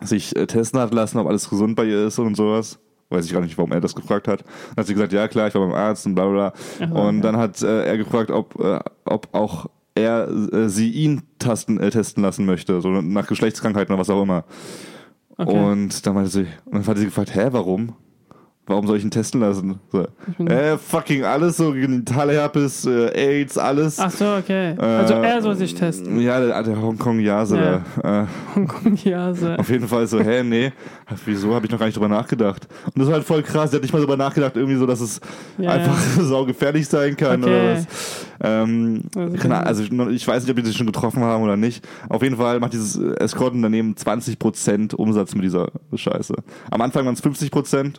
sich 0.00 0.34
äh, 0.36 0.46
testen 0.46 0.80
hat 0.80 0.94
lassen, 0.94 1.18
ob 1.18 1.26
alles 1.26 1.50
gesund 1.50 1.74
bei 1.76 1.84
ihr 1.84 2.06
ist 2.06 2.18
und 2.18 2.36
sowas. 2.36 2.78
Weiß 3.10 3.24
ich 3.26 3.32
gar 3.32 3.40
nicht, 3.40 3.56
warum 3.58 3.72
er 3.72 3.80
das 3.80 3.94
gefragt 3.94 4.28
hat. 4.28 4.40
Dann 4.42 4.76
hat 4.82 4.86
sie 4.86 4.92
gesagt, 4.94 5.12
ja 5.12 5.26
klar, 5.28 5.48
ich 5.48 5.54
war 5.54 5.62
beim 5.66 5.74
Arzt 5.74 6.06
und 6.06 6.14
bla 6.14 6.26
bla 6.28 6.50
bla. 6.78 6.86
Aha, 6.86 7.08
und 7.08 7.16
okay. 7.16 7.20
dann 7.22 7.36
hat 7.38 7.60
äh, 7.62 7.84
er 7.86 7.96
gefragt, 7.96 8.30
ob, 8.30 8.60
äh, 8.60 8.78
ob 9.06 9.28
auch 9.32 9.66
er 9.94 10.28
äh, 10.28 10.68
sie 10.68 10.90
ihn 10.90 11.22
tasten, 11.38 11.80
äh, 11.80 11.90
testen 11.90 12.22
lassen 12.22 12.46
möchte, 12.46 12.80
so 12.80 12.88
nach 12.90 13.26
Geschlechtskrankheiten 13.26 13.92
oder 13.92 14.00
was 14.00 14.10
auch 14.10 14.22
immer. 14.22 14.44
Okay. 15.38 15.56
Und 15.56 16.04
dann 16.04 16.14
meinte 16.14 16.30
sie, 16.30 16.46
und 16.64 16.74
dann 16.74 16.86
hat 16.86 16.98
sie 16.98 17.04
gefragt, 17.06 17.34
hä, 17.34 17.48
warum? 17.52 17.94
Warum 18.68 18.86
soll 18.86 18.98
ich 18.98 19.04
ihn 19.04 19.10
testen 19.10 19.40
lassen? 19.40 19.80
So. 19.90 20.06
Bin- 20.36 20.46
Äh, 20.46 20.78
fucking 20.78 21.24
alles, 21.24 21.56
so 21.56 21.72
Genitalherpes, 21.72 22.86
äh, 22.86 23.08
AIDS, 23.40 23.56
alles. 23.58 23.98
Ach 23.98 24.10
so, 24.10 24.34
okay. 24.36 24.74
Also 24.78 25.14
Äh, 25.14 25.26
er 25.26 25.42
soll 25.42 25.56
sich 25.56 25.74
testen. 25.74 26.20
Ja, 26.20 26.38
der, 26.38 26.62
der 26.62 26.80
Hongkong-Jase 26.80 27.56
Ja. 27.56 27.82
da. 28.02 28.22
Äh, 28.22 28.26
Hongkong, 28.54 28.96
ja, 29.04 29.32
so. 29.34 29.48
auf 29.52 29.68
jeden 29.70 29.88
Fall 29.88 30.06
so, 30.06 30.20
hä, 30.20 30.42
nee, 30.42 30.72
wieso 31.24 31.54
habe 31.54 31.66
ich 31.66 31.72
noch 31.72 31.78
gar 31.78 31.86
nicht 31.86 31.96
drüber 31.96 32.08
nachgedacht? 32.08 32.68
Und 32.86 32.98
das 32.98 33.08
ist 33.08 33.12
halt 33.14 33.24
voll 33.24 33.42
krass, 33.42 33.70
der 33.70 33.78
hat 33.78 33.82
nicht 33.82 33.92
mal 33.92 34.00
drüber 34.00 34.16
nachgedacht, 34.16 34.54
irgendwie 34.56 34.76
so, 34.76 34.86
dass 34.86 35.00
es 35.00 35.20
Ja, 35.56 35.70
einfach 35.70 35.96
ja. 36.18 36.22
sau 36.24 36.44
gefährlich 36.44 36.86
sein 36.86 37.16
kann 37.16 37.42
oder 37.42 37.52
Okay. 37.56 37.74
was. 37.78 38.26
Ähm, 38.40 39.02
Also 39.16 39.36
kann- 39.36 39.52
also 39.52 39.82
ich, 39.82 39.90
ich 39.92 40.28
weiß 40.28 40.42
nicht, 40.42 40.50
ob 40.50 40.56
die 40.56 40.66
sich 40.66 40.76
schon 40.76 40.86
getroffen 40.86 41.22
haben 41.24 41.42
oder 41.42 41.56
nicht. 41.56 41.84
Auf 42.08 42.22
jeden 42.22 42.36
Fall 42.36 42.60
macht 42.60 42.72
dieses 42.74 42.96
Escort-Unternehmen 42.98 43.94
20% 43.96 44.94
Umsatz 44.94 45.34
mit 45.34 45.42
dieser 45.44 45.68
Scheiße. 45.94 46.34
Am 46.70 46.80
Anfang 46.82 47.04
waren 47.06 47.14
es 47.14 47.22
50% 47.24 47.94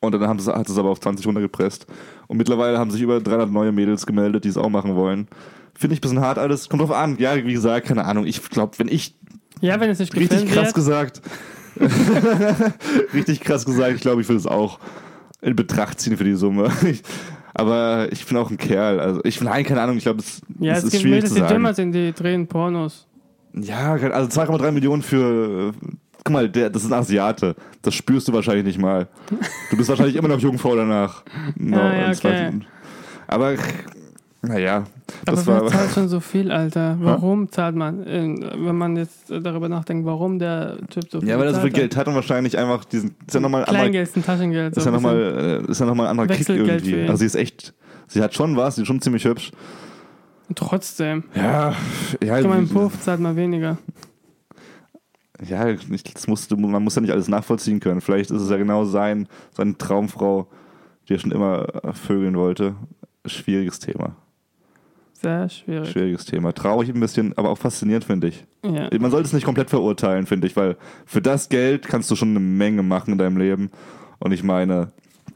und 0.00 0.12
dann 0.12 0.22
haben 0.26 0.38
sie, 0.38 0.52
hat 0.54 0.68
es 0.68 0.78
aber 0.78 0.90
auf 0.90 1.00
20 1.00 1.26
runtergepresst. 1.26 1.86
Und 2.26 2.36
mittlerweile 2.36 2.78
haben 2.78 2.90
sich 2.90 3.00
über 3.02 3.20
300 3.20 3.50
neue 3.50 3.72
Mädels 3.72 4.06
gemeldet, 4.06 4.44
die 4.44 4.48
es 4.48 4.56
auch 4.56 4.68
machen 4.68 4.94
wollen. 4.96 5.28
Finde 5.74 5.94
ich 5.94 5.98
ein 5.98 6.02
bisschen 6.02 6.20
hart 6.20 6.38
alles. 6.38 6.68
Kommt 6.68 6.82
drauf 6.82 6.90
an. 6.92 7.16
Ja, 7.18 7.36
wie 7.36 7.52
gesagt, 7.52 7.86
keine 7.86 8.04
Ahnung. 8.04 8.26
Ich 8.26 8.42
glaube, 8.50 8.78
wenn 8.78 8.88
ich 8.88 9.16
Ja, 9.60 9.78
wenn 9.80 9.90
es 9.90 9.98
nicht 9.98 10.14
richtig 10.16 10.46
krass 10.50 10.66
wird. 10.66 10.74
gesagt, 10.74 11.22
richtig 13.14 13.40
krass 13.40 13.64
gesagt, 13.64 13.94
ich 13.94 14.00
glaube, 14.00 14.20
ich 14.20 14.28
würde 14.28 14.38
es 14.38 14.46
auch 14.46 14.78
in 15.40 15.54
Betracht 15.56 16.00
ziehen 16.00 16.16
für 16.16 16.24
die 16.24 16.34
Summe. 16.34 16.70
Ich, 16.84 17.02
aber 17.54 18.08
ich 18.10 18.26
bin 18.26 18.36
auch 18.36 18.50
ein 18.50 18.56
Kerl. 18.56 19.00
Also 19.00 19.20
ich 19.24 19.40
nein, 19.40 19.64
keine 19.64 19.80
Ahnung. 19.82 19.96
Ich 19.96 20.04
glaube, 20.04 20.20
es, 20.20 20.40
Ja, 20.58 20.72
es 20.72 20.78
es 20.78 20.84
ist 20.84 20.90
gibt 20.92 21.02
schwierig 21.02 21.16
Mädels, 21.16 21.28
zu 21.30 21.34
die 21.36 21.40
sagen. 21.42 21.54
dümmer 21.54 21.74
sind, 21.74 21.92
die 21.92 22.12
drehen 22.12 22.46
Pornos. 22.46 23.06
Ja, 23.54 23.92
also 23.92 24.40
2,3 24.40 24.72
Millionen 24.72 25.02
für. 25.02 25.72
Guck 26.24 26.32
mal, 26.32 26.48
der, 26.48 26.70
das 26.70 26.84
ist 26.84 26.92
ein 26.92 26.98
Asiate. 26.98 27.54
Das 27.82 27.94
spürst 27.94 28.28
du 28.28 28.32
wahrscheinlich 28.32 28.64
nicht 28.64 28.78
mal. 28.78 29.06
Du 29.70 29.76
bist 29.76 29.88
wahrscheinlich 29.88 30.16
immer 30.16 30.28
noch 30.28 30.38
Jungfrau 30.40 30.74
danach. 30.76 31.22
No, 31.56 31.76
Ah, 31.80 31.94
ja, 31.94 32.10
okay. 32.12 32.60
Aber, 33.26 33.54
naja, 34.42 34.84
Aber 35.26 35.36
das 35.36 35.46
wer 35.46 35.60
war. 35.62 35.68
zahlt 35.68 35.90
schon 35.92 36.08
so 36.08 36.20
viel, 36.20 36.50
Alter? 36.52 36.96
Warum 37.00 37.50
zahlt 37.50 37.76
man? 37.76 38.04
Wenn 38.06 38.76
man 38.76 38.96
jetzt 38.96 39.30
darüber 39.30 39.68
nachdenkt, 39.68 40.06
warum 40.06 40.38
der 40.38 40.78
Typ 40.90 41.10
so 41.10 41.20
viel 41.20 41.28
Ja, 41.28 41.38
weil 41.38 41.46
er 41.48 41.54
so 41.54 41.60
viel 41.60 41.70
Geld 41.70 41.96
hat 41.96 42.08
und 42.08 42.14
wahrscheinlich 42.14 42.56
einfach 42.56 42.84
diesen. 42.84 43.14
Ist 43.26 43.34
ja 43.34 43.40
nochmal 43.40 43.64
Kleingeld 43.64 44.16
ein 44.16 44.24
Taschengeld. 44.24 44.76
ist 44.76 44.84
ja 44.84 44.90
ein 44.92 45.02
noch 45.02 45.10
bisschen. 45.10 45.34
mal, 45.34 45.64
äh, 45.66 45.70
ist 45.70 45.80
ja 45.80 45.86
noch 45.86 45.94
mal 45.94 46.04
ein 46.04 46.10
anderer 46.18 46.26
Kick 46.28 46.48
irgendwie. 46.48 47.02
Also 47.02 47.16
sie 47.16 47.26
ist 47.26 47.34
echt. 47.36 47.74
Sie 48.06 48.22
hat 48.22 48.34
schon 48.34 48.56
was, 48.56 48.76
sie 48.76 48.82
ist 48.82 48.88
schon 48.88 49.00
ziemlich 49.00 49.24
hübsch. 49.24 49.50
Trotzdem. 50.54 51.24
Ja, 51.34 51.74
ja, 52.24 52.40
Guck 52.40 52.48
mal, 52.48 52.58
im 52.58 52.68
Puff 52.68 52.98
zahlt 53.02 53.20
man 53.20 53.36
weniger. 53.36 53.76
Ja 55.44 55.68
ich, 55.68 56.02
das 56.04 56.26
musst 56.26 56.50
du, 56.50 56.56
man 56.56 56.82
muss 56.82 56.94
ja 56.94 57.02
nicht 57.02 57.12
alles 57.12 57.28
nachvollziehen 57.28 57.80
können. 57.80 58.00
Vielleicht 58.00 58.30
ist 58.30 58.42
es 58.42 58.50
ja 58.50 58.56
genau 58.56 58.84
sein, 58.84 59.28
seine 59.52 59.76
Traumfrau, 59.76 60.48
die 61.08 61.14
er 61.14 61.18
schon 61.18 61.32
immer 61.32 61.66
vögeln 61.92 62.36
wollte. 62.36 62.74
Schwieriges 63.24 63.78
Thema. 63.78 64.16
Sehr 65.20 65.48
schwierig. 65.48 65.90
Schwieriges 65.90 66.24
Thema. 66.26 66.52
Traurig 66.52 66.90
ein 66.90 67.00
bisschen, 67.00 67.36
aber 67.36 67.50
auch 67.50 67.58
faszinierend, 67.58 68.04
finde 68.04 68.28
ich. 68.28 68.44
Ja. 68.64 68.88
Man 68.98 69.10
sollte 69.10 69.26
es 69.26 69.32
nicht 69.32 69.44
komplett 69.44 69.68
verurteilen, 69.68 70.26
finde 70.26 70.46
ich, 70.46 70.56
weil 70.56 70.76
für 71.06 71.20
das 71.20 71.48
Geld 71.48 71.88
kannst 71.88 72.10
du 72.10 72.14
schon 72.14 72.30
eine 72.30 72.40
Menge 72.40 72.84
machen 72.84 73.12
in 73.12 73.18
deinem 73.18 73.36
Leben. 73.36 73.70
Und 74.20 74.32
ich 74.32 74.44
meine, 74.44 74.92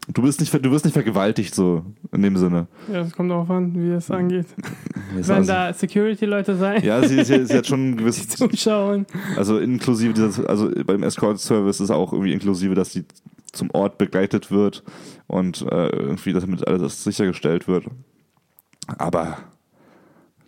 du 0.09 0.23
bist 0.23 0.41
nicht, 0.41 0.53
du 0.53 0.71
wirst 0.71 0.85
nicht 0.85 0.95
vergewaltigt, 0.95 1.55
so 1.55 1.85
in 2.13 2.23
dem 2.23 2.37
Sinne. 2.37 2.67
ja, 2.89 3.03
das 3.03 3.13
kommt 3.13 3.31
darauf 3.31 3.51
an, 3.51 3.73
wie 3.75 3.91
es 3.91 4.11
angeht. 4.11 4.47
Ist 5.19 5.29
Wenn 5.29 5.47
da 5.47 5.73
Security-Leute 5.73 6.57
sein, 6.57 6.83
ja, 6.83 7.07
sie, 7.07 7.23
sie, 7.25 7.45
sie 7.45 7.55
hat 7.55 7.67
schon 7.67 7.91
ein 7.91 7.97
gewisses, 7.99 8.29
zuschauen. 8.29 9.07
also 9.37 9.59
inklusive 9.59 10.15
dieses, 10.15 10.45
also 10.45 10.71
beim 10.87 11.03
Escort-Service 11.03 11.81
ist 11.81 11.91
auch 11.91 12.13
irgendwie 12.13 12.33
inklusive, 12.33 12.75
dass 12.75 12.93
sie 12.93 13.05
zum 13.53 13.71
Ort 13.73 13.99
begleitet 13.99 14.51
wird 14.51 14.83
und 15.27 15.63
äh, 15.71 15.89
irgendwie 15.89 16.33
damit 16.33 16.67
alles 16.67 17.05
sichergestellt 17.05 17.69
wird. 17.69 17.85
Aber 18.99 19.37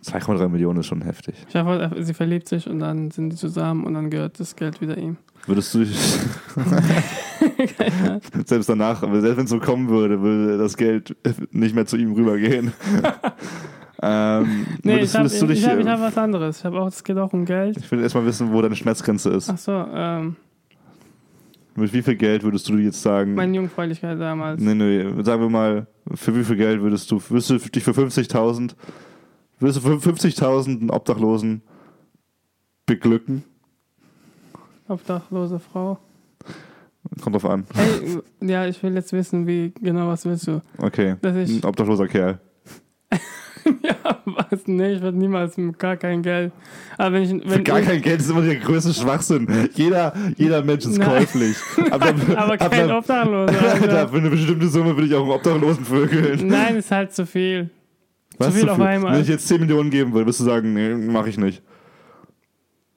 2,3 0.04 0.48
Millionen 0.48 0.80
ist 0.80 0.86
schon 0.86 1.02
heftig. 1.02 1.34
Ich 1.48 1.54
hoffe, 1.54 1.90
sie 2.00 2.14
verliebt 2.14 2.48
sich 2.48 2.68
und 2.68 2.80
dann 2.80 3.10
sind 3.10 3.30
die 3.30 3.36
zusammen 3.36 3.84
und 3.84 3.94
dann 3.94 4.10
gehört 4.10 4.40
das 4.40 4.56
Geld 4.56 4.80
wieder 4.80 4.96
ihm. 4.98 5.16
Würdest 5.46 5.74
du 5.74 5.84
selbst 8.46 8.68
danach, 8.68 9.00
selbst 9.00 9.36
wenn 9.36 9.44
es 9.44 9.50
so 9.50 9.58
kommen 9.60 9.88
würde, 9.88 10.20
würde 10.20 10.58
das 10.58 10.76
Geld 10.76 11.16
nicht 11.52 11.74
mehr 11.74 11.86
zu 11.86 11.96
ihm 11.96 12.12
rübergehen. 12.12 12.72
ähm, 14.02 14.66
Nee, 14.82 14.94
würdest, 14.94 15.14
ich 15.14 15.20
habe 15.20 15.28
dich, 15.28 15.58
ich 15.62 15.68
hab, 15.68 15.78
ich 15.78 15.86
hab 15.86 16.00
was 16.00 16.18
anderes. 16.18 16.58
Ich 16.58 16.64
habe 16.64 16.80
auch, 16.80 16.88
es 16.88 17.02
geht 17.04 17.16
auch 17.16 17.32
um 17.32 17.44
Geld. 17.44 17.76
ich 17.76 17.90
will 17.90 18.00
erstmal 18.00 18.26
wissen, 18.26 18.52
wo 18.52 18.60
deine 18.62 18.76
Schmerzgrenze 18.76 19.30
ist. 19.30 19.50
Ach 19.50 19.58
so, 19.58 19.72
ähm, 19.72 20.36
Mit 21.74 21.92
wie 21.92 22.02
viel 22.02 22.16
Geld 22.16 22.42
würdest 22.42 22.68
du 22.68 22.76
jetzt 22.76 23.02
sagen? 23.02 23.34
meine 23.34 23.56
Jungfräulichkeit 23.56 24.20
damals. 24.20 24.60
nee, 24.60 24.74
nee, 24.74 25.22
sagen 25.22 25.42
wir 25.42 25.50
mal, 25.50 25.86
für 26.14 26.34
wie 26.36 26.44
viel 26.44 26.56
Geld 26.56 26.80
würdest 26.80 27.10
du, 27.10 27.20
würdest 27.28 27.50
du 27.50 27.58
dich 27.58 27.82
für 27.82 27.92
50.000, 27.92 28.74
würdest 29.58 29.84
du 29.84 29.98
für 29.98 30.10
50.000 30.10 30.80
einen 30.80 30.90
Obdachlosen 30.90 31.62
beglücken? 32.86 33.44
Obdachlose 34.88 35.58
Frau. 35.58 35.98
Kommt 37.22 37.34
drauf 37.36 37.44
an. 37.46 37.64
Hey, 37.74 38.18
ja, 38.48 38.66
ich 38.66 38.82
will 38.82 38.94
jetzt 38.94 39.12
wissen, 39.12 39.46
wie 39.46 39.72
genau 39.80 40.08
was 40.08 40.24
willst 40.24 40.46
du? 40.46 40.60
Okay. 40.78 41.16
Dass 41.22 41.36
ich- 41.36 41.62
Ein 41.62 41.68
obdachloser 41.68 42.08
Kerl. 42.08 42.40
ja, 43.82 43.94
was? 44.24 44.66
Nee, 44.66 44.94
ich 44.94 45.02
würde 45.02 45.16
niemals 45.18 45.56
mit 45.56 45.78
gar 45.78 45.96
kein 45.96 46.22
Geld. 46.22 46.52
Aber 46.98 47.14
wenn 47.14 47.22
ich. 47.22 47.30
Für 47.44 47.50
Wenn 47.56 47.64
gar 47.64 47.80
ich, 47.80 47.86
kein 47.86 48.02
Geld 48.02 48.20
ist 48.20 48.30
immer 48.30 48.42
der 48.42 48.56
größte 48.56 48.92
Schwachsinn. 48.94 49.46
Jeder, 49.74 50.12
jeder 50.36 50.62
Mensch 50.64 50.84
ist 50.86 50.98
Nein. 50.98 51.08
käuflich. 51.08 51.56
Aber, 51.90 52.06
aber 52.36 52.52
ab 52.54 52.70
kein 52.70 52.84
einer- 52.84 52.98
Obdachloser. 52.98 53.52
Alter, 53.62 53.82
Alter. 53.82 54.08
für 54.08 54.16
eine 54.18 54.30
bestimmte 54.30 54.66
Summe 54.68 54.94
würde 54.96 55.06
ich 55.06 55.14
auch 55.14 55.22
einen 55.22 55.30
Obdachlosen 55.30 55.84
vögeln. 55.84 56.46
Nein, 56.46 56.76
ist 56.76 56.90
halt 56.90 57.12
zu 57.12 57.26
viel. 57.26 57.70
Was 58.38 58.52
viel 58.52 58.62
so 58.64 58.70
auf 58.70 58.76
viel? 58.76 58.84
einmal. 58.86 59.14
Wenn 59.14 59.20
ich 59.22 59.28
jetzt 59.28 59.46
10 59.46 59.60
Millionen 59.60 59.90
geben 59.90 60.12
würde, 60.12 60.26
würdest 60.26 60.40
du 60.40 60.44
sagen, 60.44 60.74
nee, 60.74 60.94
mach 60.94 61.26
ich 61.26 61.38
nicht. 61.38 61.62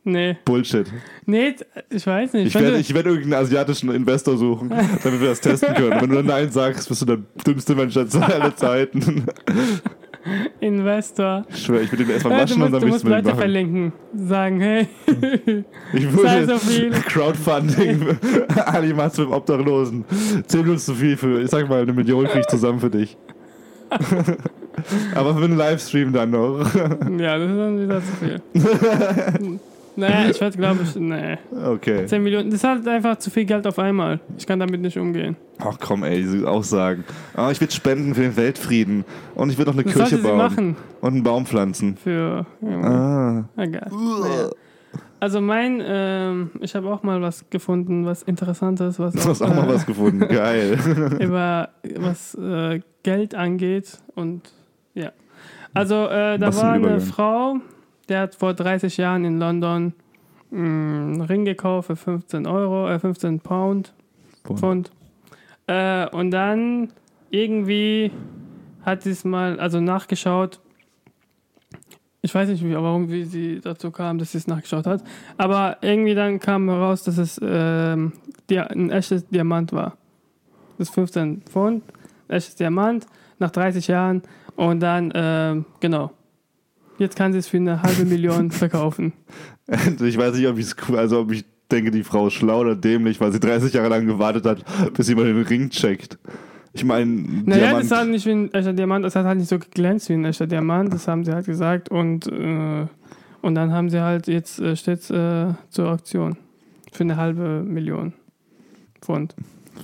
Nee. 0.10 0.38
Bullshit. 0.46 0.88
Nee, 1.26 1.56
ich 1.89 2.08
weiß 2.08 2.32
nicht. 2.32 2.48
Ich 2.48 2.56
Wenn 2.56 2.63
werde 2.63 2.78
ich 2.78 2.93
werd 2.93 3.08
irgendeinen 3.08 3.43
asiatischen 3.43 3.91
Investor 3.91 4.38
suchen, 4.38 4.70
damit 5.04 5.20
wir 5.20 5.28
das 5.28 5.41
testen 5.41 5.74
können. 5.74 5.91
Und 5.93 6.02
wenn 6.04 6.10
du 6.10 6.15
dann 6.15 6.26
Nein 6.28 6.50
sagst, 6.50 6.88
bist 6.88 7.02
du 7.02 7.06
der 7.06 7.17
dümmste 7.46 7.76
Mensch 7.76 7.98
aller 7.98 8.56
Zeiten. 8.56 9.26
Investor. 10.62 11.46
Ich 11.50 11.65
schwöre, 11.65 11.82
ich 11.82 11.91
würde 11.91 12.06
den 12.06 12.13
erstmal 12.13 12.38
Ja, 12.38 12.43
waschen 12.43 12.62
und 12.62 12.72
musst, 12.72 12.74
dann 12.74 12.82
will 12.84 12.89
ich 12.89 12.96
es 12.96 13.04
mit 13.04 13.13
Leute 13.13 13.28
machen. 13.28 13.38
verlinken. 13.38 13.93
Sagen, 14.15 14.62
hey, 14.62 14.88
Ich 15.93 16.13
würde 16.13 16.48
so 16.48 16.58
viel. 16.58 16.91
Crowdfunding, 16.91 18.17
Ali 18.65 18.93
machst 18.93 19.17
mit 19.20 19.28
dem 19.28 19.34
Obdachlosen. 19.34 20.06
10 20.48 20.62
Minuten 20.62 20.80
zu 20.80 20.96
viel 20.96 21.17
für, 21.17 21.41
ich 21.41 21.50
sag 21.50 21.67
mal, 21.67 21.82
eine 21.82 21.91
Million 21.91 22.26
krieg 22.28 22.41
ich 22.41 22.48
zusammen 22.48 22.80
für 22.80 22.89
dich. 22.89 23.17
Aber 25.15 25.36
für 25.36 25.43
einen 25.43 25.58
Livestream 25.58 26.13
dann 26.13 26.32
noch. 26.32 26.60
Ja, 27.17 27.38
das 27.38 27.50
ist 27.52 27.58
dann 27.58 27.82
wieder 27.82 28.02
zu 28.02 28.12
viel. 28.20 29.60
Naja, 29.98 30.30
ich 30.30 30.40
werde, 30.40 30.58
glaube 30.58 30.80
ich, 30.84 30.96
nee. 30.96 31.38
Okay. 31.66 32.06
10 32.06 32.24
Millionen, 32.24 32.50
das 32.50 32.60
ist 32.60 32.64
halt 32.64 32.88
einfach 32.88 33.18
zu 33.18 33.30
viel 33.30 33.46
Geld 33.46 33.68
auf 33.68 33.78
einmal. 33.80 34.20
Ich 34.38 34.46
kann 34.48 34.60
damit 34.60 34.80
nicht 34.82 34.98
umgehen. 34.98 35.36
Ach 35.60 35.78
komm, 35.80 36.04
ey, 36.04 36.22
diese 36.22 36.48
Aussagen. 36.50 37.04
Ah, 37.36 37.50
ich 37.52 37.60
würde 37.60 37.74
spenden 37.74 38.14
für 38.16 38.22
den 38.22 38.38
Weltfrieden. 38.38 39.04
Und 39.36 39.50
ich 39.50 39.58
würde 39.58 39.72
noch 39.72 39.78
eine 39.78 39.84
Das 39.84 39.94
Kirche 39.94 40.18
bauen. 40.20 40.38
machen. 40.38 40.76
Und 41.02 41.14
einen 41.14 41.24
Baum 41.24 41.46
pflanzen. 41.46 41.98
Für. 41.98 42.46
Ja, 42.62 42.82
Ah. 42.82 43.44
egal. 43.58 43.90
Naja. 43.92 44.50
Also 45.20 45.42
mein, 45.42 45.82
ähm, 45.84 46.52
ich 46.62 46.76
habe 46.76 46.94
auch 46.94 47.02
mal 47.02 47.20
was 47.24 47.50
gefunden, 47.50 48.06
was 48.06 48.22
Interessantes, 48.22 49.00
was 49.00 49.16
Du 49.16 49.28
hast 49.30 49.42
auch 49.42 49.50
äh, 49.50 49.56
mal 49.56 49.68
was 49.68 49.86
gefunden. 49.88 50.20
Geil. 50.30 50.78
über 51.20 51.70
was 52.00 52.36
äh, 52.36 52.82
Geld 53.02 53.34
angeht 53.34 53.98
und 54.14 54.54
ja. 54.94 55.12
Also 55.74 56.06
äh, 56.06 56.38
da 56.38 56.48
Was 56.48 56.62
war 56.62 56.74
eine. 56.74 57.00
Frau, 57.00 57.56
der 58.10 58.22
hat 58.22 58.36
vor 58.36 58.54
30 58.54 58.98
Jahren 58.98 59.26
in 59.26 59.39
London 59.39 59.93
mh, 60.52 60.60
einen 60.60 61.22
Ring 61.22 61.46
gekauft 61.46 61.88
für 61.88 61.96
15 61.96 62.48
Euro, 62.48 62.89
äh, 62.89 63.00
15 63.00 63.39
Pound, 63.39 63.93
Pfund. 64.43 64.60
Pfund. 64.60 64.91
Äh, 65.67 66.10
und 66.10 66.32
dann 66.32 66.89
irgendwie 67.30 68.12
hat 68.84 69.04
sie 69.04 69.12
es 69.12 69.26
mal, 69.26 69.60
also 69.60 69.82
nachgeschaut. 69.82 70.60
Ich 72.22 72.34
weiß 72.34 72.50
nicht, 72.50 72.63
wie, 72.63 72.74
warum 72.74 73.10
wie 73.10 73.26
sie 73.26 73.60
dazu 73.60 73.91
kam, 73.91 74.17
dass 74.17 74.32
sie 74.32 74.38
es 74.38 74.48
nachgeschaut 74.48 74.88
hat. 74.88 75.04
Aber 75.38 75.78
irgendwie 75.82 76.15
dann 76.15 76.39
kam 76.39 76.70
heraus, 76.70 77.04
dass 77.04 77.17
es 77.17 77.39
ähm, 77.43 78.13
ein 78.50 78.89
echtes 78.89 79.28
Diamant 79.28 79.74
war. 79.74 79.98
Das 80.78 80.89
ist 80.89 80.96
15 80.96 81.41
Pfund, 81.41 81.84
echtes 82.28 82.56
Diamant, 82.56 83.06
nach 83.39 83.52
30 83.52 83.88
Jahren. 83.88 84.22
Und 84.56 84.80
dann, 84.80 85.12
ähm, 85.13 85.65
genau. 85.80 86.12
Jetzt 86.98 87.16
kann 87.16 87.32
sie 87.34 87.40
es 87.40 87.48
für 87.48 87.58
eine 87.58 87.82
halbe 87.84 88.06
Million 88.06 88.52
verkaufen. 88.52 89.14
Ich 89.68 90.18
weiß 90.18 90.36
nicht, 90.36 90.48
ob 90.48 90.58
ich 90.58 90.68
cool, 90.88 90.98
also 90.98 91.20
ob 91.20 91.32
ich 91.32 91.46
denke, 91.72 91.92
die 91.92 92.04
Frau 92.04 92.28
ist 92.28 92.34
schlau 92.34 92.62
oder 92.62 92.76
dämlich, 92.76 93.20
weil 93.20 93.32
sie 93.32 93.40
30 93.40 93.74
Jahre 93.74 93.90
lang 93.90 94.06
gewartet 94.08 94.46
hat, 94.46 94.64
bis 94.94 95.08
sie 95.08 95.16
mal 95.16 95.26
den 95.26 95.42
Ring 95.44 95.70
checkt. 95.70 96.18
Ich 96.74 96.84
meine, 96.86 97.06
Naja, 97.46 97.66
Diamant. 97.68 97.84
das 97.92 97.98
hat 97.98 98.08
nicht 98.08 98.26
wie 98.26 98.32
ein 98.32 98.54
echter 98.54 98.74
Diamant, 98.74 99.04
das 99.04 99.16
hat 99.16 99.26
halt 99.26 99.40
nicht 99.40 99.50
so 99.50 99.58
geglänzt 99.60 100.10
wie 100.10 100.14
ein 100.14 100.26
echter 100.26 100.48
Diamant, 100.48 100.94
das 100.94 101.08
haben 101.08 101.26
sie 101.26 101.34
halt 101.34 101.46
gesagt 101.46 101.90
und, 101.90 102.28
äh, 102.28 102.86
und 103.42 103.56
dann 103.56 103.72
haben 103.72 103.90
sie 103.90 104.02
halt, 104.02 104.28
jetzt 104.28 104.60
äh, 104.60 104.76
steht 104.76 105.10
äh, 105.10 105.54
zur 105.70 105.90
Auktion 105.92 106.38
für 106.92 107.04
eine 107.04 107.18
halbe 107.18 107.64
Million 107.64 108.14
Pfund. 109.02 109.36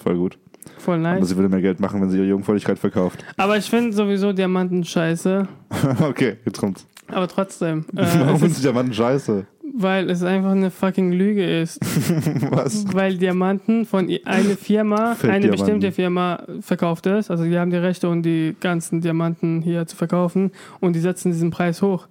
Voll 0.03 0.17
gut. 0.17 0.37
voll 0.77 0.95
Aber 1.05 1.19
nice. 1.19 1.29
sie 1.29 1.35
würde 1.35 1.49
mehr 1.49 1.61
Geld 1.61 1.79
machen, 1.79 2.01
wenn 2.01 2.09
sie 2.09 2.17
ihre 2.17 2.27
Jungfräulichkeit 2.27 2.79
verkauft. 2.79 3.23
Aber 3.37 3.57
ich 3.57 3.69
finde 3.69 3.91
sowieso 3.93 4.31
Diamanten 4.33 4.83
scheiße. 4.83 5.47
okay, 6.07 6.37
jetzt 6.45 6.59
kommt's. 6.59 6.85
Aber 7.07 7.27
trotzdem. 7.27 7.85
Äh, 7.95 8.05
Warum 8.19 8.37
sind 8.37 8.51
ist, 8.51 8.63
Diamanten 8.63 8.93
scheiße? 8.93 9.45
weil 9.75 10.07
es 10.11 10.21
einfach 10.21 10.51
eine 10.51 10.69
fucking 10.69 11.11
Lüge 11.13 11.61
ist. 11.61 11.79
Was? 12.51 12.85
Weil 12.93 13.17
Diamanten 13.17 13.85
von 13.85 14.07
i- 14.07 14.21
eine 14.23 14.55
Firma, 14.55 15.15
eine 15.23 15.47
bestimmte 15.47 15.91
Firma 15.91 16.43
verkauft 16.61 17.07
es. 17.07 17.31
Also 17.31 17.45
die 17.45 17.57
haben 17.57 17.71
die 17.71 17.77
Rechte, 17.77 18.07
um 18.07 18.21
die 18.21 18.55
ganzen 18.59 19.01
Diamanten 19.01 19.61
hier 19.63 19.87
zu 19.87 19.95
verkaufen 19.95 20.51
und 20.79 20.95
die 20.95 20.99
setzen 20.99 21.31
diesen 21.31 21.49
Preis 21.49 21.81
hoch. 21.81 22.07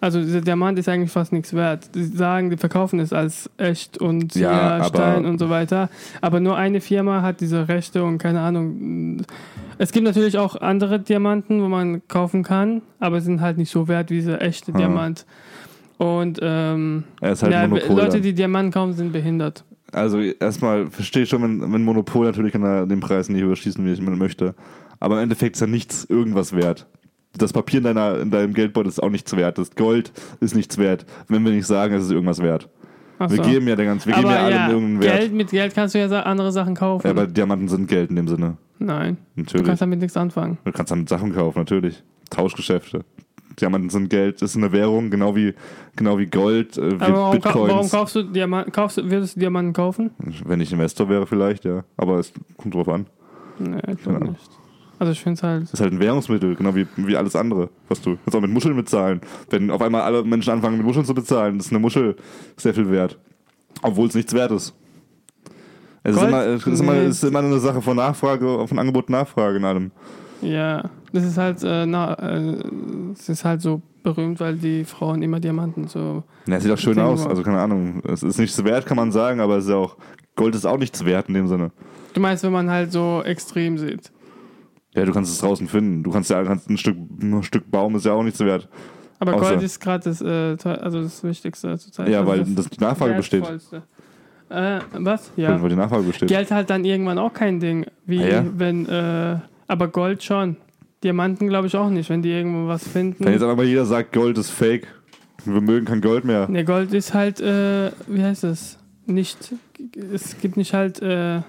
Also 0.00 0.20
dieser 0.20 0.42
Diamant 0.42 0.78
ist 0.78 0.88
eigentlich 0.88 1.10
fast 1.10 1.32
nichts 1.32 1.54
wert. 1.54 1.94
Die 1.94 2.04
sagen, 2.04 2.50
die 2.50 2.58
verkaufen 2.58 3.00
es 3.00 3.12
als 3.14 3.48
echt 3.56 3.96
und 3.98 4.34
Ja, 4.34 4.52
ja, 4.52 4.76
aber- 4.76 4.84
Stein 4.84 5.24
und 5.24 5.38
so 5.38 5.48
weiter. 5.48 5.88
Aber 6.20 6.38
nur 6.40 6.56
eine 6.56 6.80
Firma 6.82 7.22
hat 7.22 7.40
diese 7.40 7.66
Rechte 7.68 8.04
und 8.04 8.18
keine 8.18 8.40
Ahnung. 8.40 9.22
Es 9.78 9.92
gibt 9.92 10.04
natürlich 10.04 10.36
auch 10.38 10.56
andere 10.60 11.00
Diamanten, 11.00 11.62
wo 11.62 11.68
man 11.68 12.06
kaufen 12.08 12.42
kann, 12.42 12.82
aber 13.00 13.20
sind 13.22 13.40
halt 13.40 13.56
nicht 13.58 13.70
so 13.70 13.88
wert 13.88 14.10
wie 14.10 14.16
dieser 14.16 14.42
echte 14.42 14.72
Ah. 14.74 14.76
Diamant. 14.78 15.24
Und 15.98 16.38
ähm, 16.42 17.04
Er 17.22 17.32
ist 17.32 17.42
halt 17.42 17.52
ja. 17.54 17.64
Leute, 17.64 18.20
die 18.20 18.34
Diamanten 18.34 18.72
kaufen, 18.72 18.92
sind 18.92 19.12
behindert. 19.12 19.64
Also 19.92 20.20
erstmal 20.20 20.90
verstehe 20.90 21.22
ich 21.22 21.28
schon, 21.30 21.42
wenn, 21.42 21.72
wenn 21.72 21.82
Monopol 21.84 22.26
natürlich 22.26 22.52
kann 22.52 22.62
er 22.64 22.86
den 22.86 23.00
Preis 23.00 23.30
nicht 23.30 23.40
überschießen, 23.40 23.82
wie 23.84 23.92
ich 23.92 24.00
möchte. 24.02 24.54
Aber 25.00 25.16
im 25.16 25.22
Endeffekt 25.22 25.56
ist 25.56 25.60
ja 25.60 25.66
nichts 25.66 26.04
irgendwas 26.04 26.54
wert. 26.54 26.86
Das 27.38 27.52
Papier 27.52 27.78
in, 27.78 27.84
deiner, 27.84 28.18
in 28.20 28.30
deinem 28.30 28.54
Geldbeutel 28.54 28.88
ist 28.88 29.02
auch 29.02 29.10
nichts 29.10 29.36
wert. 29.36 29.58
Das 29.58 29.74
Gold 29.74 30.12
ist 30.40 30.54
nichts 30.54 30.78
wert, 30.78 31.04
wenn 31.28 31.44
wir 31.44 31.52
nicht 31.52 31.66
sagen, 31.66 31.94
es 31.94 32.04
ist 32.04 32.10
irgendwas 32.10 32.40
wert. 32.42 32.68
Ach 33.18 33.30
Wir 33.30 33.36
so. 33.36 33.42
geben 33.50 33.66
ja 33.68 33.76
der 33.76 33.86
ganzen, 33.86 34.08
wir 34.08 34.14
geben 34.14 34.26
aber 34.26 34.36
ja 34.36 34.44
allem 34.44 34.56
ja, 34.56 34.68
irgendeinen 34.68 35.02
Wert. 35.02 35.18
Geld, 35.20 35.32
mit 35.32 35.50
Geld 35.50 35.74
kannst 35.74 35.94
du 35.94 35.98
ja 35.98 36.08
andere 36.22 36.52
Sachen 36.52 36.74
kaufen. 36.74 37.06
Ja, 37.06 37.10
aber 37.12 37.26
Diamanten 37.26 37.68
sind 37.68 37.88
Geld 37.88 38.10
in 38.10 38.16
dem 38.16 38.28
Sinne. 38.28 38.56
Nein, 38.78 39.16
du 39.36 39.42
Natürlich. 39.42 39.66
kannst 39.66 39.80
damit 39.82 40.00
nichts 40.00 40.16
anfangen. 40.18 40.58
Du 40.64 40.72
kannst 40.72 40.90
damit 40.92 41.08
Sachen 41.08 41.34
kaufen, 41.34 41.58
natürlich. 41.58 42.02
Tauschgeschäfte. 42.30 43.04
Diamanten 43.58 43.88
sind 43.88 44.10
Geld, 44.10 44.42
ist 44.42 44.54
eine 44.54 44.70
Währung, 44.72 45.08
genau 45.08 45.34
wie, 45.34 45.54
genau 45.96 46.18
wie 46.18 46.26
Gold, 46.26 46.76
äh, 46.76 46.90
wie 46.90 46.94
Aber 47.04 47.14
warum, 47.14 47.30
Bitcoins. 47.32 47.72
warum 47.72 47.88
kaufst 47.90 48.16
du 48.16 48.22
Diamanten? 48.24 48.70
Kaufst, 48.70 48.98
du- 48.98 49.10
würdest 49.10 49.36
du 49.36 49.40
Diamanten 49.40 49.72
kaufen? 49.72 50.10
Wenn 50.44 50.60
ich 50.60 50.70
Investor 50.72 51.08
wäre, 51.08 51.26
vielleicht, 51.26 51.64
ja. 51.64 51.84
Aber 51.96 52.18
es 52.18 52.32
kommt 52.58 52.74
drauf 52.74 52.88
an. 52.90 53.06
Nee, 53.58 53.78
ich 53.92 54.02
glaube 54.02 54.26
Ja. 54.26 54.30
nicht. 54.32 54.50
Also 54.98 55.12
ich 55.12 55.20
finde 55.20 55.36
es 55.36 55.42
halt. 55.42 55.62
Das 55.64 55.74
ist 55.74 55.80
halt 55.80 55.92
ein 55.92 56.00
Währungsmittel, 56.00 56.54
genau 56.56 56.74
wie, 56.74 56.86
wie 56.96 57.16
alles 57.16 57.36
andere. 57.36 57.68
Was 57.88 58.00
du 58.00 58.16
kannst 58.16 58.34
auch 58.34 58.40
mit 58.40 58.50
Muscheln 58.50 58.76
bezahlen. 58.76 59.20
Wenn 59.50 59.70
auf 59.70 59.82
einmal 59.82 60.02
alle 60.02 60.24
Menschen 60.24 60.52
anfangen, 60.52 60.78
mit 60.78 60.86
Muscheln 60.86 61.04
zu 61.04 61.14
bezahlen, 61.14 61.58
ist 61.58 61.70
eine 61.70 61.78
Muschel 61.78 62.16
sehr 62.56 62.72
viel 62.74 62.90
wert. 62.90 63.18
Obwohl 63.82 64.08
es 64.08 64.14
nichts 64.14 64.32
wert 64.32 64.52
ist. 64.52 64.74
Es 66.02 66.12
ist 66.14 66.20
Gold? 66.20 66.28
immer, 66.30 66.46
es 66.46 66.66
ist, 66.66 66.80
immer, 66.80 66.92
Nee. 66.94 67.06
ist 67.08 67.24
immer 67.24 67.38
eine 67.40 67.58
Sache 67.58 67.82
von 67.82 67.96
Nachfrage, 67.96 68.66
von 68.66 68.78
Angebot 68.78 69.08
und 69.08 69.12
Nachfrage 69.12 69.56
in 69.58 69.64
allem. 69.64 69.90
Ja, 70.40 70.88
das 71.12 71.24
ist 71.24 71.36
halt, 71.38 71.62
äh, 71.64 71.84
na, 71.86 72.14
äh, 72.14 72.62
es 73.12 73.28
ist 73.28 73.44
halt 73.44 73.60
so 73.60 73.82
berühmt, 74.02 74.38
weil 74.38 74.56
die 74.56 74.84
Frauen 74.84 75.22
immer 75.22 75.40
Diamanten 75.40 75.88
so. 75.88 76.22
Ja, 76.46 76.56
es 76.56 76.62
sieht 76.62 76.72
auch 76.72 76.78
schön 76.78 76.98
aus, 77.00 77.26
also 77.26 77.42
keine 77.42 77.58
Ahnung. 77.60 78.02
Es 78.04 78.22
ist 78.22 78.38
nichts 78.38 78.62
wert, 78.64 78.86
kann 78.86 78.96
man 78.96 79.10
sagen, 79.12 79.40
aber 79.40 79.56
es 79.56 79.64
ist 79.64 79.70
ja 79.70 79.76
auch, 79.76 79.96
Gold 80.36 80.54
ist 80.54 80.64
auch 80.64 80.78
nichts 80.78 81.04
wert 81.04 81.28
in 81.28 81.34
dem 81.34 81.48
Sinne. 81.48 81.72
Du 82.14 82.20
meinst, 82.20 82.44
wenn 82.44 82.52
man 82.52 82.70
halt 82.70 82.92
so 82.92 83.22
extrem 83.24 83.76
sieht. 83.78 84.12
Ja, 84.96 85.04
du 85.04 85.12
kannst 85.12 85.32
es 85.32 85.38
draußen 85.38 85.68
finden. 85.68 86.02
Du 86.02 86.10
kannst 86.10 86.30
ja 86.30 86.42
kannst 86.42 86.68
ein 86.70 86.78
Stück, 86.78 86.96
ein 86.96 87.42
Stück 87.42 87.70
Baum 87.70 87.94
ist 87.96 88.06
ja 88.06 88.12
auch 88.12 88.22
nichts 88.22 88.40
wert. 88.40 88.68
Aber 89.18 89.34
Außer- 89.34 89.40
Gold 89.50 89.62
ist 89.62 89.80
gerade 89.80 90.04
das, 90.04 90.20
äh, 90.20 90.56
also 90.80 91.02
das 91.02 91.22
Wichtigste 91.22 91.78
zurzeit. 91.78 92.08
Ja, 92.08 92.20
also 92.20 92.30
weil 92.32 92.44
das, 92.44 92.68
die 92.68 92.80
Nachfrage 92.80 93.14
besteht. 93.14 93.44
Äh, 94.48 94.78
was? 94.92 95.32
Ja. 95.36 95.60
Weil 95.60 95.70
die 95.70 95.76
Nachfrage 95.76 96.04
besteht. 96.04 96.28
Geld 96.28 96.50
halt 96.50 96.70
dann 96.70 96.84
irgendwann 96.84 97.18
auch 97.18 97.32
kein 97.32 97.58
Ding. 97.60 97.86
Wie 98.04 98.22
Ah, 98.22 98.28
ja? 98.28 98.44
wenn, 98.56 98.86
äh, 98.86 99.36
aber 99.66 99.88
Gold 99.88 100.22
schon. 100.22 100.56
Diamanten 101.02 101.48
glaube 101.48 101.66
ich 101.66 101.76
auch 101.76 101.90
nicht, 101.90 102.08
wenn 102.10 102.22
die 102.22 102.30
irgendwo 102.30 102.68
was 102.68 102.86
finden. 102.86 103.24
Wenn 103.24 103.32
jetzt 103.32 103.42
aber 103.42 103.64
jeder 103.64 103.84
sagt, 103.84 104.12
Gold 104.12 104.38
ist 104.38 104.50
fake, 104.50 104.86
wir 105.44 105.60
mögen 105.60 105.84
kein 105.86 106.00
Gold 106.00 106.24
mehr. 106.24 106.48
Ne, 106.48 106.64
Gold 106.64 106.94
ist 106.94 107.12
halt, 107.12 107.40
äh, 107.40 107.90
wie 108.06 108.22
heißt 108.22 108.44
es? 108.44 108.78
Nicht, 109.04 109.54
es 110.12 110.38
gibt 110.40 110.56
nicht 110.56 110.72
halt 110.74 111.00
äh, 111.02 111.40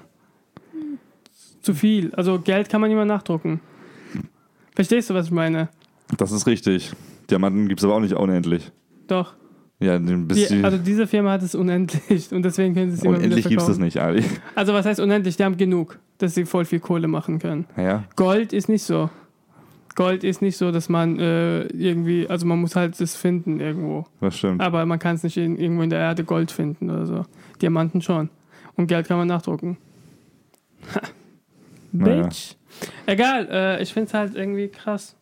zu 1.68 1.74
viel. 1.74 2.16
Also 2.16 2.40
Geld 2.40 2.70
kann 2.70 2.80
man 2.80 2.90
immer 2.90 3.04
nachdrucken. 3.04 3.60
Verstehst 4.74 5.10
du, 5.10 5.14
was 5.14 5.26
ich 5.26 5.32
meine? 5.32 5.68
Das 6.18 6.32
ist 6.32 6.48
richtig. 6.48 6.94
Diamanten 7.30 7.68
gibt 7.68 7.82
es 7.82 7.84
aber 7.84 7.96
auch 7.96 8.00
nicht 8.00 8.14
unendlich. 8.14 8.72
Doch. 9.08 9.34
Ja, 9.80 9.98
bis 10.00 10.48
Die, 10.48 10.56
die, 10.56 10.64
also 10.64 10.78
diese 10.78 11.06
Firma 11.08 11.32
hat 11.32 11.44
es 11.44 11.54
unendlich 11.56 12.32
und 12.32 12.44
deswegen 12.44 12.74
können 12.74 12.92
sie 12.92 12.98
es 12.98 13.04
immer 13.04 13.18
unendlich 13.18 13.48
gibt 13.48 13.62
es 13.62 13.68
das 13.68 13.78
nicht, 13.78 13.98
Ali. 13.98 14.24
Also 14.56 14.74
was 14.74 14.86
heißt 14.86 15.00
unendlich? 15.02 15.36
Die 15.36 15.44
haben 15.44 15.58
genug, 15.58 16.00
dass 16.20 16.36
sie 16.36 16.46
voll 16.46 16.64
viel 16.64 16.80
Kohle 16.80 17.08
machen 17.10 17.38
können. 17.38 17.66
Ja, 17.76 18.06
Gold 18.16 18.54
ist 18.54 18.70
nicht 18.70 18.84
so. 18.84 19.10
Gold 19.96 20.24
ist 20.24 20.42
nicht 20.42 20.58
so, 20.58 20.72
dass 20.72 20.90
man 20.90 21.20
äh, 21.20 21.64
irgendwie, 21.68 22.28
also 22.30 22.46
man 22.46 22.62
muss 22.62 22.76
halt 22.76 23.00
das 23.00 23.16
finden 23.16 23.60
irgendwo. 23.60 24.06
das 24.22 24.38
stimmt. 24.38 24.62
Aber 24.62 24.86
man 24.86 25.00
kann 25.00 25.16
es 25.16 25.24
nicht 25.24 25.38
in, 25.38 25.58
irgendwo 25.58 25.84
in 25.84 25.90
der 25.90 26.00
Erde 26.00 26.24
Gold 26.24 26.50
finden 26.50 26.90
oder 26.90 27.06
so. 27.06 27.26
Diamanten 27.62 28.02
schon. 28.02 28.30
Und 28.76 28.88
Geld 28.88 29.08
kann 29.08 29.18
man 29.18 29.28
nachdrucken. 29.28 29.78
Bitch. 32.04 32.56
Egal, 33.06 33.48
äh, 33.52 33.82
ich 33.84 33.92
finde 33.94 34.08
es 34.08 34.14
halt 34.14 34.36
irgendwie 34.36 34.68
krass. 34.68 35.16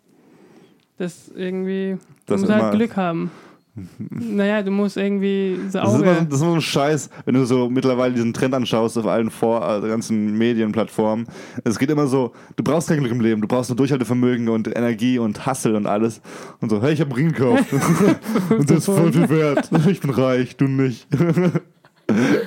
Das 0.97 1.29
irgendwie. 1.35 1.97
Du 2.25 2.33
Das 2.33 2.41
musst 2.41 2.53
immer- 2.53 2.63
halt 2.63 2.75
Glück 2.75 2.95
haben. 2.95 3.31
naja, 4.09 4.61
du 4.63 4.71
musst 4.71 4.95
irgendwie 4.95 5.59
das 5.65 5.73
Das 5.73 5.93
ist, 5.93 6.01
immer, 6.01 6.11
Auge. 6.11 6.25
das 6.29 6.35
ist 6.37 6.41
immer 6.41 6.51
so 6.51 6.55
ein 6.55 6.61
Scheiß, 6.61 7.09
wenn 7.25 7.35
du 7.35 7.45
so 7.45 7.69
mittlerweile 7.69 8.13
diesen 8.13 8.31
Trend 8.33 8.53
anschaust 8.53 8.97
auf 8.97 9.05
allen 9.05 9.29
Vor 9.29 9.65
also 9.65 9.85
ganzen 9.89 10.37
Medienplattformen. 10.37 11.27
Es 11.65 11.77
geht 11.77 11.89
immer 11.89 12.07
so, 12.07 12.31
du 12.55 12.63
brauchst 12.63 12.87
kein 12.87 12.99
Glück 12.99 13.11
im 13.11 13.19
Leben, 13.19 13.41
du 13.41 13.49
brauchst 13.49 13.69
nur 13.69 13.75
Durchhaltevermögen 13.75 14.47
und 14.47 14.73
Energie 14.73 15.19
und 15.19 15.45
Hustle 15.45 15.75
und 15.75 15.87
alles. 15.87 16.21
Und 16.61 16.69
so, 16.69 16.81
hey, 16.81 16.93
ich 16.93 17.01
hab 17.01 17.07
einen 17.07 17.15
Ring 17.17 17.31
gekauft. 17.33 17.65
und 18.49 18.69
das 18.69 18.77
ist 18.77 18.85
voll 18.85 19.11
viel 19.11 19.27
wert. 19.27 19.69
Ich 19.89 19.99
bin 19.99 20.11
reich, 20.11 20.55
du 20.55 20.69
nicht. 20.69 21.05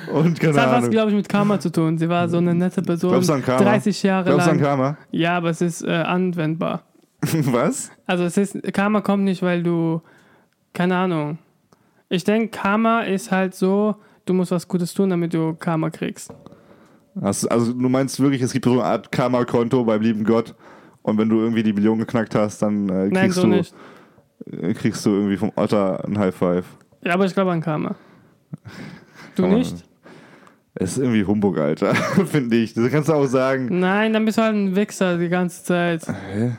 und 0.09 0.39
keine 0.39 0.53
Das 0.53 0.65
hat 0.65 0.81
was, 0.83 0.89
glaube 0.89 1.11
ich, 1.11 1.17
mit 1.17 1.29
Karma 1.29 1.59
zu 1.59 1.71
tun. 1.71 1.97
Sie 1.97 2.09
war 2.09 2.27
so 2.29 2.37
eine 2.37 2.53
nette 2.55 2.81
Person. 2.81 3.11
Glaubst 3.11 3.29
du 3.29 3.33
an 3.33 3.43
Karma? 3.43 3.63
30 3.63 4.03
Jahre 4.03 4.25
Glaubst 4.25 4.47
du 4.47 4.51
an 4.51 4.57
lang. 4.57 4.65
Karma? 4.65 4.97
Ja, 5.11 5.37
aber 5.37 5.49
es 5.49 5.61
ist 5.61 5.83
äh, 5.83 5.91
anwendbar. 5.91 6.83
Was? 7.21 7.91
Also 8.05 8.23
es 8.23 8.37
ist, 8.37 8.61
Karma 8.73 9.01
kommt 9.01 9.23
nicht, 9.23 9.41
weil 9.41 9.61
du, 9.63 10.01
keine 10.73 10.95
Ahnung. 10.97 11.37
Ich 12.09 12.23
denke, 12.23 12.49
Karma 12.49 13.01
ist 13.01 13.31
halt 13.31 13.53
so, 13.53 13.95
du 14.25 14.33
musst 14.33 14.51
was 14.51 14.67
Gutes 14.67 14.93
tun, 14.93 15.09
damit 15.09 15.33
du 15.33 15.53
Karma 15.53 15.89
kriegst. 15.89 16.29
Du- 17.15 17.21
also 17.21 17.73
du 17.73 17.89
meinst 17.89 18.19
wirklich, 18.19 18.41
es 18.41 18.53
gibt 18.53 18.65
so 18.65 18.71
eine 18.73 18.83
Art 18.83 19.11
Karma-Konto 19.11 19.83
beim 19.83 20.01
lieben 20.01 20.23
Gott 20.23 20.55
und 21.01 21.17
wenn 21.17 21.27
du 21.29 21.39
irgendwie 21.39 21.63
die 21.63 21.73
Million 21.73 21.99
geknackt 21.99 22.33
hast, 22.35 22.61
dann 22.61 22.87
äh, 22.89 23.07
Nein, 23.09 23.13
kriegst, 23.25 23.35
so 23.35 23.41
du, 23.41 23.47
nicht. 23.49 23.75
äh, 24.51 24.73
kriegst 24.73 25.05
du 25.05 25.09
irgendwie 25.11 25.37
vom 25.37 25.51
Otter 25.55 26.03
ein 26.05 26.17
High 26.17 26.33
Five. 26.33 26.65
Ja, 27.03 27.13
aber 27.13 27.25
ich 27.25 27.33
glaube 27.33 27.51
an 27.51 27.61
Karma. 27.61 27.95
Du 29.35 29.45
nicht? 29.45 29.85
Es 30.81 30.91
ist 30.93 30.99
irgendwie 30.99 31.25
Humbug, 31.25 31.57
Alter, 31.57 31.93
finde 32.31 32.55
ich. 32.55 32.73
Das 32.73 32.89
kannst 32.89 33.09
du 33.09 33.13
auch 33.13 33.25
sagen. 33.25 33.67
Nein, 33.79 34.13
dann 34.13 34.23
bist 34.23 34.37
du 34.37 34.41
halt 34.43 34.55
ein 34.55 34.75
Wichser 34.75 35.17
die 35.17 35.27
ganze 35.29 35.63
Zeit. 35.63 36.03
Hä? 36.07 36.51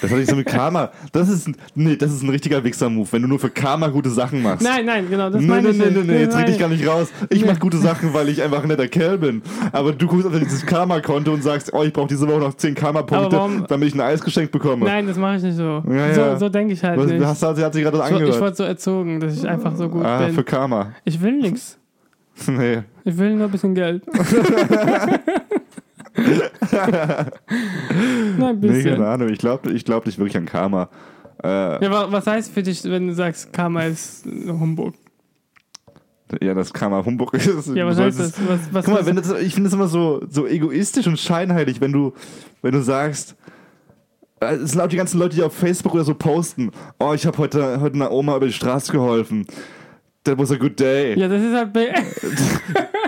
Das 0.00 0.12
hat 0.12 0.18
nicht 0.18 0.30
so 0.30 0.36
mit 0.36 0.46
Karma. 0.46 0.92
Das 1.10 1.28
ist, 1.28 1.48
ein- 1.48 1.56
nee, 1.74 1.96
das 1.96 2.12
ist 2.12 2.22
ein 2.22 2.28
richtiger 2.30 2.62
Wichser-Move, 2.62 3.08
wenn 3.10 3.22
du 3.22 3.26
nur 3.26 3.40
für 3.40 3.50
Karma 3.50 3.88
gute 3.88 4.10
Sachen 4.10 4.40
machst. 4.44 4.62
Nein, 4.62 4.86
nein, 4.86 5.06
genau, 5.10 5.28
das 5.28 5.40
Nee, 5.40 5.48
meine 5.48 5.62
nee, 5.62 5.70
ich 5.70 5.78
nee, 5.78 5.84
nicht. 5.86 6.06
nee, 6.06 6.12
nee, 6.12 6.20
jetzt 6.20 6.34
Nein. 6.34 6.44
red 6.44 6.52
ich 6.54 6.60
gar 6.60 6.68
nicht 6.68 6.86
raus. 6.86 7.08
Ich 7.30 7.42
Nee. 7.42 7.48
mach 7.50 7.58
gute 7.58 7.78
Sachen, 7.78 8.14
weil 8.14 8.28
ich 8.28 8.40
einfach 8.40 8.62
ein 8.62 8.68
netter 8.68 8.86
Kerl 8.86 9.18
bin. 9.18 9.42
Aber 9.72 9.90
du 9.92 10.06
guckst 10.06 10.24
auf 10.28 10.38
dieses 10.38 10.64
Karma-Konto 10.64 11.32
und 11.32 11.42
sagst, 11.42 11.72
oh, 11.74 11.82
ich 11.82 11.92
brauche 11.92 12.06
diese 12.06 12.28
Woche 12.28 12.38
noch 12.38 12.54
10 12.54 12.76
Aber 12.80 13.04
Karma-Punkte, 13.04 13.66
damit 13.68 13.88
ich 13.88 13.94
ein 13.96 14.00
Eis 14.00 14.20
geschenkt 14.20 14.52
bekomme. 14.52 14.86
Nein, 14.86 15.08
das 15.08 15.16
mache 15.18 15.38
ich 15.38 15.42
nicht 15.42 15.56
so. 15.56 15.82
Ja, 15.88 16.06
ja. 16.06 16.14
So, 16.34 16.46
so 16.46 16.48
denke 16.48 16.74
ich 16.74 16.84
halt 16.84 16.96
Was, 16.96 17.06
nicht. 17.10 17.24
hast, 17.24 17.42
hat 17.42 17.56
sich 17.74 17.82
gerade 17.82 17.96
So, 17.96 18.02
ich 18.04 18.12
angehört. 18.12 18.40
wurde 18.40 18.54
so 18.54 18.62
erzogen, 18.62 19.18
dass 19.18 19.36
ich 19.36 19.48
einfach 19.48 19.74
so 19.74 19.88
gut 19.88 20.04
ah, 20.04 20.24
bin. 20.26 20.32
für 20.32 20.44
Karma. 20.44 20.92
Ich 21.04 21.20
will 21.20 21.32
nichts. 21.38 21.76
Nee. 22.48 22.82
Ich 23.04 23.16
will 23.18 23.34
nur 23.36 23.46
ein 23.46 23.50
bisschen 23.50 23.74
Geld. 23.74 24.02
Nein, 26.18 27.30
ein 28.40 28.60
Nee, 28.60 28.68
bisschen. 28.68 28.92
keine 28.94 29.08
Ahnung. 29.08 29.28
Ich 29.28 29.38
glaube 29.38 29.70
ich 29.72 29.84
glaub 29.84 30.06
nicht 30.06 30.18
wirklich 30.18 30.36
an 30.36 30.46
Karma. 30.46 30.88
Äh, 31.42 31.84
Ja, 31.84 31.90
wa- 31.90 32.06
was 32.10 32.26
heißt 32.26 32.52
für 32.52 32.62
dich, 32.62 32.82
wenn 32.84 33.08
du 33.08 33.14
sagst, 33.14 33.52
Karma 33.52 33.82
ist 33.84 34.24
Humbug? 34.26 34.94
ja, 36.42 36.52
das 36.52 36.72
Karma 36.72 37.02
Humbug 37.04 37.32
ist. 37.34 37.68
Ja, 37.74 37.86
was 37.86 37.98
heißt 37.98 38.20
das? 38.20 38.32
Was, 38.48 38.60
was 38.72 38.84
Guck 38.84 38.94
mal, 38.94 39.06
wenn 39.06 39.16
das, 39.16 39.30
ich 39.40 39.54
finde 39.54 39.68
es 39.68 39.74
immer 39.74 39.88
so, 39.88 40.20
so 40.28 40.46
egoistisch 40.46 41.06
und 41.06 41.18
scheinheilig, 41.18 41.80
wenn 41.80 41.92
du, 41.92 42.12
wenn 42.60 42.72
du 42.72 42.82
sagst, 42.82 43.34
äh, 44.40 44.56
es 44.56 44.72
sind 44.72 44.80
auch 44.82 44.88
die 44.88 44.96
ganzen 44.98 45.18
Leute, 45.18 45.36
die 45.36 45.42
auf 45.42 45.54
Facebook 45.54 45.94
oder 45.94 46.04
so 46.04 46.12
posten, 46.14 46.70
oh, 46.98 47.14
ich 47.14 47.24
habe 47.24 47.38
heute, 47.38 47.80
heute 47.80 47.94
einer 47.94 48.10
Oma 48.10 48.36
über 48.36 48.46
die 48.46 48.52
Straße 48.52 48.92
geholfen. 48.92 49.46
That 50.28 50.38
was 50.38 50.50
a 50.52 50.56
good 50.56 50.78
day. 50.78 51.18
ja, 51.18 51.26
das 51.28 51.42
ist 51.42 51.54
halt. 51.54 51.70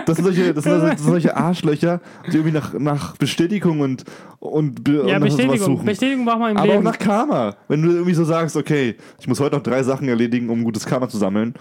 Das 0.05 0.17
sind 0.17 0.25
solche, 0.25 0.53
das 0.53 0.63
sind 0.63 0.73
das 0.73 0.81
sind 0.99 0.99
solche 0.99 1.37
Arschlöcher, 1.37 2.01
die 2.27 2.37
irgendwie 2.37 2.51
nach, 2.57 2.73
nach 2.73 3.15
Bestätigung 3.17 3.81
und, 3.81 4.03
und, 4.39 4.83
be- 4.83 5.05
Ja, 5.07 5.17
und 5.17 5.23
Bestätigung. 5.23 5.85
Bestätigung 5.85 6.25
braucht 6.25 6.39
man 6.39 6.51
im 6.51 6.57
Aber 6.57 6.67
auch 6.67 6.71
Leben. 6.71 6.83
nach 6.83 6.97
Karma. 6.97 7.55
Wenn 7.67 7.83
du 7.83 7.91
irgendwie 7.91 8.15
so 8.15 8.23
sagst, 8.23 8.57
okay, 8.57 8.95
ich 9.19 9.27
muss 9.27 9.39
heute 9.39 9.57
noch 9.57 9.63
drei 9.63 9.83
Sachen 9.83 10.07
erledigen, 10.09 10.49
um 10.49 10.63
gutes 10.63 10.85
Karma 10.87 11.07
zu 11.07 11.17
sammeln, 11.17 11.53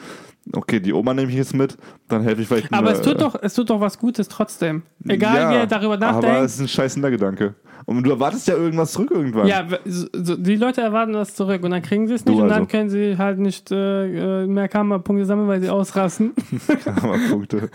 okay, 0.53 0.81
die 0.81 0.92
Oma 0.92 1.14
nehme 1.14 1.31
ich 1.31 1.37
jetzt 1.37 1.55
mit, 1.55 1.76
dann 2.09 2.22
helfe 2.22 2.42
ich 2.42 2.48
vielleicht. 2.48 2.72
Aber 2.72 2.88
einer- 2.90 2.98
es 2.98 3.03
tut 3.03 3.20
doch, 3.20 3.37
es 3.42 3.55
tut 3.55 3.70
doch 3.70 3.81
was 3.81 3.98
Gutes 3.98 4.29
trotzdem. 4.29 4.83
Egal 5.07 5.37
ja, 5.37 5.50
wie 5.50 5.55
er 5.57 5.66
darüber 5.66 5.94
Aber 5.94 6.07
nachdenkt. 6.07 6.40
es 6.44 6.55
ist 6.55 6.61
ein 6.61 6.68
scheiß 6.68 6.94
Hintergedanke. 6.94 7.55
Und 7.87 8.03
du 8.05 8.11
erwartest 8.11 8.46
ja 8.46 8.55
irgendwas 8.55 8.92
zurück 8.92 9.11
irgendwann. 9.11 9.46
Ja, 9.46 9.66
so, 9.87 10.37
die 10.37 10.57
Leute 10.57 10.83
erwarten 10.83 11.12
das 11.14 11.35
zurück 11.35 11.64
und 11.64 11.70
dann 11.70 11.83
kriegen 11.83 12.07
sie 12.07 12.14
es 12.14 12.24
Du 12.24 12.33
nicht 12.33 12.42
und 12.42 12.48
dann 12.48 12.59
also. 12.59 12.66
können 12.68 12.90
sie 12.90 13.16
halt 13.16 13.38
nicht 13.38 13.70
äh, 13.72 14.42
äh, 14.42 14.46
mehr 14.46 14.68
Karma-Punkte 14.68 15.24
sammeln, 15.24 15.48
weil 15.48 15.61
sie 15.61 15.70
ausrasten. 15.70 16.33
Karma-Punkte. 16.85 17.70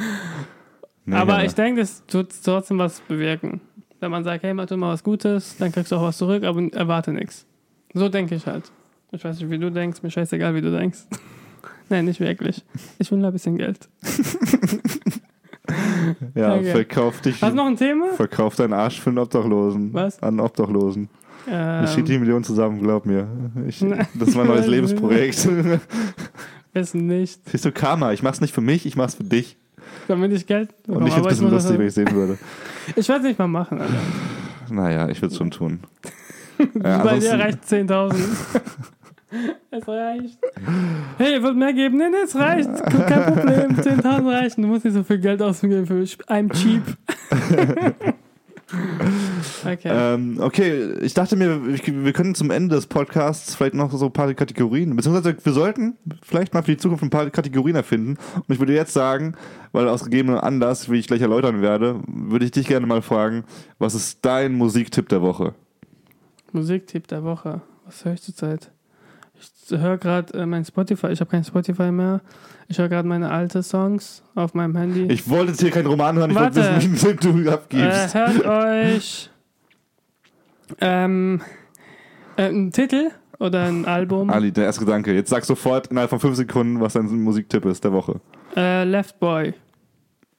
Nee, 1.05 1.15
Aber 1.15 1.43
ich 1.43 1.53
denke, 1.53 1.81
das 1.81 2.05
tut 2.05 2.27
trotzdem 2.43 2.77
was 2.77 2.99
bewirken. 3.01 3.61
Wenn 3.99 4.11
man 4.11 4.23
sagt, 4.23 4.43
hey, 4.43 4.53
mach 4.53 4.67
du 4.67 4.77
mal 4.77 4.93
was 4.93 5.03
Gutes, 5.03 5.57
dann 5.57 5.71
kriegst 5.71 5.91
du 5.91 5.95
auch 5.95 6.03
was 6.03 6.17
zurück, 6.17 6.43
aber 6.43 6.61
erwarte 6.73 7.11
nichts. 7.11 7.45
So 7.93 8.07
denke 8.09 8.35
ich 8.35 8.45
halt. 8.45 8.71
Ich 9.11 9.23
weiß 9.23 9.39
nicht, 9.39 9.49
wie 9.49 9.57
du 9.57 9.71
denkst, 9.71 10.03
mir 10.03 10.11
scheißegal, 10.11 10.53
wie 10.55 10.61
du 10.61 10.71
denkst. 10.71 10.99
Nein, 11.89 12.05
nicht 12.05 12.19
wirklich. 12.19 12.63
Ich 12.99 13.11
will 13.11 13.19
nur 13.19 13.27
ein 13.27 13.33
bisschen 13.33 13.57
Geld. 13.57 13.87
Ja, 16.35 16.53
Okay. 16.55 16.71
verkauf 16.71 17.21
dich. 17.21 17.41
Hast 17.41 17.51
du 17.53 17.55
noch 17.55 17.65
ein 17.65 17.75
Thema? 17.77 18.13
Verkauf 18.13 18.55
deinen 18.55 18.73
Arsch 18.73 18.99
für 19.01 19.09
einen 19.09 19.17
Obdachlosen. 19.17 19.91
Was? 19.93 20.21
An 20.21 20.27
einen 20.29 20.39
Obdachlosen. 20.41 21.09
Ähm, 21.49 21.83
Ich 21.85 21.89
schieb 21.91 22.05
die 22.05 22.19
Million 22.19 22.43
zusammen, 22.43 22.81
glaub 22.83 23.05
mir. 23.07 23.27
Ich, 23.67 23.79
das 24.13 24.29
ist 24.29 24.35
mein 24.35 24.45
neues 24.45 24.67
Lebensprojekt. 24.67 25.47
wissen 26.73 27.07
nicht. 27.07 27.39
Siehst 27.49 27.65
du, 27.65 27.71
Karma, 27.71 28.11
ich 28.13 28.21
mach's 28.21 28.41
nicht 28.41 28.53
für 28.53 28.61
mich, 28.61 28.85
ich 28.85 28.95
mach's 28.95 29.15
für 29.15 29.23
dich. 29.23 29.57
Damit 30.07 30.33
ich 30.33 30.45
Geld 30.45 30.69
Und 30.87 30.99
bekomme. 31.03 31.07
ich 31.07 31.13
find's 31.15 31.27
ein 31.27 31.29
bisschen 31.29 31.49
lustig, 31.51 31.79
wenn 31.79 31.87
ich 31.87 31.93
sehen 31.95 32.11
würde. 32.11 32.37
Ich 32.95 33.07
werde 33.09 33.21
es 33.21 33.27
nicht 33.29 33.39
mal 33.39 33.47
machen, 33.47 33.81
Alter. 33.81 33.93
Naja, 34.69 35.09
ich 35.09 35.19
würde 35.21 35.31
es 35.31 35.37
schon 35.39 35.49
tun. 35.49 35.79
Bei 36.75 36.95
ansonsten- 36.95 37.21
dir 37.37 37.39
reicht 37.43 37.63
10.000. 37.65 38.15
es 39.71 39.87
reicht. 39.87 40.37
Hey, 41.17 41.33
ihr 41.33 41.43
wollt 41.43 41.57
mehr 41.57 41.73
geben? 41.73 41.97
Nee, 41.97 42.09
nee, 42.09 42.23
es 42.23 42.35
reicht. 42.35 42.69
Kein 42.83 43.33
Problem. 43.33 43.75
10.000 43.77 44.31
reichen. 44.31 44.61
Du 44.61 44.67
musst 44.67 44.85
nicht 44.85 44.93
so 44.93 45.03
viel 45.03 45.19
Geld 45.19 45.41
ausgeben 45.41 45.85
für 45.85 45.95
I'm 45.95 46.51
cheap. 46.53 46.83
okay. 49.65 49.89
Ähm, 49.91 50.37
okay, 50.39 50.93
ich 51.01 51.13
dachte 51.13 51.35
mir, 51.35 51.61
wir 51.65 52.13
können 52.13 52.35
zum 52.35 52.51
Ende 52.51 52.75
des 52.75 52.87
Podcasts 52.87 53.55
vielleicht 53.55 53.75
noch 53.75 53.91
so 53.91 54.05
ein 54.05 54.13
paar 54.13 54.33
Kategorien, 54.33 54.95
beziehungsweise 54.95 55.37
wir 55.43 55.53
sollten 55.53 55.97
vielleicht 56.23 56.53
mal 56.53 56.63
für 56.63 56.71
die 56.71 56.77
Zukunft 56.77 57.03
ein 57.03 57.09
paar 57.09 57.29
Kategorien 57.29 57.75
erfinden. 57.75 58.17
Und 58.35 58.53
ich 58.53 58.59
würde 58.59 58.73
jetzt 58.73 58.93
sagen, 58.93 59.35
weil 59.71 59.87
aus 59.87 60.03
gegebenem 60.03 60.39
Anlass, 60.39 60.89
wie 60.89 60.97
ich 60.97 61.07
gleich 61.07 61.21
erläutern 61.21 61.61
werde, 61.61 62.01
würde 62.07 62.45
ich 62.45 62.51
dich 62.51 62.67
gerne 62.67 62.87
mal 62.87 63.01
fragen, 63.01 63.43
was 63.79 63.95
ist 63.95 64.23
dein 64.23 64.53
Musiktipp 64.53 65.09
der 65.09 65.21
Woche? 65.21 65.53
Musiktipp 66.51 67.07
der 67.07 67.23
Woche. 67.23 67.61
Was 67.85 68.03
höre 68.05 68.13
ich 68.13 68.21
zurzeit? 68.21 68.71
Ich 69.67 69.77
höre 69.77 69.97
gerade 69.97 70.37
äh, 70.37 70.45
mein 70.45 70.63
Spotify. 70.65 71.07
Ich 71.07 71.19
habe 71.19 71.31
kein 71.31 71.43
Spotify 71.43 71.91
mehr. 71.91 72.21
Ich 72.67 72.77
höre 72.77 72.89
gerade 72.89 73.07
meine 73.07 73.29
alten 73.31 73.63
Songs 73.63 74.23
auf 74.35 74.53
meinem 74.53 74.75
Handy. 74.75 75.05
Ich 75.11 75.29
wollte 75.29 75.51
jetzt 75.51 75.61
hier 75.61 75.71
keinen 75.71 75.87
Roman 75.87 76.15
hören, 76.17 76.31
ich 76.31 76.37
wollte 76.37 76.55
wissen, 76.55 76.73
welchen 76.73 76.95
Tipp 76.95 77.21
du 77.21 77.41
Äh, 77.43 77.49
abgibst. 77.49 78.13
hört 78.15 78.45
euch 78.45 79.29
ähm, 80.81 81.41
äh, 82.37 82.43
einen 82.45 82.71
Titel 82.71 83.11
oder 83.39 83.63
ein 83.65 83.85
Album. 83.85 84.29
Ali, 84.29 84.51
der 84.51 84.65
erste 84.65 84.85
Gedanke. 84.85 85.13
Jetzt 85.13 85.29
sag 85.29 85.45
sofort 85.45 85.87
innerhalb 85.87 86.09
von 86.09 86.19
fünf 86.19 86.35
Sekunden, 86.35 86.79
was 86.81 86.93
dein 86.93 87.05
Musiktipp 87.05 87.65
ist 87.65 87.83
der 87.83 87.91
Woche. 87.91 88.19
Äh, 88.55 88.83
Left 88.85 89.19
Boy. 89.19 89.53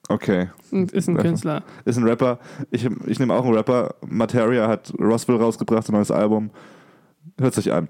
Okay. 0.09 0.49
Ist 0.71 1.07
ein 1.09 1.17
Künstler. 1.17 1.63
Ist 1.85 1.97
ein 1.97 2.03
Rapper. 2.07 2.39
Ich, 2.71 2.87
ich 3.05 3.19
nehme 3.19 3.33
auch 3.33 3.43
einen 3.45 3.53
Rapper. 3.55 3.95
Materia 4.07 4.67
hat 4.67 4.93
Roswell 4.99 5.35
rausgebracht, 5.37 5.89
ein 5.89 5.93
neues 5.93 6.11
Album. 6.11 6.49
Hört 7.39 7.53
sich 7.53 7.71
an. 7.73 7.87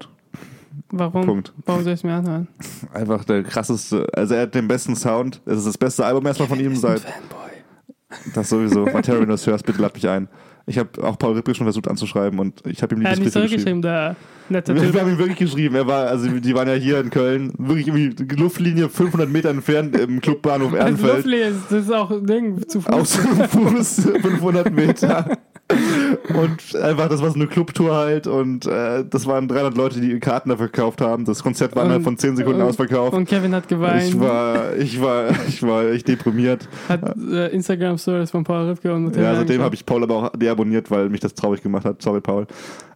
Warum? 0.90 1.26
Punkt. 1.26 1.52
Warum 1.66 1.82
soll 1.84 1.92
ich 1.92 2.00
es 2.00 2.04
mir 2.04 2.14
anhören? 2.14 2.48
Einfach 2.94 3.24
der 3.24 3.42
krasseste. 3.42 4.06
Also 4.14 4.34
er 4.34 4.42
hat 4.42 4.54
den 4.54 4.68
besten 4.68 4.96
Sound. 4.96 5.40
Es 5.46 5.58
ist 5.58 5.66
das 5.66 5.78
beste 5.78 6.04
Album 6.04 6.24
erstmal 6.26 6.48
von 6.48 6.58
ihm 6.60 6.74
seit. 6.76 7.00
Fanboy. 7.00 8.32
Das 8.34 8.48
sowieso. 8.48 8.84
Materia, 8.92 9.20
wenn 9.20 9.28
du 9.28 9.34
das 9.34 9.46
hörst, 9.46 9.66
bitte 9.66 9.82
lad 9.82 9.94
mich 9.94 10.08
ein. 10.08 10.28
Ich 10.66 10.78
habe 10.78 10.90
auch 11.02 11.16
Paul 11.18 11.32
Rippel 11.34 11.54
schon 11.54 11.64
versucht 11.64 11.88
anzuschreiben 11.88 12.38
und 12.38 12.66
ich 12.66 12.82
habe 12.82 12.94
ihm 12.94 13.00
Er 13.00 13.12
hat 13.12 13.18
nicht 13.18 13.26
geschrieben. 13.32 13.48
zurückgeschrieben, 13.48 13.80
der 13.82 14.16
nette 14.50 14.74
Wir 14.74 14.82
Typ. 14.82 15.00
haben 15.00 15.10
ihm 15.10 15.18
wirklich 15.18 15.38
geschrieben. 15.38 15.74
Er 15.74 15.86
war, 15.86 16.08
also 16.08 16.28
die 16.28 16.54
waren 16.54 16.68
ja 16.68 16.74
hier 16.74 17.00
in 17.00 17.08
Köln, 17.08 17.52
wirklich 17.56 17.88
irgendwie 17.88 18.34
Luftlinie 18.36 18.90
500 18.90 19.30
Meter 19.30 19.48
entfernt 19.48 19.96
im 19.96 20.20
Clubbahnhof 20.20 20.72
Das 20.72 20.80
Ehrenfeld. 20.80 21.14
Luftli 21.16 21.40
ist, 21.42 21.60
das 21.70 21.84
ist 21.84 21.92
auch 21.92 22.10
ein 22.10 22.26
Ding 22.26 22.68
zu 22.68 22.82
Fuß. 22.82 22.92
Auch 22.92 23.02
zu 23.04 23.18
Fuß 23.48 24.08
500 24.20 24.70
Meter. 24.70 25.38
Und 25.70 26.76
einfach, 26.82 27.08
das 27.08 27.20
war 27.20 27.28
so 27.30 27.34
eine 27.34 27.46
Clubtour 27.46 27.94
halt 27.94 28.26
und 28.26 28.64
äh, 28.66 29.04
das 29.08 29.26
waren 29.26 29.48
300 29.48 29.76
Leute, 29.76 30.00
die 30.00 30.18
Karten 30.18 30.48
dafür 30.48 30.66
gekauft 30.66 31.00
haben. 31.00 31.24
Das 31.26 31.42
Konzert 31.42 31.76
war 31.76 31.84
innerhalb 31.84 32.04
von 32.04 32.16
10 32.16 32.36
Sekunden 32.36 32.62
und- 32.62 32.68
ausverkauft. 32.68 33.12
Und 33.12 33.28
Kevin 33.28 33.54
hat 33.54 33.68
geweint. 33.68 34.04
Ich 34.04 34.18
war, 34.18 34.74
ich 34.76 35.00
war, 35.00 35.30
ich 35.46 35.62
war 35.62 35.84
echt 35.90 36.08
deprimiert. 36.08 36.66
hat 36.88 37.16
äh, 37.30 37.48
Instagram-Stories 37.48 38.30
von 38.30 38.44
Paul 38.44 38.68
Ripke 38.70 38.94
und 38.94 39.14
Ja, 39.16 39.34
seitdem 39.34 39.60
habe 39.62 39.74
ich 39.74 39.84
Paul 39.84 40.02
aber 40.02 40.14
auch 40.16 40.30
deabonniert, 40.36 40.90
weil 40.90 41.08
mich 41.10 41.20
das 41.20 41.34
traurig 41.34 41.62
gemacht 41.62 41.84
hat. 41.84 42.00
Sorry, 42.00 42.20
Paul. 42.20 42.46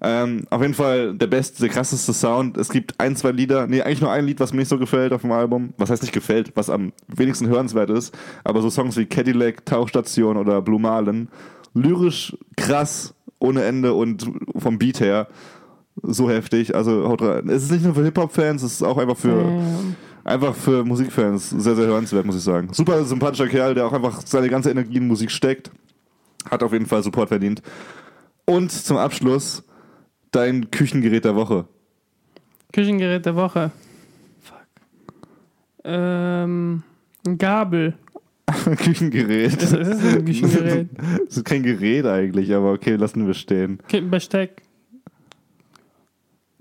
Ähm, 0.00 0.44
auf 0.50 0.62
jeden 0.62 0.74
Fall 0.74 1.14
der 1.14 1.26
beste, 1.26 1.60
der 1.60 1.68
krasseste 1.68 2.12
Sound. 2.12 2.56
Es 2.56 2.70
gibt 2.70 2.94
ein, 2.98 3.16
zwei 3.16 3.32
Lieder, 3.32 3.66
nee, 3.66 3.82
eigentlich 3.82 4.00
nur 4.00 4.10
ein 4.10 4.24
Lied, 4.24 4.40
was 4.40 4.52
mir 4.52 4.60
nicht 4.60 4.68
so 4.68 4.78
gefällt 4.78 5.12
auf 5.12 5.20
dem 5.20 5.32
Album. 5.32 5.74
Was 5.76 5.90
heißt 5.90 6.02
nicht 6.02 6.14
gefällt, 6.14 6.52
was 6.54 6.70
am 6.70 6.92
wenigsten 7.08 7.48
hörenswert 7.48 7.90
ist. 7.90 8.14
Aber 8.44 8.62
so 8.62 8.70
Songs 8.70 8.96
wie 8.96 9.04
Cadillac, 9.06 9.64
Tauchstation 9.66 10.36
oder 10.38 10.62
Blue 10.62 10.80
Marlin. 10.80 11.28
Lyrisch 11.74 12.36
krass, 12.56 13.14
ohne 13.38 13.64
Ende 13.64 13.94
und 13.94 14.30
vom 14.56 14.78
Beat 14.78 15.00
her 15.00 15.28
so 16.02 16.30
heftig. 16.30 16.74
Also 16.74 17.08
haut 17.08 17.22
rein. 17.22 17.48
Es 17.48 17.64
ist 17.64 17.72
nicht 17.72 17.84
nur 17.84 17.94
für 17.94 18.04
Hip-Hop-Fans, 18.04 18.62
es 18.62 18.74
ist 18.74 18.82
auch 18.82 18.98
einfach 18.98 19.16
für, 19.16 19.42
Ähm, 19.42 19.96
einfach 20.24 20.54
für 20.54 20.84
Musikfans 20.84 21.50
sehr, 21.50 21.74
sehr 21.74 21.86
hörenswert, 21.86 22.24
muss 22.24 22.36
ich 22.36 22.42
sagen. 22.42 22.68
Super 22.72 23.04
sympathischer 23.04 23.48
Kerl, 23.48 23.74
der 23.74 23.86
auch 23.86 23.92
einfach 23.92 24.20
seine 24.24 24.48
ganze 24.48 24.70
Energie 24.70 24.98
in 24.98 25.06
Musik 25.06 25.30
steckt. 25.30 25.70
Hat 26.50 26.62
auf 26.62 26.72
jeden 26.72 26.86
Fall 26.86 27.02
Support 27.02 27.28
verdient. 27.28 27.62
Und 28.44 28.72
zum 28.72 28.96
Abschluss 28.96 29.64
dein 30.30 30.70
Küchengerät 30.70 31.24
der 31.24 31.36
Woche. 31.36 31.66
Küchengerät 32.72 33.26
der 33.26 33.36
Woche. 33.36 33.70
Fuck. 34.42 34.56
Ähm, 35.84 36.82
Gabel. 37.38 37.94
Küchengerät. 38.76 39.62
Es 39.62 39.72
es 39.72 39.88
ist 39.88 40.16
ein 40.16 40.24
Küchengerät. 40.24 40.88
Das 41.26 41.36
ist 41.38 41.44
kein 41.44 41.62
Gerät 41.62 42.06
eigentlich, 42.06 42.52
aber 42.54 42.72
okay, 42.72 42.96
lassen 42.96 43.26
wir 43.26 43.34
stehen. 43.34 43.78
Okay, 43.84 44.00
Besteck. 44.00 44.62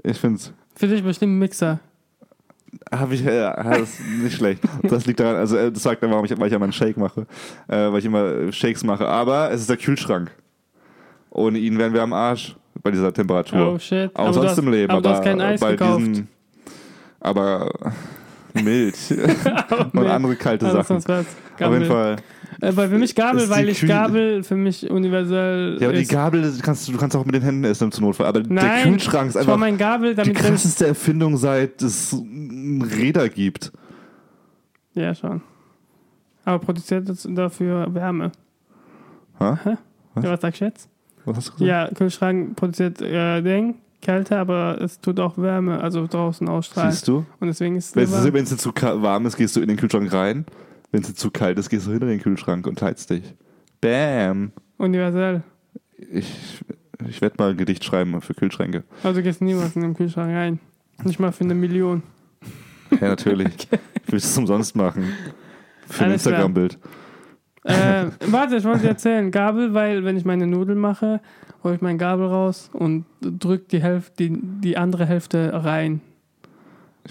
Ich 0.04 0.18
find's. 0.18 0.54
Für 0.76 0.88
dich 0.88 1.04
bestimmt 1.04 1.34
ein 1.34 1.40
Mixer. 1.40 1.80
Habe 2.92 3.16
ich, 3.16 3.22
ja, 3.22 3.62
das 3.64 4.00
ist 4.00 4.00
nicht 4.24 4.36
schlecht. 4.36 4.64
Das 4.84 5.06
liegt 5.06 5.20
daran, 5.20 5.36
also 5.36 5.58
äh, 5.58 5.72
das 5.72 5.84
sagt 5.84 6.02
dann, 6.02 6.12
warum 6.12 6.26
ich, 6.26 6.38
weil 6.38 6.48
ich 6.48 6.54
immer 6.54 6.64
einen 6.64 6.74
Shake 6.74 6.98
mache, 6.98 7.28
äh, 7.68 7.92
weil 7.92 8.00
ich 8.00 8.06
immer 8.06 8.52
Shakes 8.52 8.84
mache. 8.84 9.08
Aber 9.08 9.52
es 9.52 9.62
ist 9.62 9.70
der 9.70 9.78
Kühlschrank. 9.78 10.32
Ohne 11.30 11.60
ihn 11.60 11.78
wären 11.78 11.94
wir 11.94 12.02
am 12.02 12.14
Arsch 12.14 12.56
bei 12.82 12.92
dieser 12.92 13.14
Temperatur. 13.14 13.74
Oh 13.74 13.80
shit. 13.80 14.10
Auch 14.16 14.26
aber 14.26 14.34
sonst 14.34 14.50
hast, 14.52 14.58
im 14.60 14.72
Leben. 14.72 14.92
Aber 14.92 15.02
du 15.02 15.10
hast 15.10 15.24
kein 15.24 15.42
Eis 15.42 15.60
bei 15.60 15.72
gekauft. 15.72 16.00
diesen, 16.00 16.28
aber 17.20 17.72
mild 18.56 18.96
und 19.80 19.94
Mild. 19.94 20.08
andere 20.08 20.36
kalte 20.36 20.68
Aber 20.68 20.84
Sachen. 20.84 20.98
was. 20.98 21.08
Auf 21.10 21.26
Gabel. 21.58 21.80
jeden 21.80 21.92
Fall. 21.92 22.16
Äh, 22.62 22.76
weil 22.76 22.90
für 22.90 22.98
mich 22.98 23.16
Gabel, 23.16 23.44
die 23.46 23.50
weil 23.50 23.70
ich 23.70 23.80
Kühl- 23.80 23.88
Gabel 23.88 24.44
für 24.44 24.56
mich 24.56 24.90
universell. 24.90 25.78
Ja, 25.80 25.88
aber 25.88 25.96
die 25.96 26.04
ist. 26.04 26.12
Gabel 26.12 26.42
das 26.42 26.62
kannst 26.62 26.88
du, 26.88 26.92
du 26.92 26.98
kannst 26.98 27.16
auch 27.16 27.26
mit 27.26 27.34
den 27.36 27.42
Händen 27.42 27.64
essen 27.64 27.92
zum 27.92 28.06
Notfall. 28.06 28.28
Aber 28.28 28.42
der 28.42 28.52
Nein, 28.52 28.84
Kühlschrank 28.92 29.30
ist 29.30 29.38
einfach 29.38 29.58
mein 29.58 29.78
Gabel, 29.78 30.12
die 30.12 30.16
damit 30.16 30.36
wenn 30.36 30.44
krasseste 30.52 30.88
Erfindung, 30.88 31.38
seit 31.38 31.82
es 31.82 32.16
Räder 32.98 33.30
gibt. 33.30 33.72
Ja, 34.94 35.16
schon. 35.16 35.42
Aber 36.44 36.60
produziert 36.60 37.08
das 37.08 37.28
dafür 37.32 37.94
Wärme. 37.94 38.32
Ha? 39.40 39.60
Hä? 39.64 39.78
Was? 40.14 40.24
Ja, 40.26 40.32
was 40.32 40.42
sagst 40.42 40.62
du 40.62 40.66
jetzt? 40.66 40.90
Was 41.26 41.38
hast 41.38 41.48
du 41.48 41.52
gesagt? 41.54 41.68
Ja, 41.70 41.88
Kühlschrank 41.96 42.56
produziert 42.56 43.02
äh, 43.02 43.42
Ding, 43.42 43.76
Kälte, 44.02 44.38
aber 44.38 44.80
es 44.82 45.00
tut 45.00 45.20
auch 45.20 45.38
Wärme, 45.38 45.80
also 45.82 46.08
draußen 46.08 46.48
ausstrahlen. 46.50 46.92
Siehst 46.92 47.08
du? 47.08 47.26
Und 47.40 47.48
deswegen 47.48 47.76
ist 47.76 47.96
Wenn 47.96 48.04
es 48.04 48.34
wenn 48.34 48.44
es 48.44 48.58
zu 48.58 48.72
warm 48.74 49.26
ist, 49.26 49.38
gehst 49.38 49.56
du 49.56 49.62
in 49.62 49.68
den 49.68 49.78
Kühlschrank 49.78 50.12
rein. 50.12 50.46
Wenn 50.92 51.02
es 51.02 51.16
zu 51.16 51.32
kalt 51.32 51.58
ist, 51.58 51.70
gehst 51.70 51.88
du 51.88 51.92
hinter 51.92 52.08
den 52.08 52.20
Kühlschrank 52.20 52.68
und 52.68 52.82
heizt 52.82 53.10
dich. 53.10 53.36
Bam. 53.80 54.52
universell. 54.78 55.44
Ich, 55.98 56.62
ich 57.08 57.22
werde 57.22 57.36
mal 57.40 57.52
ein 57.52 57.58
Gedicht 57.58 57.84
schreiben 57.84 58.20
für 58.22 58.34
Kühlschränke. 58.34 58.84
Also 59.04 59.20
du 59.20 59.24
gehst 59.24 59.42
niemals 59.42 59.76
in 59.76 59.84
den 59.84 59.94
Kühlschrank 59.94 60.34
rein. 60.34 60.60
Nicht 61.04 61.20
mal 61.20 61.32
für 61.32 61.44
eine 61.44 61.56
Million. 61.56 62.04
Ja, 63.00 63.10
natürlich. 63.10 63.68
Ich 64.04 64.12
will 64.12 64.18
es 64.18 64.38
umsonst 64.38 64.76
machen. 64.76 65.14
Für 65.88 66.04
ein 66.04 66.10
Alles 66.12 66.24
klar. 66.24 66.34
Instagram-Bild. 66.34 66.78
äh, 67.64 68.08
warte, 68.28 68.58
ich 68.58 68.64
wollte 68.66 68.82
dir 68.82 68.90
erzählen. 68.90 69.32
Gabel, 69.32 69.74
weil 69.74 70.04
wenn 70.04 70.18
ich 70.18 70.26
meine 70.26 70.48
Nudeln 70.48 70.80
mache, 70.80 71.22
hole 71.64 71.76
ich 71.76 71.82
meinen 71.82 71.98
Gabel 71.98 72.26
raus 72.26 72.70
und 72.74 73.06
drück 73.22 73.70
die 73.70 73.82
Hälfte, 73.82 74.14
die, 74.18 74.40
die 74.42 74.78
andere 74.78 75.06
Hälfte 75.06 75.52
rein. 75.54 76.02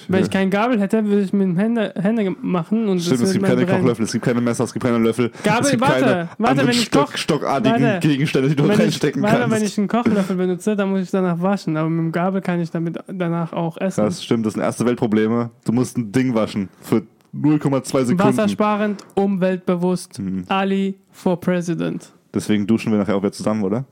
Wenn 0.07 0.23
ich 0.23 0.31
keinen 0.31 0.51
Gabel 0.51 0.79
hätte, 0.81 1.05
würde 1.05 1.23
ich 1.23 1.33
mit 1.33 1.43
dem 1.43 1.57
Hände, 1.57 1.93
Hände 1.97 2.35
machen 2.43 2.89
und 2.89 3.01
Stimmt, 3.01 3.23
das 3.23 3.29
es 3.29 3.33
gibt 3.33 3.45
keine 3.45 3.65
brennen. 3.67 3.81
Kochlöffel, 3.81 4.05
es 4.05 4.13
gibt 4.13 4.25
keine 4.25 4.41
Messer, 4.41 4.65
es 4.65 4.73
gibt 4.73 4.85
keine 4.85 4.99
Löffel. 4.99 5.33
Gabel, 5.43 5.65
es 5.65 5.71
gibt 5.73 5.83
warte, 5.83 6.01
keine 6.01 6.29
warte, 6.39 6.63
wenn 6.63 6.69
ich 6.69 6.85
Stock, 6.85 7.19
stockartigen 7.19 7.83
warte. 7.83 8.09
Gegenstände, 8.09 8.49
die 8.49 8.55
du 8.57 8.65
Wenn 8.65 8.73
ich, 8.73 8.79
reinstecken 8.79 9.21
warte, 9.23 9.41
kannst. 9.41 9.57
wenn 9.57 9.65
ich 9.65 9.79
einen 9.79 9.89
Kochlöffel 9.89 10.37
benutze, 10.37 10.77
dann 10.77 10.91
muss 10.91 11.03
ich 11.03 11.11
danach 11.11 11.41
waschen. 11.43 11.77
Aber 11.77 11.91
mit 11.91 11.99
dem 11.99 12.13
Gabel 12.13 12.41
kann 12.41 12.61
ich 12.61 12.71
damit 12.71 12.99
danach 13.09 13.53
auch 13.53 13.77
essen. 13.79 14.05
das 14.05 14.23
stimmt, 14.23 14.47
das 14.47 14.53
sind 14.53 14.63
erste 14.63 14.87
Weltprobleme. 14.87 15.51
Du 15.65 15.73
musst 15.73 15.99
ein 15.99 16.13
Ding 16.13 16.35
waschen 16.35 16.69
für 16.83 17.03
0,2 17.35 17.83
Sekunden. 17.83 18.19
Wassersparend, 18.19 19.05
umweltbewusst. 19.15 20.21
Mhm. 20.21 20.45
Ali 20.49 20.95
for 21.11 21.41
President. 21.41 22.13
Deswegen 22.33 22.65
duschen 22.67 22.93
wir 22.93 22.99
nachher 22.99 23.17
auch 23.17 23.23
wieder 23.23 23.33
zusammen, 23.33 23.65
oder? 23.65 23.85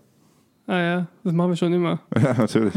Ah 0.69 0.79
ja, 0.79 1.07
das 1.25 1.33
machen 1.33 1.51
wir 1.51 1.57
schon 1.57 1.73
immer. 1.73 1.99
Ja, 2.23 2.35
natürlich. 2.35 2.75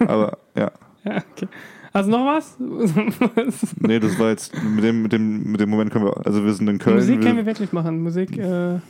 Aber 0.00 0.36
ja. 0.56 0.70
Ja, 1.04 1.22
okay. 1.32 1.48
Also 1.92 2.10
noch 2.10 2.26
was? 2.26 2.56
Nee, 3.80 4.00
das 4.00 4.18
war 4.18 4.30
jetzt 4.30 4.52
mit 4.62 4.84
dem, 4.84 5.02
mit 5.02 5.12
dem, 5.12 5.52
mit 5.52 5.60
dem 5.60 5.70
Moment 5.70 5.92
können 5.92 6.06
wir. 6.06 6.26
Also 6.26 6.44
wir 6.44 6.52
sind 6.52 6.68
in 6.68 6.78
Köln. 6.78 6.96
Musik 6.96 7.18
wir, 7.18 7.24
können 7.24 7.36
wir 7.38 7.46
wirklich 7.46 7.72
machen. 7.72 8.02
Musik, 8.02 8.36
äh, 8.36 8.80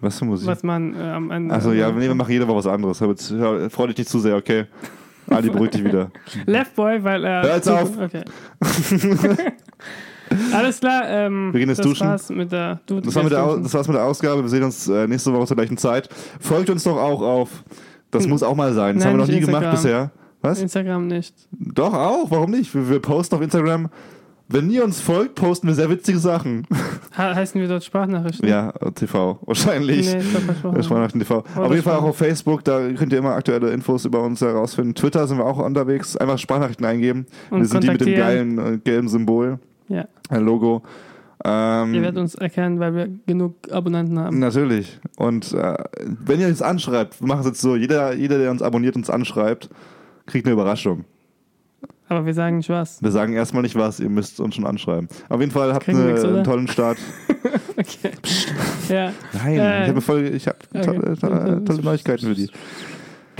was 0.00 0.18
für 0.18 0.24
Musik? 0.24 0.48
was 0.48 0.62
man 0.62 0.94
äh, 0.94 0.98
am 0.98 1.30
Ende. 1.30 1.54
Achso, 1.54 1.72
ja, 1.72 1.92
nee, 1.92 2.08
wir 2.08 2.14
machen 2.14 2.32
jede 2.32 2.48
Woche 2.48 2.56
was 2.56 2.66
anderes. 2.66 3.02
Aber 3.02 3.12
jetzt, 3.12 3.30
ja, 3.30 3.68
freu 3.68 3.86
dich 3.88 3.98
nicht 3.98 4.08
zu 4.08 4.18
sehr, 4.18 4.36
okay? 4.36 4.64
Ali, 5.28 5.50
beruhig 5.50 5.70
dich 5.70 5.84
wieder. 5.84 6.10
Left 6.46 6.74
Boy, 6.74 7.04
weil 7.04 7.24
er. 7.24 7.42
Hör 7.42 7.54
jetzt 7.56 7.68
auf. 7.68 7.90
Okay. 7.98 8.24
Alles 10.52 10.80
klar. 10.80 11.02
Ähm, 11.06 11.52
Wir 11.52 11.60
gehen 11.60 11.68
jetzt 11.68 11.78
das 11.78 11.86
duschen. 11.86 12.06
War's 12.06 12.30
mit 12.30 12.50
der, 12.52 12.80
du, 12.86 13.00
Das, 13.00 13.14
war 13.14 13.22
mit 13.22 13.32
der, 13.32 13.56
das 13.58 13.74
war's 13.74 13.88
mit 13.88 13.96
der 13.96 14.04
Ausgabe. 14.04 14.42
Wir 14.42 14.48
sehen 14.48 14.62
uns 14.62 14.88
äh, 14.88 15.06
nächste 15.06 15.32
Woche 15.32 15.46
zur 15.46 15.56
gleichen 15.56 15.76
Zeit. 15.76 16.08
Folgt 16.40 16.70
uns 16.70 16.84
doch 16.84 16.96
auch 16.96 17.20
auf. 17.22 17.64
Das 18.10 18.24
Hm. 18.24 18.30
muss 18.30 18.42
auch 18.42 18.54
mal 18.56 18.72
sein. 18.74 18.96
Das 18.96 19.04
Nein, 19.04 19.12
haben 19.12 19.18
wir 19.18 19.22
noch 19.24 19.28
nie 19.28 19.36
nicht 19.36 19.46
gemacht 19.46 19.62
Instagram. 19.64 20.10
bisher. 20.10 20.10
Was? 20.40 20.60
Instagram 20.62 21.06
nicht. 21.08 21.34
Doch, 21.50 21.92
auch. 21.92 22.30
Warum 22.30 22.50
nicht? 22.52 22.74
Wir, 22.74 22.88
wir 22.88 23.00
posten 23.00 23.34
auf 23.34 23.42
Instagram. 23.42 23.88
Wenn 24.50 24.70
ihr 24.70 24.82
uns 24.82 24.98
folgt, 25.00 25.34
posten 25.34 25.66
wir 25.66 25.74
sehr 25.74 25.90
witzige 25.90 26.18
Sachen. 26.18 26.66
Ha 27.18 27.34
heißen 27.34 27.60
wir 27.60 27.66
dort 27.66 27.82
Sprachnachrichten? 27.82 28.48
ja, 28.48 28.70
TV. 28.94 29.40
Wahrscheinlich. 29.44 30.06
Nee, 30.14 30.20
versprochen. 30.20 30.82
Sprachnachrichten 30.84 31.20
TV. 31.20 31.38
Auf 31.56 31.70
jeden 31.72 31.82
Fall 31.82 31.96
auch 31.96 32.04
auf 32.04 32.16
Facebook, 32.16 32.62
da 32.64 32.78
könnt 32.92 33.12
ihr 33.12 33.18
immer 33.18 33.32
aktuelle 33.34 33.70
Infos 33.72 34.04
über 34.04 34.22
uns 34.22 34.40
herausfinden. 34.40 34.94
Twitter 34.94 35.26
sind 35.26 35.38
wir 35.38 35.44
auch 35.44 35.58
unterwegs. 35.58 36.16
Einfach 36.16 36.38
Sprachnachrichten 36.38 36.86
eingeben. 36.86 37.26
Und 37.50 37.58
wir 37.60 37.66
sind 37.66 37.82
die 37.82 37.88
mit 37.90 38.00
dem 38.00 38.14
geilen 38.14 38.58
äh, 38.74 38.78
gelben 38.78 39.08
Symbol, 39.08 39.58
Ja. 39.88 40.04
äh, 40.30 40.38
Logo. 40.38 40.82
Ähm, 41.44 41.94
Ihr 41.94 42.02
werdet 42.02 42.18
uns 42.18 42.34
erkennen, 42.34 42.80
weil 42.80 42.94
wir 42.94 43.08
genug 43.26 43.54
Abonnenten 43.70 44.18
haben. 44.18 44.38
Natürlich. 44.38 44.98
Und 45.16 45.52
äh, 45.52 45.74
wenn 46.24 46.40
ihr 46.40 46.48
uns 46.48 46.62
anschreibt, 46.62 47.20
wir 47.20 47.28
machen 47.28 47.40
es 47.40 47.46
jetzt 47.46 47.60
so, 47.60 47.76
jeder, 47.76 48.12
jeder, 48.14 48.38
der 48.38 48.50
uns 48.50 48.60
abonniert, 48.62 48.96
uns 48.96 49.08
anschreibt, 49.08 49.68
kriegt 50.26 50.46
eine 50.46 50.52
Überraschung. 50.54 51.04
Aber 52.08 52.24
wir 52.24 52.32
sagen 52.34 52.56
nicht 52.56 52.70
was. 52.70 53.02
Wir 53.02 53.10
sagen 53.10 53.34
erstmal 53.34 53.62
nicht 53.62 53.76
was, 53.76 54.00
ihr 54.00 54.08
müsst 54.08 54.40
uns 54.40 54.54
schon 54.54 54.66
anschreiben. 54.66 55.08
Auf 55.28 55.40
jeden 55.40 55.52
Fall 55.52 55.74
habt 55.74 55.84
Kriegen 55.84 56.00
eine, 56.00 56.12
nix, 56.12 56.24
einen 56.24 56.44
tollen 56.44 56.68
Start. 56.68 56.98
Okay. 57.78 58.10
Ja. 58.88 59.12
Nein, 59.32 59.56
Äh, 59.56 59.82
ich 59.84 59.88
habe 59.90 60.00
voll, 60.00 60.24
ich 60.24 60.48
hab 60.48 60.56
okay. 60.74 60.84
tolle, 60.84 61.16
tolle, 61.16 61.64
tolle 61.64 61.80
Neuigkeiten 61.82 62.26
für 62.26 62.34
die. 62.34 62.50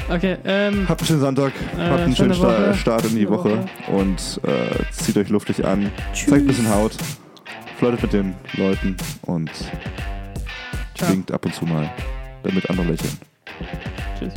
Okay, 0.09 0.37
ähm, 0.45 0.89
Habt 0.89 1.01
einen 1.01 1.09
schönen 1.09 1.21
Sonntag, 1.21 1.53
Äh, 1.77 1.81
habt 1.89 2.01
einen 2.03 2.15
schönen 2.15 2.35
schöne 2.35 2.47
Woche. 2.47 2.75
Start 2.75 3.05
in 3.07 3.17
die 3.17 3.23
Schöne 3.25 3.31
Woche, 3.31 3.67
und 3.93 4.41
äh, 4.45 4.93
zieht 4.93 5.17
euch 5.19 5.29
luftig 5.29 5.65
an, 5.67 5.91
zeigt 6.15 6.33
ein 6.43 6.47
bisschen 6.47 6.73
Haut, 6.73 6.97
flirtet 7.79 8.03
mit 8.03 8.13
den 8.13 8.35
Leuten 8.55 8.97
und 9.23 9.51
ciao. 10.97 11.11
winkt 11.11 11.31
ab 11.31 11.45
und 11.47 11.55
zu 11.55 11.65
mal, 11.65 11.89
damit 12.43 12.69
andere 12.69 12.89
lächeln. 12.89 13.19
Tschüss. 14.19 14.35